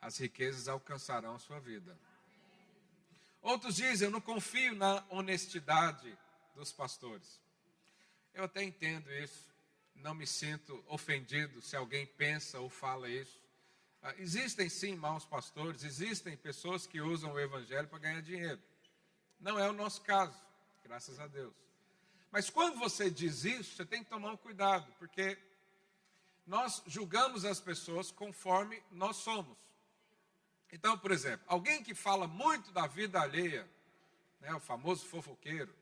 As 0.00 0.18
riquezas 0.18 0.66
alcançarão 0.66 1.36
a 1.36 1.38
sua 1.38 1.60
vida. 1.60 1.96
Outros 3.40 3.76
dizem: 3.76 4.06
Eu 4.06 4.10
não 4.10 4.20
confio 4.20 4.74
na 4.74 5.04
honestidade 5.08 6.18
dos 6.56 6.72
pastores. 6.72 7.40
Eu 8.34 8.42
até 8.42 8.64
entendo 8.64 9.08
isso. 9.12 9.46
Não 9.94 10.12
me 10.12 10.26
sinto 10.26 10.84
ofendido 10.88 11.62
se 11.62 11.76
alguém 11.76 12.04
pensa 12.04 12.58
ou 12.58 12.68
fala 12.68 13.08
isso. 13.08 13.40
Ah, 14.02 14.12
existem 14.18 14.68
sim 14.68 14.96
maus 14.96 15.24
pastores, 15.24 15.84
existem 15.84 16.36
pessoas 16.36 16.84
que 16.84 17.00
usam 17.00 17.32
o 17.32 17.38
evangelho 17.38 17.86
para 17.86 18.00
ganhar 18.00 18.22
dinheiro. 18.22 18.60
Não 19.38 19.56
é 19.56 19.70
o 19.70 19.72
nosso 19.72 20.00
caso 20.02 20.45
graças 20.86 21.18
a 21.18 21.26
Deus. 21.26 21.52
Mas 22.30 22.48
quando 22.48 22.78
você 22.78 23.10
diz 23.10 23.44
isso, 23.44 23.74
você 23.74 23.84
tem 23.84 24.04
que 24.04 24.10
tomar 24.10 24.32
um 24.32 24.36
cuidado, 24.36 24.90
porque 24.98 25.36
nós 26.46 26.82
julgamos 26.86 27.44
as 27.44 27.60
pessoas 27.60 28.12
conforme 28.12 28.80
nós 28.92 29.16
somos. 29.16 29.56
Então, 30.70 30.96
por 30.96 31.10
exemplo, 31.10 31.44
alguém 31.48 31.82
que 31.82 31.94
fala 31.94 32.28
muito 32.28 32.70
da 32.70 32.86
vida 32.86 33.20
alheia, 33.20 33.68
né, 34.40 34.54
o 34.54 34.60
famoso 34.60 35.06
fofoqueiro, 35.06 35.74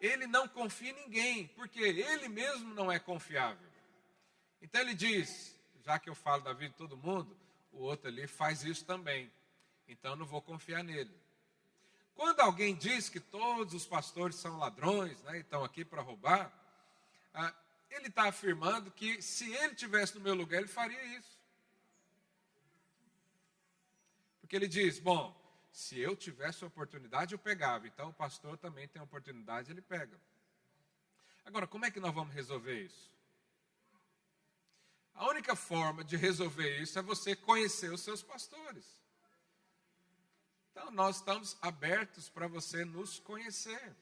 ele 0.00 0.26
não 0.26 0.48
confia 0.48 0.90
em 0.90 0.94
ninguém, 0.94 1.48
porque 1.48 1.80
ele 1.80 2.28
mesmo 2.28 2.72
não 2.74 2.90
é 2.90 2.98
confiável. 2.98 3.68
Então 4.60 4.80
ele 4.80 4.94
diz: 4.94 5.54
já 5.84 5.98
que 5.98 6.08
eu 6.08 6.14
falo 6.14 6.42
da 6.42 6.52
vida 6.52 6.70
de 6.70 6.76
todo 6.76 6.96
mundo, 6.96 7.36
o 7.72 7.82
outro 7.82 8.08
ali 8.08 8.26
faz 8.26 8.62
isso 8.64 8.84
também. 8.84 9.30
Então 9.88 10.16
não 10.16 10.26
vou 10.26 10.40
confiar 10.40 10.82
nele. 10.82 11.14
Quando 12.16 12.40
alguém 12.40 12.74
diz 12.74 13.10
que 13.10 13.20
todos 13.20 13.74
os 13.74 13.86
pastores 13.86 14.36
são 14.36 14.56
ladrões, 14.56 15.20
né, 15.22 15.36
e 15.36 15.40
estão 15.40 15.62
aqui 15.62 15.84
para 15.84 16.00
roubar, 16.00 16.50
ah, 17.34 17.54
ele 17.90 18.08
está 18.08 18.24
afirmando 18.24 18.90
que 18.90 19.20
se 19.20 19.52
ele 19.52 19.74
tivesse 19.74 20.14
no 20.14 20.22
meu 20.22 20.34
lugar, 20.34 20.58
ele 20.58 20.66
faria 20.66 21.04
isso. 21.18 21.38
Porque 24.40 24.56
ele 24.56 24.66
diz: 24.66 24.98
bom, 24.98 25.36
se 25.70 25.98
eu 25.98 26.16
tivesse 26.16 26.64
a 26.64 26.68
oportunidade, 26.68 27.34
eu 27.34 27.38
pegava. 27.38 27.86
Então 27.86 28.08
o 28.08 28.14
pastor 28.14 28.56
também 28.56 28.88
tem 28.88 28.98
a 28.98 29.04
oportunidade, 29.04 29.70
ele 29.70 29.82
pega. 29.82 30.18
Agora, 31.44 31.66
como 31.66 31.84
é 31.84 31.90
que 31.90 32.00
nós 32.00 32.14
vamos 32.14 32.34
resolver 32.34 32.80
isso? 32.80 33.10
A 35.14 35.28
única 35.28 35.54
forma 35.54 36.02
de 36.02 36.16
resolver 36.16 36.80
isso 36.80 36.98
é 36.98 37.02
você 37.02 37.36
conhecer 37.36 37.92
os 37.92 38.00
seus 38.00 38.22
pastores. 38.22 38.84
Então, 40.78 40.90
nós 40.90 41.16
estamos 41.16 41.56
abertos 41.62 42.28
para 42.28 42.46
você 42.46 42.84
nos 42.84 43.18
conhecer. 43.18 43.96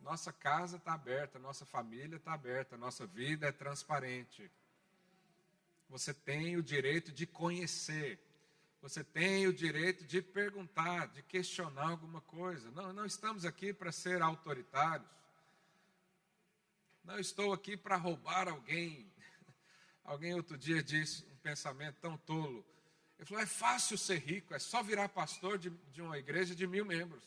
Nossa 0.00 0.32
casa 0.32 0.76
está 0.76 0.92
aberta, 0.92 1.38
nossa 1.38 1.64
família 1.64 2.16
está 2.16 2.32
aberta, 2.32 2.76
nossa 2.76 3.06
vida 3.06 3.46
é 3.46 3.52
transparente. 3.52 4.50
Você 5.88 6.12
tem 6.12 6.56
o 6.56 6.62
direito 6.64 7.12
de 7.12 7.28
conhecer. 7.28 8.18
Você 8.82 9.04
tem 9.04 9.46
o 9.46 9.52
direito 9.52 10.04
de 10.04 10.20
perguntar, 10.20 11.06
de 11.06 11.22
questionar 11.22 11.90
alguma 11.90 12.20
coisa. 12.22 12.68
Não, 12.72 12.92
não 12.92 13.06
estamos 13.06 13.44
aqui 13.44 13.72
para 13.72 13.92
ser 13.92 14.22
autoritários. 14.22 15.08
Não 17.04 17.20
estou 17.20 17.52
aqui 17.52 17.76
para 17.76 17.94
roubar 17.94 18.48
alguém. 18.48 19.08
Alguém 20.02 20.34
outro 20.34 20.58
dia 20.58 20.82
disse 20.82 21.24
um 21.26 21.36
pensamento 21.36 21.98
tão 22.00 22.18
tolo. 22.18 22.66
Ele 23.18 23.26
falou: 23.26 23.42
é 23.42 23.46
fácil 23.46 23.96
ser 23.96 24.18
rico, 24.18 24.54
é 24.54 24.58
só 24.58 24.82
virar 24.82 25.08
pastor 25.08 25.58
de, 25.58 25.70
de 25.70 26.02
uma 26.02 26.18
igreja 26.18 26.54
de 26.54 26.66
mil 26.66 26.84
membros. 26.84 27.24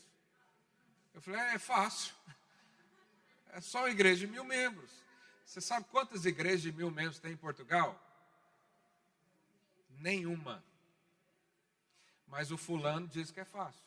Eu 1.13 1.21
falei: 1.21 1.39
é, 1.39 1.53
é 1.55 1.59
fácil. 1.59 2.13
É 3.51 3.61
só 3.61 3.79
uma 3.79 3.89
igreja 3.89 4.27
de 4.27 4.31
mil 4.31 4.43
membros. 4.43 4.91
Você 5.43 5.59
sabe 5.59 5.87
quantas 5.89 6.25
igrejas 6.25 6.61
de 6.61 6.71
mil 6.71 6.91
membros 6.91 7.17
tem 7.17 7.31
em 7.31 7.37
Portugal? 7.37 7.99
Nenhuma. 9.89 10.63
Mas 12.27 12.51
o 12.51 12.57
fulano 12.57 13.07
diz 13.07 13.31
que 13.31 13.39
é 13.39 13.45
fácil. 13.45 13.81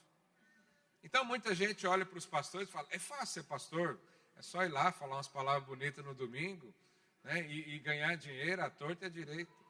Então 1.04 1.24
muita 1.24 1.54
gente 1.54 1.86
olha 1.86 2.04
para 2.04 2.18
os 2.18 2.26
pastores 2.26 2.68
e 2.68 2.72
fala: 2.72 2.88
é 2.90 2.98
fácil 2.98 3.26
ser 3.26 3.42
pastor, 3.44 4.00
é 4.36 4.42
só 4.42 4.64
ir 4.64 4.68
lá 4.68 4.90
falar 4.90 5.16
umas 5.16 5.28
palavras 5.28 5.64
bonitas 5.64 6.04
no 6.04 6.14
domingo 6.14 6.74
né, 7.22 7.46
e, 7.46 7.76
e 7.76 7.78
ganhar 7.78 8.16
dinheiro 8.16 8.62
à 8.62 8.68
torta 8.68 9.04
e 9.04 9.06
à 9.06 9.10
direita. 9.10 9.61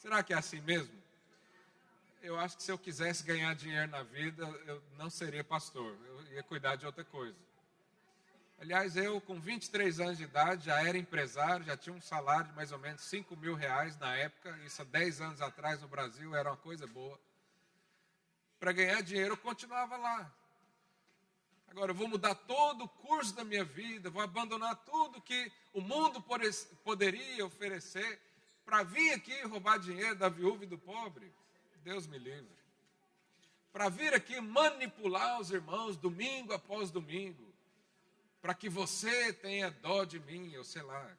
Será 0.00 0.22
que 0.22 0.32
é 0.32 0.36
assim 0.36 0.62
mesmo? 0.62 0.98
Eu 2.22 2.40
acho 2.40 2.56
que 2.56 2.62
se 2.62 2.72
eu 2.72 2.78
quisesse 2.78 3.22
ganhar 3.22 3.54
dinheiro 3.54 3.90
na 3.90 4.02
vida, 4.02 4.44
eu 4.66 4.82
não 4.96 5.10
seria 5.10 5.44
pastor, 5.44 5.94
eu 6.06 6.22
ia 6.32 6.42
cuidar 6.42 6.76
de 6.76 6.86
outra 6.86 7.04
coisa. 7.04 7.36
Aliás, 8.58 8.96
eu 8.96 9.20
com 9.20 9.38
23 9.38 10.00
anos 10.00 10.16
de 10.16 10.24
idade 10.24 10.64
já 10.64 10.82
era 10.82 10.96
empresário, 10.96 11.66
já 11.66 11.76
tinha 11.76 11.94
um 11.94 12.00
salário 12.00 12.46
de 12.46 12.54
mais 12.54 12.72
ou 12.72 12.78
menos 12.78 13.02
5 13.02 13.36
mil 13.36 13.54
reais 13.54 13.94
na 13.98 14.16
época, 14.16 14.58
isso 14.64 14.80
há 14.80 14.86
10 14.86 15.20
anos 15.20 15.42
atrás 15.42 15.82
no 15.82 15.88
Brasil 15.88 16.34
era 16.34 16.48
uma 16.48 16.56
coisa 16.56 16.86
boa. 16.86 17.20
Para 18.58 18.72
ganhar 18.72 19.02
dinheiro 19.02 19.34
eu 19.34 19.38
continuava 19.38 19.98
lá. 19.98 20.32
Agora 21.68 21.90
eu 21.90 21.94
vou 21.94 22.08
mudar 22.08 22.34
todo 22.34 22.84
o 22.84 22.88
curso 22.88 23.34
da 23.34 23.44
minha 23.44 23.64
vida, 23.64 24.08
vou 24.08 24.22
abandonar 24.22 24.76
tudo 24.76 25.20
que 25.20 25.52
o 25.74 25.82
mundo 25.82 26.24
poderia 26.82 27.44
oferecer 27.44 28.18
para 28.70 28.84
vir 28.84 29.14
aqui 29.14 29.42
roubar 29.42 29.80
dinheiro 29.80 30.14
da 30.14 30.28
viúva 30.28 30.62
e 30.62 30.66
do 30.68 30.78
pobre, 30.78 31.34
Deus 31.82 32.06
me 32.06 32.16
livre. 32.16 32.56
Para 33.72 33.88
vir 33.88 34.14
aqui 34.14 34.40
manipular 34.40 35.40
os 35.40 35.50
irmãos 35.50 35.96
domingo 35.96 36.52
após 36.52 36.88
domingo, 36.88 37.52
para 38.40 38.54
que 38.54 38.68
você 38.68 39.32
tenha 39.32 39.72
dó 39.72 40.04
de 40.04 40.20
mim, 40.20 40.56
ou 40.56 40.62
sei 40.62 40.82
lá, 40.82 41.10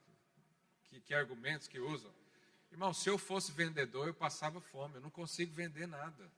que, 0.86 1.02
que 1.02 1.14
argumentos 1.14 1.68
que 1.68 1.78
usam. 1.78 2.10
Irmão, 2.72 2.94
se 2.94 3.10
eu 3.10 3.18
fosse 3.18 3.52
vendedor, 3.52 4.08
eu 4.08 4.14
passava 4.14 4.62
fome, 4.62 4.96
eu 4.96 5.02
não 5.02 5.10
consigo 5.10 5.54
vender 5.54 5.88
nada. 5.88 6.32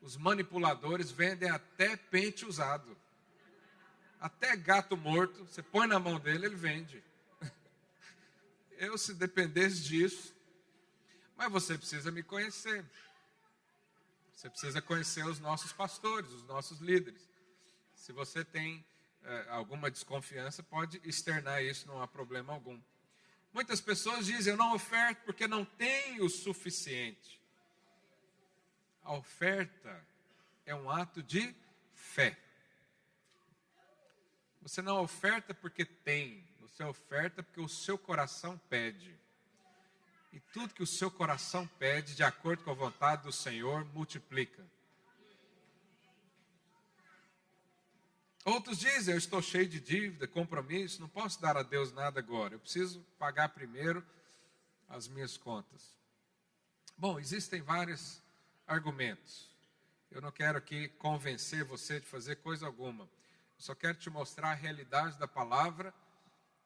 Os 0.00 0.16
manipuladores 0.16 1.10
vendem 1.10 1.50
até 1.50 1.96
pente 1.96 2.46
usado. 2.46 2.96
Até 4.20 4.54
gato 4.54 4.96
morto, 4.96 5.44
você 5.44 5.60
põe 5.60 5.88
na 5.88 5.98
mão 5.98 6.20
dele, 6.20 6.46
ele 6.46 6.54
vende 6.54 7.02
eu 8.78 8.96
se 8.96 9.14
dependesse 9.14 9.82
disso. 9.82 10.34
Mas 11.36 11.50
você 11.50 11.76
precisa 11.76 12.10
me 12.10 12.22
conhecer. 12.22 12.84
Você 14.32 14.50
precisa 14.50 14.82
conhecer 14.82 15.26
os 15.26 15.38
nossos 15.38 15.72
pastores, 15.72 16.30
os 16.30 16.44
nossos 16.44 16.80
líderes. 16.80 17.28
Se 17.94 18.12
você 18.12 18.44
tem 18.44 18.84
é, 19.22 19.46
alguma 19.48 19.90
desconfiança, 19.90 20.62
pode 20.62 21.00
externar 21.04 21.62
isso, 21.62 21.86
não 21.86 22.00
há 22.00 22.06
problema 22.06 22.52
algum. 22.52 22.80
Muitas 23.52 23.80
pessoas 23.80 24.26
dizem: 24.26 24.52
Eu 24.52 24.56
não 24.56 24.74
oferto 24.74 25.24
porque 25.24 25.48
não 25.48 25.64
tenho 25.64 26.24
o 26.24 26.30
suficiente. 26.30 27.40
A 29.02 29.14
oferta 29.14 30.06
é 30.64 30.74
um 30.74 30.90
ato 30.90 31.22
de 31.22 31.54
fé. 31.94 32.38
Você 34.60 34.82
não 34.82 35.00
oferta 35.00 35.54
porque 35.54 35.84
tem, 35.84 36.46
você 36.76 36.84
oferta 36.84 37.42
porque 37.42 37.60
o 37.60 37.68
seu 37.68 37.96
coração 37.96 38.58
pede. 38.68 39.18
E 40.30 40.38
tudo 40.38 40.74
que 40.74 40.82
o 40.82 40.86
seu 40.86 41.10
coração 41.10 41.66
pede, 41.78 42.14
de 42.14 42.22
acordo 42.22 42.62
com 42.62 42.70
a 42.70 42.74
vontade 42.74 43.22
do 43.22 43.32
Senhor, 43.32 43.82
multiplica. 43.94 44.62
Outros 48.44 48.78
dizem: 48.78 49.14
Eu 49.14 49.18
estou 49.18 49.40
cheio 49.40 49.66
de 49.66 49.80
dívida, 49.80 50.28
compromisso, 50.28 51.00
não 51.00 51.08
posso 51.08 51.40
dar 51.40 51.56
a 51.56 51.62
Deus 51.62 51.92
nada 51.92 52.20
agora. 52.20 52.54
Eu 52.54 52.60
preciso 52.60 53.00
pagar 53.18 53.48
primeiro 53.48 54.04
as 54.86 55.08
minhas 55.08 55.38
contas. 55.38 55.96
Bom, 56.98 57.18
existem 57.18 57.62
vários 57.62 58.20
argumentos. 58.66 59.50
Eu 60.10 60.20
não 60.20 60.30
quero 60.30 60.58
aqui 60.58 60.88
convencer 60.88 61.64
você 61.64 62.00
de 62.00 62.06
fazer 62.06 62.36
coisa 62.36 62.66
alguma. 62.66 63.04
Eu 63.04 63.60
só 63.60 63.74
quero 63.74 63.96
te 63.96 64.10
mostrar 64.10 64.50
a 64.50 64.54
realidade 64.54 65.18
da 65.18 65.26
palavra 65.26 65.94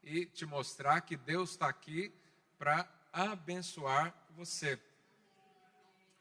e 0.02 0.26
te 0.26 0.46
mostrar 0.46 1.00
que 1.02 1.16
Deus 1.16 1.50
está 1.50 1.68
aqui 1.68 2.12
para 2.58 2.88
abençoar 3.12 4.14
você. 4.30 4.80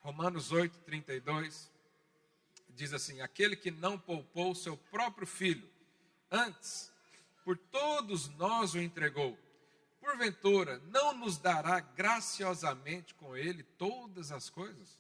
Romanos 0.02 0.52
8, 0.52 0.80
32 0.80 1.72
diz 2.70 2.94
assim: 2.94 3.22
Aquele 3.22 3.56
que 3.56 3.72
não 3.72 4.00
poupou 4.00 4.56
seu 4.56 4.78
próprio 4.78 5.28
filho, 5.28 5.70
antes, 6.32 6.92
por 7.44 7.58
todos 7.58 8.30
nós 8.30 8.74
o 8.74 8.80
entregou, 8.80 9.38
porventura 10.00 10.80
não 10.88 11.14
nos 11.14 11.38
dará 11.38 11.80
graciosamente 11.80 13.14
com 13.16 13.36
ele 13.36 13.64
todas 13.64 14.32
as 14.32 14.50
coisas? 14.50 14.98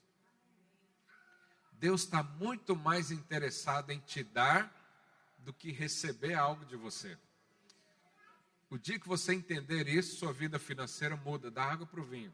Deus 1.73 2.03
está 2.03 2.21
muito 2.21 2.75
mais 2.75 3.09
interessado 3.09 3.91
em 3.91 3.99
te 3.99 4.21
dar 4.21 4.75
do 5.39 5.53
que 5.53 5.71
receber 5.71 6.33
algo 6.33 6.65
de 6.65 6.75
você. 6.75 7.17
O 8.69 8.77
dia 8.77 8.99
que 8.99 9.07
você 9.07 9.33
entender 9.33 9.87
isso, 9.87 10.17
sua 10.17 10.31
vida 10.31 10.59
financeira 10.59 11.15
muda 11.15 11.49
da 11.49 11.63
água 11.63 11.87
para 11.87 11.99
o 11.99 12.05
vinho. 12.05 12.33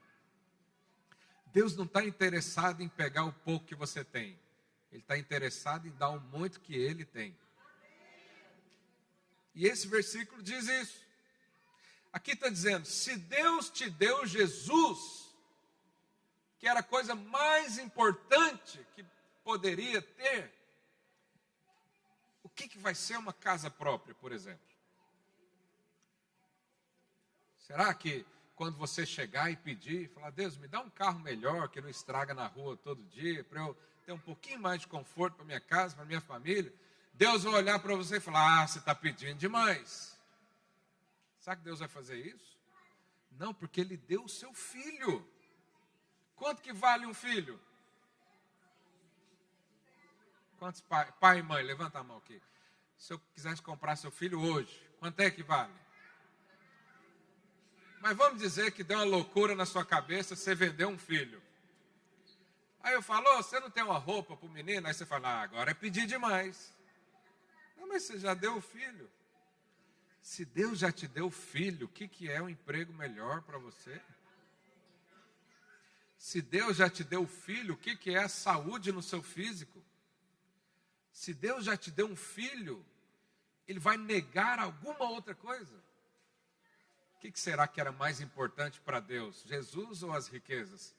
Deus 1.47 1.75
não 1.77 1.86
está 1.86 2.03
interessado 2.03 2.81
em 2.81 2.89
pegar 2.89 3.23
o 3.23 3.31
pouco 3.31 3.65
que 3.65 3.75
você 3.75 4.03
tem. 4.03 4.38
Ele 4.91 5.01
está 5.01 5.17
interessado 5.17 5.88
em 5.88 5.91
dar 5.91 6.09
o 6.09 6.19
muito 6.19 6.59
que 6.59 6.75
ele 6.75 7.05
tem. 7.05 7.38
E 9.53 9.65
esse 9.65 9.88
versículo 9.88 10.43
diz 10.43 10.67
isso. 10.67 11.05
Aqui 12.11 12.31
está 12.31 12.49
dizendo: 12.49 12.86
se 12.86 13.15
Deus 13.15 13.69
te 13.69 13.89
deu 13.89 14.25
Jesus, 14.25 15.33
que 16.59 16.67
era 16.67 16.81
a 16.81 16.83
coisa 16.83 17.15
mais 17.15 17.77
importante 17.77 18.86
que 18.93 19.05
poderia 19.43 20.01
ter, 20.01 20.53
o 22.43 22.49
que, 22.49 22.67
que 22.67 22.77
vai 22.77 22.93
ser 22.93 23.17
uma 23.17 23.31
casa 23.31 23.69
própria, 23.69 24.13
por 24.15 24.33
exemplo? 24.33 24.74
Será 27.66 27.91
que 27.95 28.24
quando 28.55 28.78
você 28.78 29.07
chegar 29.07 29.49
e 29.51 29.55
pedir, 29.55 30.07
falar, 30.09 30.30
Deus, 30.30 30.55
me 30.55 30.68
dá 30.68 30.80
um 30.82 30.89
carro 30.89 31.20
melhor, 31.20 31.68
que 31.68 31.82
não 31.82 31.89
estraga 31.89 32.32
na 32.32 32.45
rua 32.45 32.78
todo 32.78 33.03
dia, 33.05 33.43
para 33.43 33.59
eu 33.59 33.76
ter 34.05 34.11
um 34.11 34.20
pouquinho 34.20 34.59
mais 34.59 34.82
de 34.82 34.88
conforto 34.88 35.38
para 35.38 35.45
minha 35.45 35.59
casa, 35.59 35.95
para 35.95 36.05
minha 36.05 36.22
família, 36.22 36.72
Deus 37.11 37.43
vai 37.43 37.55
olhar 37.55 37.80
para 37.80 37.95
você 37.95 38.18
e 38.18 38.20
falar, 38.20 38.61
ah, 38.61 38.68
você 38.68 38.78
está 38.78 38.93
pedindo 38.93 39.39
demais. 39.39 40.16
Sabe 41.39 41.61
que 41.61 41.66
Deus 41.66 41.80
vai 41.80 41.88
fazer 41.88 42.20
isso? 42.20 42.55
Não, 43.32 43.51
porque 43.51 43.82
Ele 43.82 43.97
deu 43.97 44.24
o 44.24 44.30
seu 44.30 44.53
filho. 44.53 45.28
Quanto 46.36 46.61
que 46.61 46.72
vale 46.72 47.07
um 47.07 47.16
filho? 47.16 47.59
Quantos 50.59 50.82
pai, 50.82 51.11
pai 51.20 51.39
e 51.39 51.43
mãe? 51.43 51.63
Levanta 51.63 51.97
a 51.97 52.03
mão 52.03 52.18
aqui. 52.18 52.39
Se 52.95 53.11
eu 53.11 53.20
quisesse 53.34 53.61
comprar 53.61 53.95
seu 53.95 54.11
filho 54.11 54.39
hoje, 54.39 54.88
quanto 54.99 55.20
é 55.20 55.32
que 55.32 55.41
vale? 55.41 55.74
Mas 58.06 58.16
vamos 58.16 58.39
dizer 58.39 58.72
que 58.72 58.84
deu 58.84 58.99
uma 58.99 59.03
loucura 59.03 59.56
na 59.56 59.66
sua 59.66 59.84
cabeça, 59.84 60.36
você 60.36 60.53
vendeu 60.53 60.89
um 60.89 60.97
filho. 60.97 61.41
Aí 62.84 62.93
eu 62.93 63.01
falo, 63.01 63.26
oh, 63.32 63.41
você 63.41 63.60
não 63.60 63.72
tem 63.72 63.84
uma 63.84 63.97
roupa 63.97 64.38
para 64.38 64.45
o 64.45 64.51
menino? 64.51 64.86
Aí 64.86 64.93
você 64.93 65.08
fala, 65.08 65.28
ah, 65.28 65.41
agora 65.41 65.72
é 65.72 65.74
pedir 65.74 66.06
demais. 66.06 66.72
Não, 67.76 67.88
mas 67.88 68.03
você 68.03 68.20
já 68.20 68.36
deu 68.36 68.58
o 68.58 68.62
filho. 68.62 69.10
Se 70.22 70.45
Deus 70.45 70.78
já 70.78 70.91
te 70.91 71.08
deu 71.08 71.32
filho, 71.32 71.88
o 71.88 71.89
que, 71.89 72.08
que 72.08 72.30
é 72.30 72.39
um 72.39 72.47
emprego 72.47 72.93
melhor 72.93 73.41
para 73.41 73.58
você? 73.58 73.99
Se 76.16 76.43
Deus 76.43 76.78
já 76.78 76.88
te 76.88 77.03
deu 77.03 77.26
filho, 77.26 77.74
o 77.74 77.78
que, 77.78 77.95
que 77.95 78.12
é 78.12 78.20
a 78.20 78.30
saúde 78.30 78.91
no 78.91 79.01
seu 79.01 79.24
físico? 79.24 79.84
Se 81.12 81.34
Deus 81.34 81.66
já 81.66 81.76
te 81.76 81.89
deu 81.89 82.06
um 82.06 82.16
filho, 82.16 82.86
Ele 83.68 83.80
vai 83.80 83.97
negar 83.97 84.60
alguma 84.60 85.10
outra 85.10 85.34
coisa? 85.34 85.84
O 87.16 87.20
que, 87.20 87.32
que 87.32 87.39
será 87.39 87.68
que 87.68 87.82
era 87.82 87.91
mais 87.91 88.22
importante 88.22 88.80
para 88.82 88.99
Deus, 88.99 89.43
Jesus 89.47 90.03
ou 90.03 90.13
as 90.13 90.28
riquezas? 90.28 90.93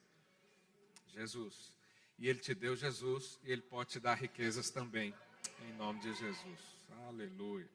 Jesus. 1.07 1.71
E 2.17 2.27
Ele 2.27 2.39
te 2.39 2.53
deu 2.53 2.75
Jesus 2.75 3.39
e 3.43 3.51
Ele 3.51 3.61
pode 3.61 3.91
te 3.91 3.99
dar 3.99 4.15
riquezas 4.15 4.69
também, 4.69 5.13
em 5.61 5.73
nome 5.73 5.99
de 5.99 6.13
Jesus. 6.13 6.59
Aleluia. 7.07 7.69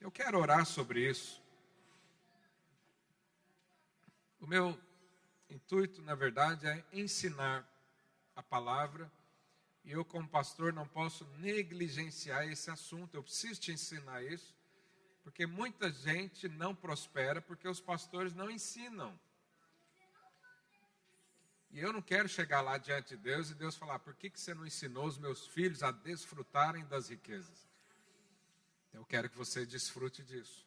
Eu 0.00 0.10
quero 0.10 0.38
orar 0.38 0.64
sobre 0.64 1.08
isso. 1.08 1.42
O 4.40 4.46
meu 4.46 4.78
intuito, 5.50 6.00
na 6.02 6.14
verdade, 6.14 6.66
é 6.66 6.84
ensinar 6.92 7.68
a 8.34 8.42
palavra. 8.42 9.10
E 9.84 9.92
eu, 9.92 10.04
como 10.04 10.28
pastor, 10.28 10.72
não 10.72 10.86
posso 10.86 11.26
negligenciar 11.38 12.48
esse 12.48 12.70
assunto. 12.70 13.14
Eu 13.14 13.22
preciso 13.22 13.60
te 13.60 13.72
ensinar 13.72 14.22
isso. 14.22 14.54
Porque 15.30 15.46
muita 15.46 15.92
gente 15.92 16.48
não 16.48 16.74
prospera 16.74 17.40
porque 17.40 17.68
os 17.68 17.80
pastores 17.80 18.34
não 18.34 18.50
ensinam. 18.50 19.16
E 21.70 21.78
eu 21.78 21.92
não 21.92 22.02
quero 22.02 22.28
chegar 22.28 22.60
lá 22.60 22.76
diante 22.78 23.10
de 23.10 23.16
Deus 23.16 23.48
e 23.48 23.54
Deus 23.54 23.76
falar: 23.76 24.00
por 24.00 24.12
que, 24.16 24.28
que 24.28 24.40
você 24.40 24.52
não 24.52 24.66
ensinou 24.66 25.06
os 25.06 25.16
meus 25.18 25.46
filhos 25.46 25.84
a 25.84 25.92
desfrutarem 25.92 26.84
das 26.86 27.10
riquezas? 27.10 27.68
Eu 28.92 29.04
quero 29.04 29.30
que 29.30 29.38
você 29.38 29.64
desfrute 29.64 30.24
disso. 30.24 30.66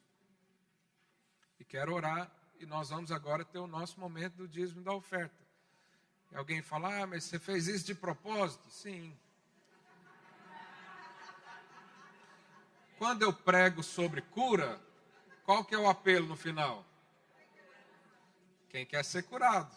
E 1.60 1.64
quero 1.64 1.92
orar, 1.92 2.34
e 2.58 2.64
nós 2.64 2.88
vamos 2.88 3.12
agora 3.12 3.44
ter 3.44 3.58
o 3.58 3.66
nosso 3.66 4.00
momento 4.00 4.36
do 4.36 4.48
dízimo 4.48 4.80
da 4.80 4.94
oferta. 4.94 5.44
E 6.32 6.36
alguém 6.36 6.62
fala: 6.62 7.02
ah, 7.02 7.06
mas 7.06 7.24
você 7.24 7.38
fez 7.38 7.68
isso 7.68 7.84
de 7.84 7.94
propósito? 7.94 8.70
Sim. 8.70 9.14
Quando 12.98 13.22
eu 13.22 13.32
prego 13.32 13.82
sobre 13.82 14.22
cura, 14.22 14.80
qual 15.44 15.64
que 15.64 15.74
é 15.74 15.78
o 15.78 15.88
apelo 15.88 16.26
no 16.26 16.36
final? 16.36 16.84
Quem 18.70 18.86
quer 18.86 19.04
ser 19.04 19.24
curado. 19.24 19.74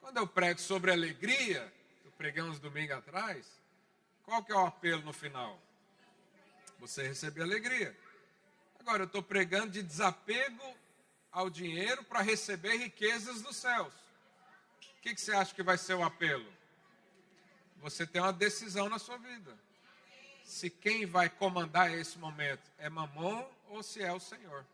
Quando 0.00 0.16
eu 0.16 0.26
prego 0.26 0.60
sobre 0.60 0.90
alegria, 0.90 1.72
eu 2.04 2.10
preguei 2.12 2.42
uns 2.42 2.58
domingos 2.58 2.96
atrás, 2.96 3.46
qual 4.24 4.42
que 4.42 4.52
é 4.52 4.54
o 4.54 4.66
apelo 4.66 5.02
no 5.02 5.12
final? 5.12 5.60
Você 6.80 7.06
receber 7.06 7.42
alegria. 7.42 7.96
Agora 8.80 9.02
eu 9.02 9.06
estou 9.06 9.22
pregando 9.22 9.70
de 9.70 9.82
desapego 9.82 10.76
ao 11.30 11.48
dinheiro 11.48 12.02
para 12.04 12.20
receber 12.20 12.76
riquezas 12.76 13.40
dos 13.42 13.56
céus. 13.56 13.94
O 14.98 15.00
que, 15.02 15.14
que 15.14 15.20
você 15.20 15.32
acha 15.32 15.54
que 15.54 15.62
vai 15.62 15.78
ser 15.78 15.94
o 15.94 16.02
apelo? 16.02 16.52
Você 17.78 18.06
tem 18.06 18.20
uma 18.20 18.32
decisão 18.32 18.88
na 18.88 18.98
sua 18.98 19.16
vida. 19.18 19.56
Se 20.52 20.68
quem 20.68 21.06
vai 21.06 21.30
comandar 21.30 21.90
esse 21.90 22.18
momento 22.18 22.70
é 22.76 22.90
mamon 22.90 23.42
ou 23.70 23.82
se 23.82 24.02
é 24.02 24.12
o 24.12 24.20
Senhor. 24.20 24.66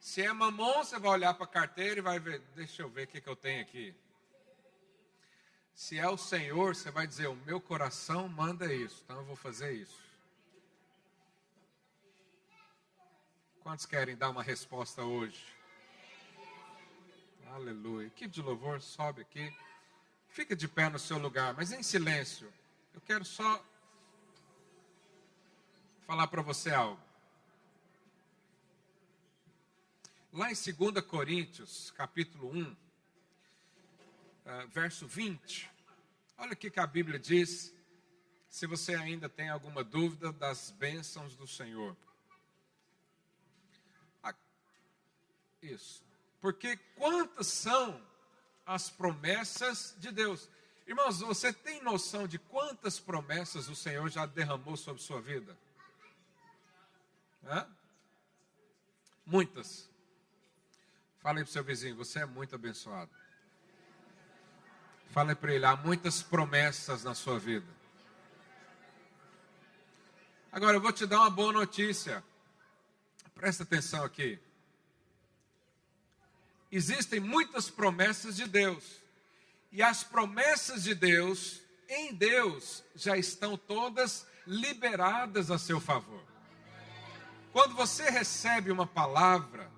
Se 0.00 0.20
é 0.20 0.32
mamon, 0.32 0.82
você 0.82 0.98
vai 0.98 1.12
olhar 1.12 1.32
para 1.34 1.44
a 1.44 1.48
carteira 1.48 2.00
e 2.00 2.02
vai 2.02 2.18
ver, 2.18 2.40
deixa 2.56 2.82
eu 2.82 2.88
ver 2.88 3.04
o 3.04 3.06
que, 3.06 3.20
que 3.20 3.28
eu 3.28 3.36
tenho 3.36 3.62
aqui. 3.62 3.94
Se 5.72 5.96
é 5.96 6.08
o 6.08 6.16
Senhor, 6.16 6.74
você 6.74 6.90
vai 6.90 7.06
dizer, 7.06 7.28
o 7.28 7.36
meu 7.46 7.60
coração 7.60 8.28
manda 8.28 8.70
isso, 8.74 9.00
então 9.04 9.18
eu 9.18 9.24
vou 9.24 9.36
fazer 9.36 9.72
isso. 9.74 10.02
Quantos 13.60 13.86
querem 13.86 14.16
dar 14.16 14.28
uma 14.28 14.42
resposta 14.42 15.04
hoje? 15.04 15.46
Aleluia. 17.52 18.08
Equipe 18.08 18.34
de 18.34 18.42
louvor, 18.42 18.82
sobe 18.82 19.22
aqui. 19.22 19.56
Fica 20.26 20.56
de 20.56 20.66
pé 20.66 20.88
no 20.88 20.98
seu 20.98 21.16
lugar, 21.16 21.54
mas 21.54 21.70
em 21.70 21.82
silêncio. 21.84 22.52
Eu 22.92 23.00
quero 23.00 23.24
só 23.24 23.64
falar 26.08 26.26
para 26.28 26.40
você 26.40 26.70
algo. 26.70 26.98
Lá 30.32 30.50
em 30.50 30.54
2 30.54 31.04
Coríntios, 31.04 31.90
capítulo 31.90 32.50
1, 32.50 32.62
uh, 32.62 32.76
verso 34.68 35.06
20, 35.06 35.70
olha 36.38 36.54
o 36.54 36.56
que 36.56 36.80
a 36.80 36.86
Bíblia 36.86 37.18
diz, 37.18 37.74
se 38.48 38.66
você 38.66 38.94
ainda 38.94 39.28
tem 39.28 39.50
alguma 39.50 39.84
dúvida 39.84 40.32
das 40.32 40.70
bênçãos 40.70 41.36
do 41.36 41.46
Senhor. 41.46 41.94
Ah, 44.22 44.34
isso. 45.60 46.02
Porque 46.40 46.78
quantas 46.96 47.48
são 47.48 48.02
as 48.64 48.88
promessas 48.88 49.94
de 49.98 50.10
Deus? 50.10 50.48
Irmãos, 50.86 51.20
você 51.20 51.52
tem 51.52 51.82
noção 51.82 52.26
de 52.26 52.38
quantas 52.38 52.98
promessas 52.98 53.68
o 53.68 53.76
Senhor 53.76 54.08
já 54.08 54.24
derramou 54.24 54.74
sobre 54.74 55.02
sua 55.02 55.20
vida? 55.20 55.54
Hã? 57.44 57.66
Muitas. 59.24 59.88
Fale 61.20 61.40
para 61.40 61.48
o 61.48 61.52
seu 61.52 61.64
vizinho, 61.64 61.96
você 61.96 62.20
é 62.20 62.26
muito 62.26 62.54
abençoado. 62.54 63.10
Fale 65.10 65.34
para 65.34 65.54
ele, 65.54 65.64
há 65.64 65.76
muitas 65.76 66.22
promessas 66.22 67.02
na 67.02 67.14
sua 67.14 67.38
vida. 67.38 67.66
Agora 70.50 70.76
eu 70.76 70.80
vou 70.80 70.92
te 70.92 71.06
dar 71.06 71.20
uma 71.20 71.30
boa 71.30 71.52
notícia. 71.52 72.24
Presta 73.34 73.62
atenção 73.62 74.04
aqui. 74.04 74.38
Existem 76.70 77.20
muitas 77.20 77.70
promessas 77.70 78.36
de 78.36 78.46
Deus. 78.46 79.02
E 79.70 79.82
as 79.82 80.02
promessas 80.02 80.82
de 80.82 80.94
Deus, 80.94 81.60
em 81.88 82.14
Deus, 82.14 82.82
já 82.94 83.16
estão 83.16 83.56
todas 83.56 84.26
liberadas 84.46 85.50
a 85.50 85.58
seu 85.58 85.80
favor. 85.80 86.22
Quando 87.52 87.74
você 87.74 88.10
recebe 88.10 88.70
uma 88.70 88.86
palavra, 88.86 89.70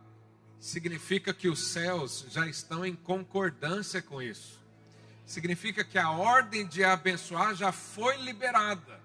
significa 0.59 1.33
que 1.33 1.49
os 1.49 1.69
céus 1.69 2.27
já 2.29 2.47
estão 2.47 2.85
em 2.85 2.95
concordância 2.95 4.03
com 4.03 4.21
isso. 4.21 4.61
Significa 5.25 5.85
que 5.85 5.99
a 5.99 6.11
ordem 6.11 6.67
de 6.67 6.83
abençoar 6.83 7.55
já 7.55 7.73
foi 7.73 8.17
liberada. 8.19 9.01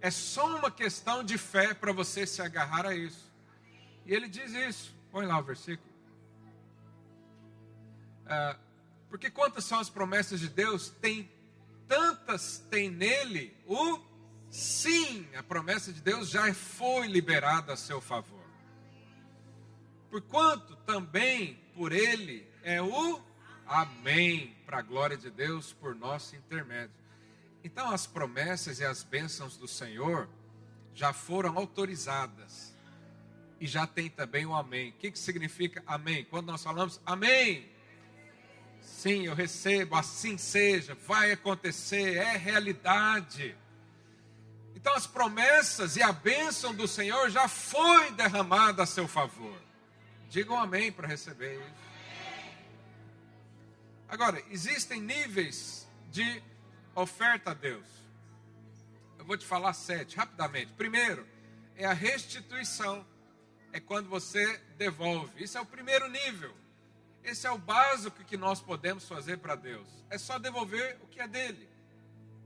É 0.00 0.10
só 0.10 0.56
uma 0.56 0.70
questão 0.70 1.24
de 1.24 1.36
fé 1.36 1.74
para 1.74 1.92
você 1.92 2.26
se 2.26 2.40
agarrar 2.40 2.86
a 2.86 2.94
isso. 2.94 3.32
E 4.06 4.14
ele 4.14 4.28
diz 4.28 4.52
isso. 4.52 4.94
Põe 5.10 5.26
lá 5.26 5.38
o 5.38 5.42
versículo. 5.42 5.88
Ah, 8.26 8.56
porque 9.10 9.30
quantas 9.30 9.64
são 9.64 9.78
as 9.78 9.90
promessas 9.90 10.40
de 10.40 10.48
Deus? 10.48 10.88
Tem 10.88 11.30
tantas 11.86 12.58
tem 12.70 12.90
nele 12.90 13.56
o 13.66 13.98
sim. 14.56 15.28
A 15.36 15.42
promessa 15.42 15.92
de 15.92 16.00
Deus 16.00 16.28
já 16.30 16.52
foi 16.54 17.06
liberada 17.06 17.72
a 17.72 17.76
seu 17.76 18.00
favor 18.00 18.44
porquanto 20.14 20.76
também 20.86 21.58
por 21.74 21.90
ele 21.90 22.46
é 22.62 22.80
o 22.80 23.20
Amém, 23.66 24.54
para 24.64 24.78
a 24.78 24.82
glória 24.82 25.16
de 25.16 25.28
Deus, 25.28 25.72
por 25.72 25.94
nosso 25.94 26.36
intermédio. 26.36 26.94
Então 27.64 27.90
as 27.90 28.06
promessas 28.06 28.78
e 28.78 28.84
as 28.84 29.02
bênçãos 29.02 29.56
do 29.56 29.66
Senhor 29.66 30.28
já 30.94 31.12
foram 31.12 31.58
autorizadas. 31.58 32.72
E 33.58 33.66
já 33.66 33.88
tem 33.88 34.08
também 34.08 34.46
o 34.46 34.54
amém. 34.54 34.90
O 34.90 34.92
que, 34.92 35.10
que 35.10 35.18
significa 35.18 35.82
amém? 35.84 36.24
Quando 36.26 36.46
nós 36.46 36.62
falamos 36.62 37.00
amém, 37.04 37.68
sim, 38.80 39.26
eu 39.26 39.34
recebo, 39.34 39.96
assim 39.96 40.38
seja, 40.38 40.94
vai 40.94 41.32
acontecer, 41.32 42.18
é 42.18 42.36
realidade. 42.36 43.56
Então 44.84 44.96
as 44.96 45.06
promessas 45.06 45.96
e 45.96 46.02
a 46.02 46.12
bênção 46.12 46.74
do 46.74 46.86
Senhor 46.86 47.30
já 47.30 47.48
foi 47.48 48.10
derramada 48.10 48.82
a 48.82 48.86
seu 48.86 49.08
favor. 49.08 49.58
Digam 50.28 50.60
amém 50.60 50.92
para 50.92 51.08
receber 51.08 51.54
isso. 51.54 51.84
Agora, 54.06 54.44
existem 54.50 55.00
níveis 55.00 55.88
de 56.10 56.42
oferta 56.94 57.52
a 57.52 57.54
Deus. 57.54 57.86
Eu 59.18 59.24
vou 59.24 59.38
te 59.38 59.46
falar 59.46 59.72
sete, 59.72 60.18
rapidamente. 60.18 60.74
Primeiro, 60.74 61.26
é 61.76 61.86
a 61.86 61.94
restituição. 61.94 63.06
É 63.72 63.80
quando 63.80 64.10
você 64.10 64.58
devolve. 64.76 65.42
Isso 65.42 65.56
é 65.56 65.62
o 65.62 65.66
primeiro 65.66 66.10
nível. 66.10 66.54
Esse 67.22 67.46
é 67.46 67.50
o 67.50 67.56
básico 67.56 68.22
que 68.24 68.36
nós 68.36 68.60
podemos 68.60 69.08
fazer 69.08 69.38
para 69.38 69.54
Deus. 69.54 69.88
É 70.10 70.18
só 70.18 70.38
devolver 70.38 70.98
o 71.00 71.06
que 71.06 71.20
é 71.20 71.26
dele. 71.26 71.70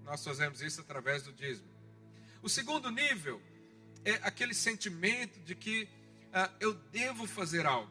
Nós 0.05 0.23
fazemos 0.23 0.63
isso 0.63 0.81
através 0.81 1.25
do 1.25 1.33
dízimo. 1.33 1.78
O 2.43 2.49
segundo 2.49 2.91
nível 2.91 3.43
é 4.05 4.15
aquele 4.23 4.55
sentimento 4.55 5.41
de 5.41 5.55
que 5.55 5.89
ah, 6.33 6.51
eu 6.61 6.75
devo 6.75 7.27
fazer 7.27 7.67
algo. 7.67 7.91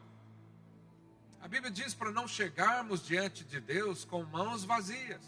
A 1.40 1.46
Bíblia 1.46 1.70
diz 1.70 1.94
para 1.94 2.10
não 2.10 2.26
chegarmos 2.26 3.06
diante 3.06 3.44
de 3.44 3.60
Deus 3.60 4.04
com 4.04 4.24
mãos 4.24 4.64
vazias. 4.64 5.24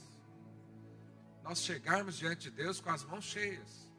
Nós 1.43 1.63
chegarmos 1.63 2.19
diante 2.19 2.51
de 2.51 2.51
Deus 2.51 2.81
com 2.81 2.91
as 2.91 3.05
mãos 3.05 3.25
cheias, 3.25 3.91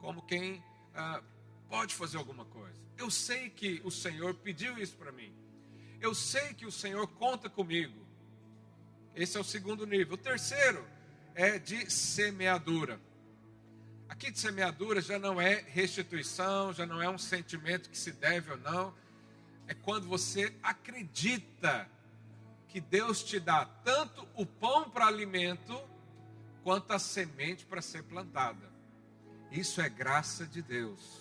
como 0.00 0.22
quem 0.22 0.62
ah, 0.94 1.22
pode 1.68 1.94
fazer 1.94 2.18
alguma 2.18 2.44
coisa. 2.44 2.80
Eu 2.96 3.10
sei 3.10 3.50
que 3.50 3.80
o 3.84 3.90
Senhor 3.90 4.34
pediu 4.34 4.78
isso 4.78 4.96
para 4.96 5.12
mim. 5.12 5.34
Eu 6.00 6.14
sei 6.14 6.54
que 6.54 6.66
o 6.66 6.72
Senhor 6.72 7.06
conta 7.06 7.48
comigo. 7.48 8.06
Esse 9.14 9.36
é 9.36 9.40
o 9.40 9.44
segundo 9.44 9.86
nível. 9.86 10.14
O 10.14 10.18
terceiro 10.18 10.86
é 11.34 11.58
de 11.58 11.90
semeadura. 11.90 13.00
Aqui 14.12 14.30
de 14.30 14.38
semeadura 14.38 15.00
já 15.00 15.18
não 15.18 15.40
é 15.40 15.64
restituição, 15.68 16.70
já 16.70 16.84
não 16.84 17.00
é 17.00 17.08
um 17.08 17.16
sentimento 17.16 17.88
que 17.88 17.96
se 17.96 18.12
deve 18.12 18.50
ou 18.50 18.58
não, 18.58 18.94
é 19.66 19.72
quando 19.72 20.06
você 20.06 20.54
acredita 20.62 21.88
que 22.68 22.78
Deus 22.78 23.24
te 23.24 23.40
dá 23.40 23.64
tanto 23.64 24.28
o 24.34 24.44
pão 24.44 24.90
para 24.90 25.06
alimento, 25.06 25.82
quanto 26.62 26.92
a 26.92 26.98
semente 26.98 27.64
para 27.64 27.80
ser 27.80 28.02
plantada. 28.02 28.70
Isso 29.50 29.80
é 29.80 29.88
graça 29.88 30.46
de 30.46 30.60
Deus. 30.60 31.18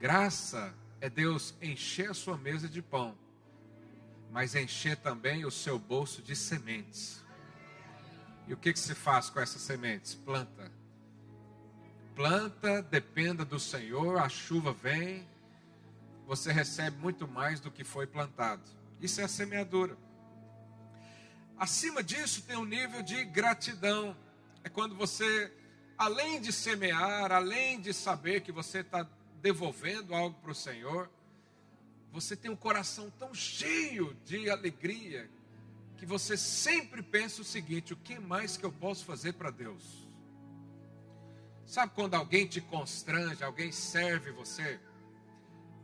Graça 0.00 0.74
é 1.00 1.08
Deus 1.08 1.54
encher 1.62 2.10
a 2.10 2.14
sua 2.14 2.36
mesa 2.36 2.68
de 2.68 2.82
pão, 2.82 3.16
mas 4.32 4.56
encher 4.56 4.96
também 4.96 5.44
o 5.44 5.50
seu 5.50 5.78
bolso 5.78 6.20
de 6.20 6.34
sementes. 6.34 7.22
E 8.50 8.52
o 8.52 8.56
que, 8.56 8.72
que 8.72 8.80
se 8.80 8.96
faz 8.96 9.30
com 9.30 9.38
essas 9.38 9.62
sementes? 9.62 10.12
Planta. 10.12 10.72
Planta, 12.16 12.82
dependa 12.82 13.44
do 13.44 13.60
Senhor, 13.60 14.18
a 14.18 14.28
chuva 14.28 14.72
vem, 14.72 15.24
você 16.26 16.50
recebe 16.50 16.98
muito 16.98 17.28
mais 17.28 17.60
do 17.60 17.70
que 17.70 17.84
foi 17.84 18.08
plantado. 18.08 18.68
Isso 19.00 19.20
é 19.20 19.24
a 19.24 19.28
semeadura. 19.28 19.96
Acima 21.56 22.02
disso 22.02 22.42
tem 22.42 22.56
um 22.56 22.64
nível 22.64 23.04
de 23.04 23.24
gratidão. 23.24 24.16
É 24.64 24.68
quando 24.68 24.96
você, 24.96 25.52
além 25.96 26.40
de 26.40 26.52
semear, 26.52 27.30
além 27.30 27.80
de 27.80 27.94
saber 27.94 28.40
que 28.40 28.50
você 28.50 28.80
está 28.80 29.08
devolvendo 29.40 30.12
algo 30.12 30.36
para 30.40 30.50
o 30.50 30.56
Senhor, 30.56 31.08
você 32.10 32.34
tem 32.34 32.50
um 32.50 32.56
coração 32.56 33.12
tão 33.16 33.32
cheio 33.32 34.12
de 34.24 34.50
alegria 34.50 35.30
que 36.00 36.06
você 36.06 36.34
sempre 36.34 37.02
pensa 37.02 37.42
o 37.42 37.44
seguinte: 37.44 37.92
o 37.92 37.96
que 37.96 38.18
mais 38.18 38.56
que 38.56 38.64
eu 38.64 38.72
posso 38.72 39.04
fazer 39.04 39.34
para 39.34 39.50
Deus? 39.50 40.08
Sabe 41.66 41.92
quando 41.94 42.14
alguém 42.14 42.46
te 42.46 42.58
constrange, 42.58 43.44
alguém 43.44 43.70
serve 43.70 44.32
você? 44.32 44.80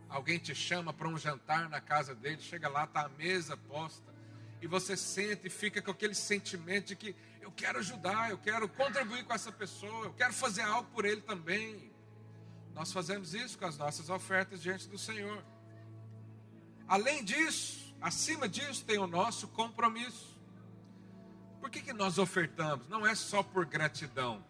Alguém 0.09 0.39
te 0.39 0.55
chama 0.55 0.91
para 0.91 1.07
um 1.07 1.19
jantar 1.19 1.69
na 1.69 1.83
casa 1.83 2.15
dele, 2.15 2.41
chega 2.41 2.67
lá, 2.67 2.85
está 2.85 3.03
a 3.03 3.09
mesa 3.11 3.59
posta, 3.59 4.15
e 4.63 4.67
você 4.67 4.97
sente 4.97 5.49
e 5.49 5.51
fica 5.51 5.83
com 5.83 5.91
aquele 5.91 6.15
sentimento 6.15 6.87
de 6.87 6.97
que 6.97 7.15
eu 7.43 7.53
quero 7.53 7.79
ajudar, 7.79 8.31
eu 8.31 8.39
quero 8.39 8.67
contribuir 8.71 9.23
com 9.25 9.35
essa 9.35 9.53
pessoa, 9.53 10.07
eu 10.07 10.15
quero 10.15 10.33
fazer 10.33 10.63
algo 10.63 10.91
por 10.93 11.05
ele 11.05 11.21
também. 11.21 11.93
Nós 12.75 12.91
fazemos 12.91 13.35
isso 13.35 13.59
com 13.59 13.67
as 13.67 13.77
nossas 13.77 14.09
ofertas 14.09 14.63
diante 14.63 14.89
do 14.89 14.97
Senhor. 14.97 15.45
Além 16.89 17.23
disso, 17.23 17.86
acima 18.01 18.49
disso, 18.49 18.85
tem 18.85 18.99
o 18.99 19.07
nosso 19.07 19.49
compromisso. 19.49 20.37
Por 21.61 21.71
que, 21.71 21.81
que 21.81 21.93
nós 21.93 22.19
ofertamos? 22.19 22.89
Não 22.89 23.07
é 23.07 23.15
só 23.15 23.43
por 23.43 23.67
gratidão, 23.67 24.45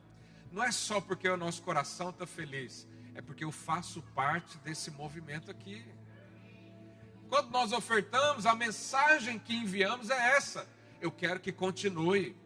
não 0.53 0.63
é 0.63 0.71
só 0.71 1.01
porque 1.01 1.29
o 1.29 1.37
nosso 1.37 1.63
coração 1.63 2.11
está 2.11 2.27
feliz, 2.27 2.87
é 3.15 3.23
porque 3.23 3.45
eu 3.45 3.53
faço 3.53 4.03
parte 4.15 4.59
desse 4.59 4.91
movimento 4.91 5.51
aqui. 5.51 5.85
Quando 7.29 7.51
nós 7.51 7.73
ofertamos, 7.73 8.47
a 8.47 8.55
mensagem 8.55 9.39
que 9.39 9.55
enviamos 9.55 10.11
é 10.11 10.37
essa: 10.37 10.69
eu 11.01 11.11
quero 11.11 11.41
que 11.41 11.53
continue. 11.53 12.37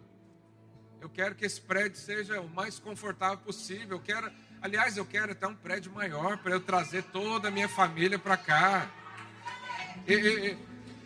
Eu 1.01 1.09
quero 1.09 1.35
que 1.35 1.47
esse 1.47 1.61
prédio 1.61 1.99
seja 1.99 2.41
o 2.41 2.49
mais 2.49 2.79
confortável 2.79 3.39
possível. 3.39 3.97
Eu 3.97 4.01
quero, 4.01 4.31
aliás, 4.61 4.97
eu 4.97 5.05
quero 5.05 5.33
até 5.33 5.47
um 5.47 5.55
prédio 5.55 5.91
maior 5.93 6.39
para 6.39 6.53
eu 6.53 6.61
trazer 6.61 7.03
toda 7.05 7.49
a 7.49 7.51
minha 7.51 7.69
família 7.69 8.19
para 8.19 8.37
cá. 8.37 8.91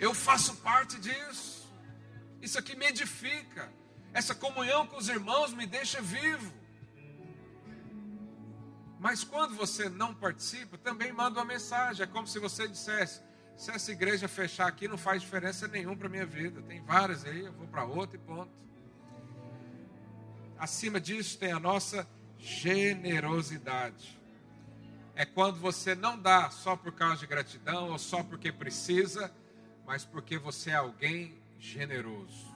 Eu 0.05 0.13
faço 0.13 0.57
parte 0.57 1.01
disso. 1.01 1.67
Isso 2.43 2.59
aqui 2.59 2.77
me 2.77 2.85
edifica. 2.85 3.73
Essa 4.13 4.35
comunhão 4.35 4.87
com 4.87 4.99
os 4.99 5.09
irmãos 5.09 5.55
me 5.55 5.67
deixa 5.67 6.03
vivo. 6.03 6.53
Mas 9.01 9.25
quando 9.25 9.55
você 9.55 9.89
não 9.89 10.15
participa, 10.15 10.77
também 10.77 11.11
manda 11.11 11.39
uma 11.39 11.47
mensagem. 11.47 12.03
É 12.03 12.07
como 12.07 12.27
se 12.27 12.39
você 12.39 12.69
dissesse: 12.69 13.23
se 13.57 13.71
essa 13.71 13.91
igreja 13.93 14.29
fechar 14.29 14.69
aqui, 14.69 14.87
não 14.87 14.99
faz 14.99 15.23
diferença 15.23 15.67
nenhuma 15.67 15.97
para 15.97 16.11
minha 16.11 16.27
vida. 16.27 16.61
Tem 16.61 16.83
várias 16.83 17.25
aí, 17.25 17.47
eu 17.47 17.53
vou 17.55 17.67
para 17.67 17.87
outra 17.87 18.17
e 18.19 18.21
ponto. 18.21 18.53
Acima 20.59 21.01
disso 21.01 21.39
tem 21.39 21.51
a 21.51 21.59
nossa 21.59 22.07
generosidade. 22.39 24.21
É 25.15 25.25
quando 25.25 25.59
você 25.59 25.95
não 25.95 26.19
dá 26.19 26.51
só 26.51 26.77
por 26.77 26.93
causa 26.93 27.21
de 27.21 27.27
gratidão 27.27 27.89
ou 27.89 27.99
só 27.99 28.23
porque 28.23 28.53
precisa, 28.53 29.33
mas 29.87 30.05
porque 30.05 30.39
você 30.39 30.71
é 30.71 30.75
alguém 30.75 31.35
generoso. 31.59 32.55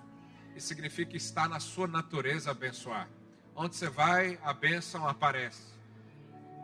Isso 0.57 0.69
significa 0.69 1.11
que 1.13 1.17
está 1.17 1.49
na 1.49 1.61
sua 1.61 1.87
natureza 1.87 2.51
abençoar. 2.51 3.09
Onde 3.55 3.77
você 3.77 3.89
vai, 3.89 4.39
a 4.43 4.53
bênção 4.53 5.07
aparece 5.07 5.79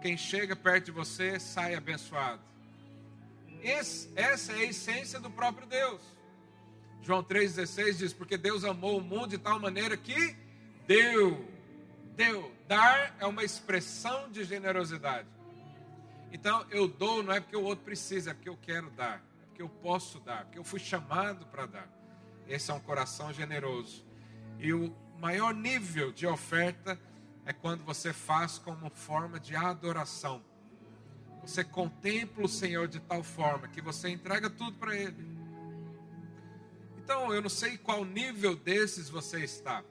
quem 0.04 0.18
chega 0.18 0.54
perto 0.54 0.84
de 0.84 0.90
você 0.90 1.40
sai 1.40 1.74
abençoado. 1.74 2.42
Esse, 3.62 4.12
essa 4.14 4.52
é 4.52 4.56
a 4.56 4.64
essência 4.64 5.18
do 5.18 5.30
próprio 5.30 5.66
Deus. 5.66 6.02
João 7.00 7.24
3,16 7.24 7.96
diz: 7.96 8.12
Porque 8.12 8.36
Deus 8.36 8.64
amou 8.64 8.98
o 8.98 9.00
mundo 9.00 9.28
de 9.28 9.38
tal 9.38 9.58
maneira 9.58 9.96
que 9.96 10.36
deu. 10.86 11.48
Deu. 12.14 12.52
Dar 12.68 13.16
é 13.18 13.24
uma 13.24 13.42
expressão 13.42 14.30
de 14.30 14.44
generosidade. 14.44 15.26
Então 16.30 16.66
eu 16.70 16.86
dou 16.86 17.22
não 17.22 17.32
é 17.32 17.40
porque 17.40 17.56
o 17.56 17.62
outro 17.62 17.82
precisa, 17.82 18.32
é 18.32 18.34
porque 18.34 18.50
eu 18.50 18.58
quero 18.60 18.90
dar, 18.90 19.22
porque 19.54 19.62
eu 19.62 19.68
posso 19.68 20.18
dar, 20.18 20.46
porque 20.46 20.58
eu 20.58 20.64
fui 20.64 20.80
chamado 20.80 21.46
para 21.46 21.64
dar. 21.64 21.88
Esse 22.48 22.72
é 22.72 22.74
um 22.74 22.80
coração 22.80 23.32
generoso. 23.32 24.04
E 24.58 24.72
o 24.72 24.92
maior 25.20 25.54
nível 25.54 26.10
de 26.10 26.26
oferta 26.26 26.98
é 27.46 27.52
quando 27.52 27.84
você 27.84 28.12
faz 28.12 28.58
como 28.58 28.90
forma 28.90 29.38
de 29.38 29.54
adoração. 29.54 30.42
Você 31.42 31.62
contempla 31.62 32.44
o 32.44 32.48
Senhor 32.48 32.88
de 32.88 32.98
tal 32.98 33.22
forma 33.22 33.68
que 33.68 33.80
você 33.80 34.08
entrega 34.08 34.50
tudo 34.50 34.76
para 34.76 34.96
Ele. 34.96 35.24
Então, 36.98 37.32
eu 37.32 37.40
não 37.40 37.48
sei 37.48 37.78
qual 37.78 38.04
nível 38.04 38.56
desses 38.56 39.08
você 39.08 39.44
está, 39.44 39.84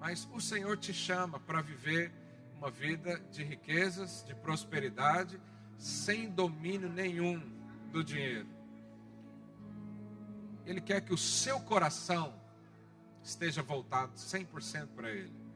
mas 0.00 0.28
o 0.32 0.40
Senhor 0.40 0.76
te 0.76 0.92
chama 0.92 1.38
para 1.38 1.60
viver 1.60 2.12
uma 2.56 2.72
vida 2.72 3.20
de 3.30 3.44
riquezas, 3.44 4.24
de 4.26 4.34
prosperidade, 4.34 5.40
sem 5.78 6.28
domínio 6.28 6.88
nenhum 6.88 7.57
do 7.90 8.04
dinheiro. 8.04 8.46
Ele 10.66 10.80
quer 10.80 11.00
que 11.00 11.12
o 11.12 11.18
seu 11.18 11.60
coração 11.60 12.34
esteja 13.22 13.62
voltado 13.62 14.12
100% 14.14 14.88
para 14.94 15.10
Ele 15.10 15.48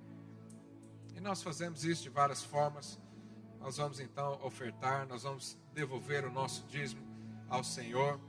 nós 1.23 1.43
fazemos 1.43 1.85
isso 1.85 2.03
de 2.03 2.09
várias 2.09 2.43
formas. 2.43 2.99
Nós 3.61 3.77
vamos 3.77 4.01
então 4.01 4.41
ofertar, 4.43 5.07
nós 5.07 5.23
vamos 5.23 5.57
devolver 5.73 6.25
o 6.25 6.33
nosso 6.33 6.67
dízimo 6.67 7.01
ao 7.49 7.63
Senhor. 7.63 8.21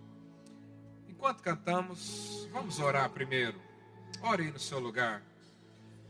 Enquanto 1.10 1.42
cantamos, 1.42 2.48
vamos 2.52 2.80
orar 2.80 3.10
primeiro. 3.10 3.60
Ore 4.22 4.52
no 4.52 4.60
seu 4.60 4.80
lugar. 4.80 5.24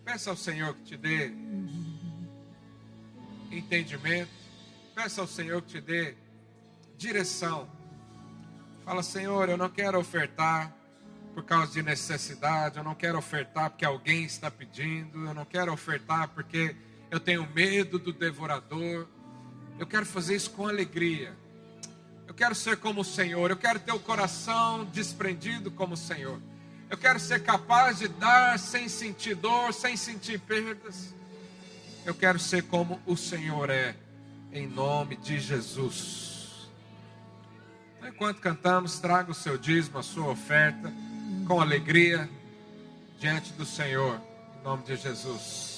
Peça 0.04 0.30
ao 0.30 0.36
Senhor 0.36 0.76
que 0.76 0.84
te 0.84 0.98
dê 0.98 1.34
entendimento. 3.50 4.32
Peça 4.94 5.22
ao 5.22 5.28
Senhor 5.28 5.62
que 5.62 5.70
te 5.70 5.82
dê 5.82 6.18
direção. 6.98 7.70
Fala, 8.86 9.02
Senhor, 9.02 9.48
eu 9.48 9.56
não 9.56 9.70
quero 9.70 9.98
ofertar 9.98 10.76
por 11.34 11.44
causa 11.46 11.72
de 11.72 11.82
necessidade, 11.82 12.78
eu 12.78 12.84
não 12.84 12.94
quero 12.94 13.18
ofertar 13.18 13.70
porque 13.70 13.86
alguém 13.86 14.26
está 14.26 14.52
pedindo, 14.52 15.26
eu 15.26 15.34
não 15.34 15.46
quero 15.46 15.72
ofertar 15.72 16.28
porque 16.28 16.76
eu 17.10 17.20
tenho 17.20 17.48
medo 17.56 17.98
do 17.98 18.12
devorador. 18.12 19.08
Eu 19.80 19.88
quero 19.88 20.06
fazer 20.06 20.36
isso 20.36 20.52
com 20.52 20.68
alegria. 20.68 21.34
Eu 22.28 22.34
quero 22.34 22.54
ser 22.54 22.78
como 22.78 23.02
o 23.02 23.06
Senhor, 23.06 23.50
eu 23.50 23.58
quero 23.58 23.80
ter 23.80 23.94
o 23.94 24.00
coração 24.00 24.84
desprendido 24.86 25.72
como 25.72 25.94
o 25.94 25.98
Senhor. 25.98 26.40
Eu 26.90 26.98
quero 26.98 27.20
ser 27.22 27.42
capaz 27.42 28.00
de 28.00 28.10
dar 28.10 28.60
sem 28.60 28.90
sentir 28.90 29.36
dor, 29.36 29.74
sem 29.74 29.96
sentir 29.96 30.40
perdas. 30.40 31.14
Eu 32.06 32.14
quero 32.14 32.38
ser 32.38 32.64
como 32.64 33.00
o 33.06 33.16
Senhor 33.16 33.70
é, 33.70 33.96
em 34.52 34.68
nome 34.68 35.16
de 35.16 35.40
Jesus. 35.40 36.33
Enquanto 38.08 38.40
cantamos, 38.40 39.00
traga 39.00 39.32
o 39.32 39.34
seu 39.34 39.58
dízimo, 39.58 39.98
a 39.98 40.04
sua 40.04 40.30
oferta, 40.30 40.92
com 41.48 41.62
alegria, 41.62 42.30
diante 43.20 43.54
do 43.54 43.66
Senhor, 43.66 44.20
em 44.60 44.64
nome 44.64 44.84
de 44.84 44.96
Jesus. 44.96 45.73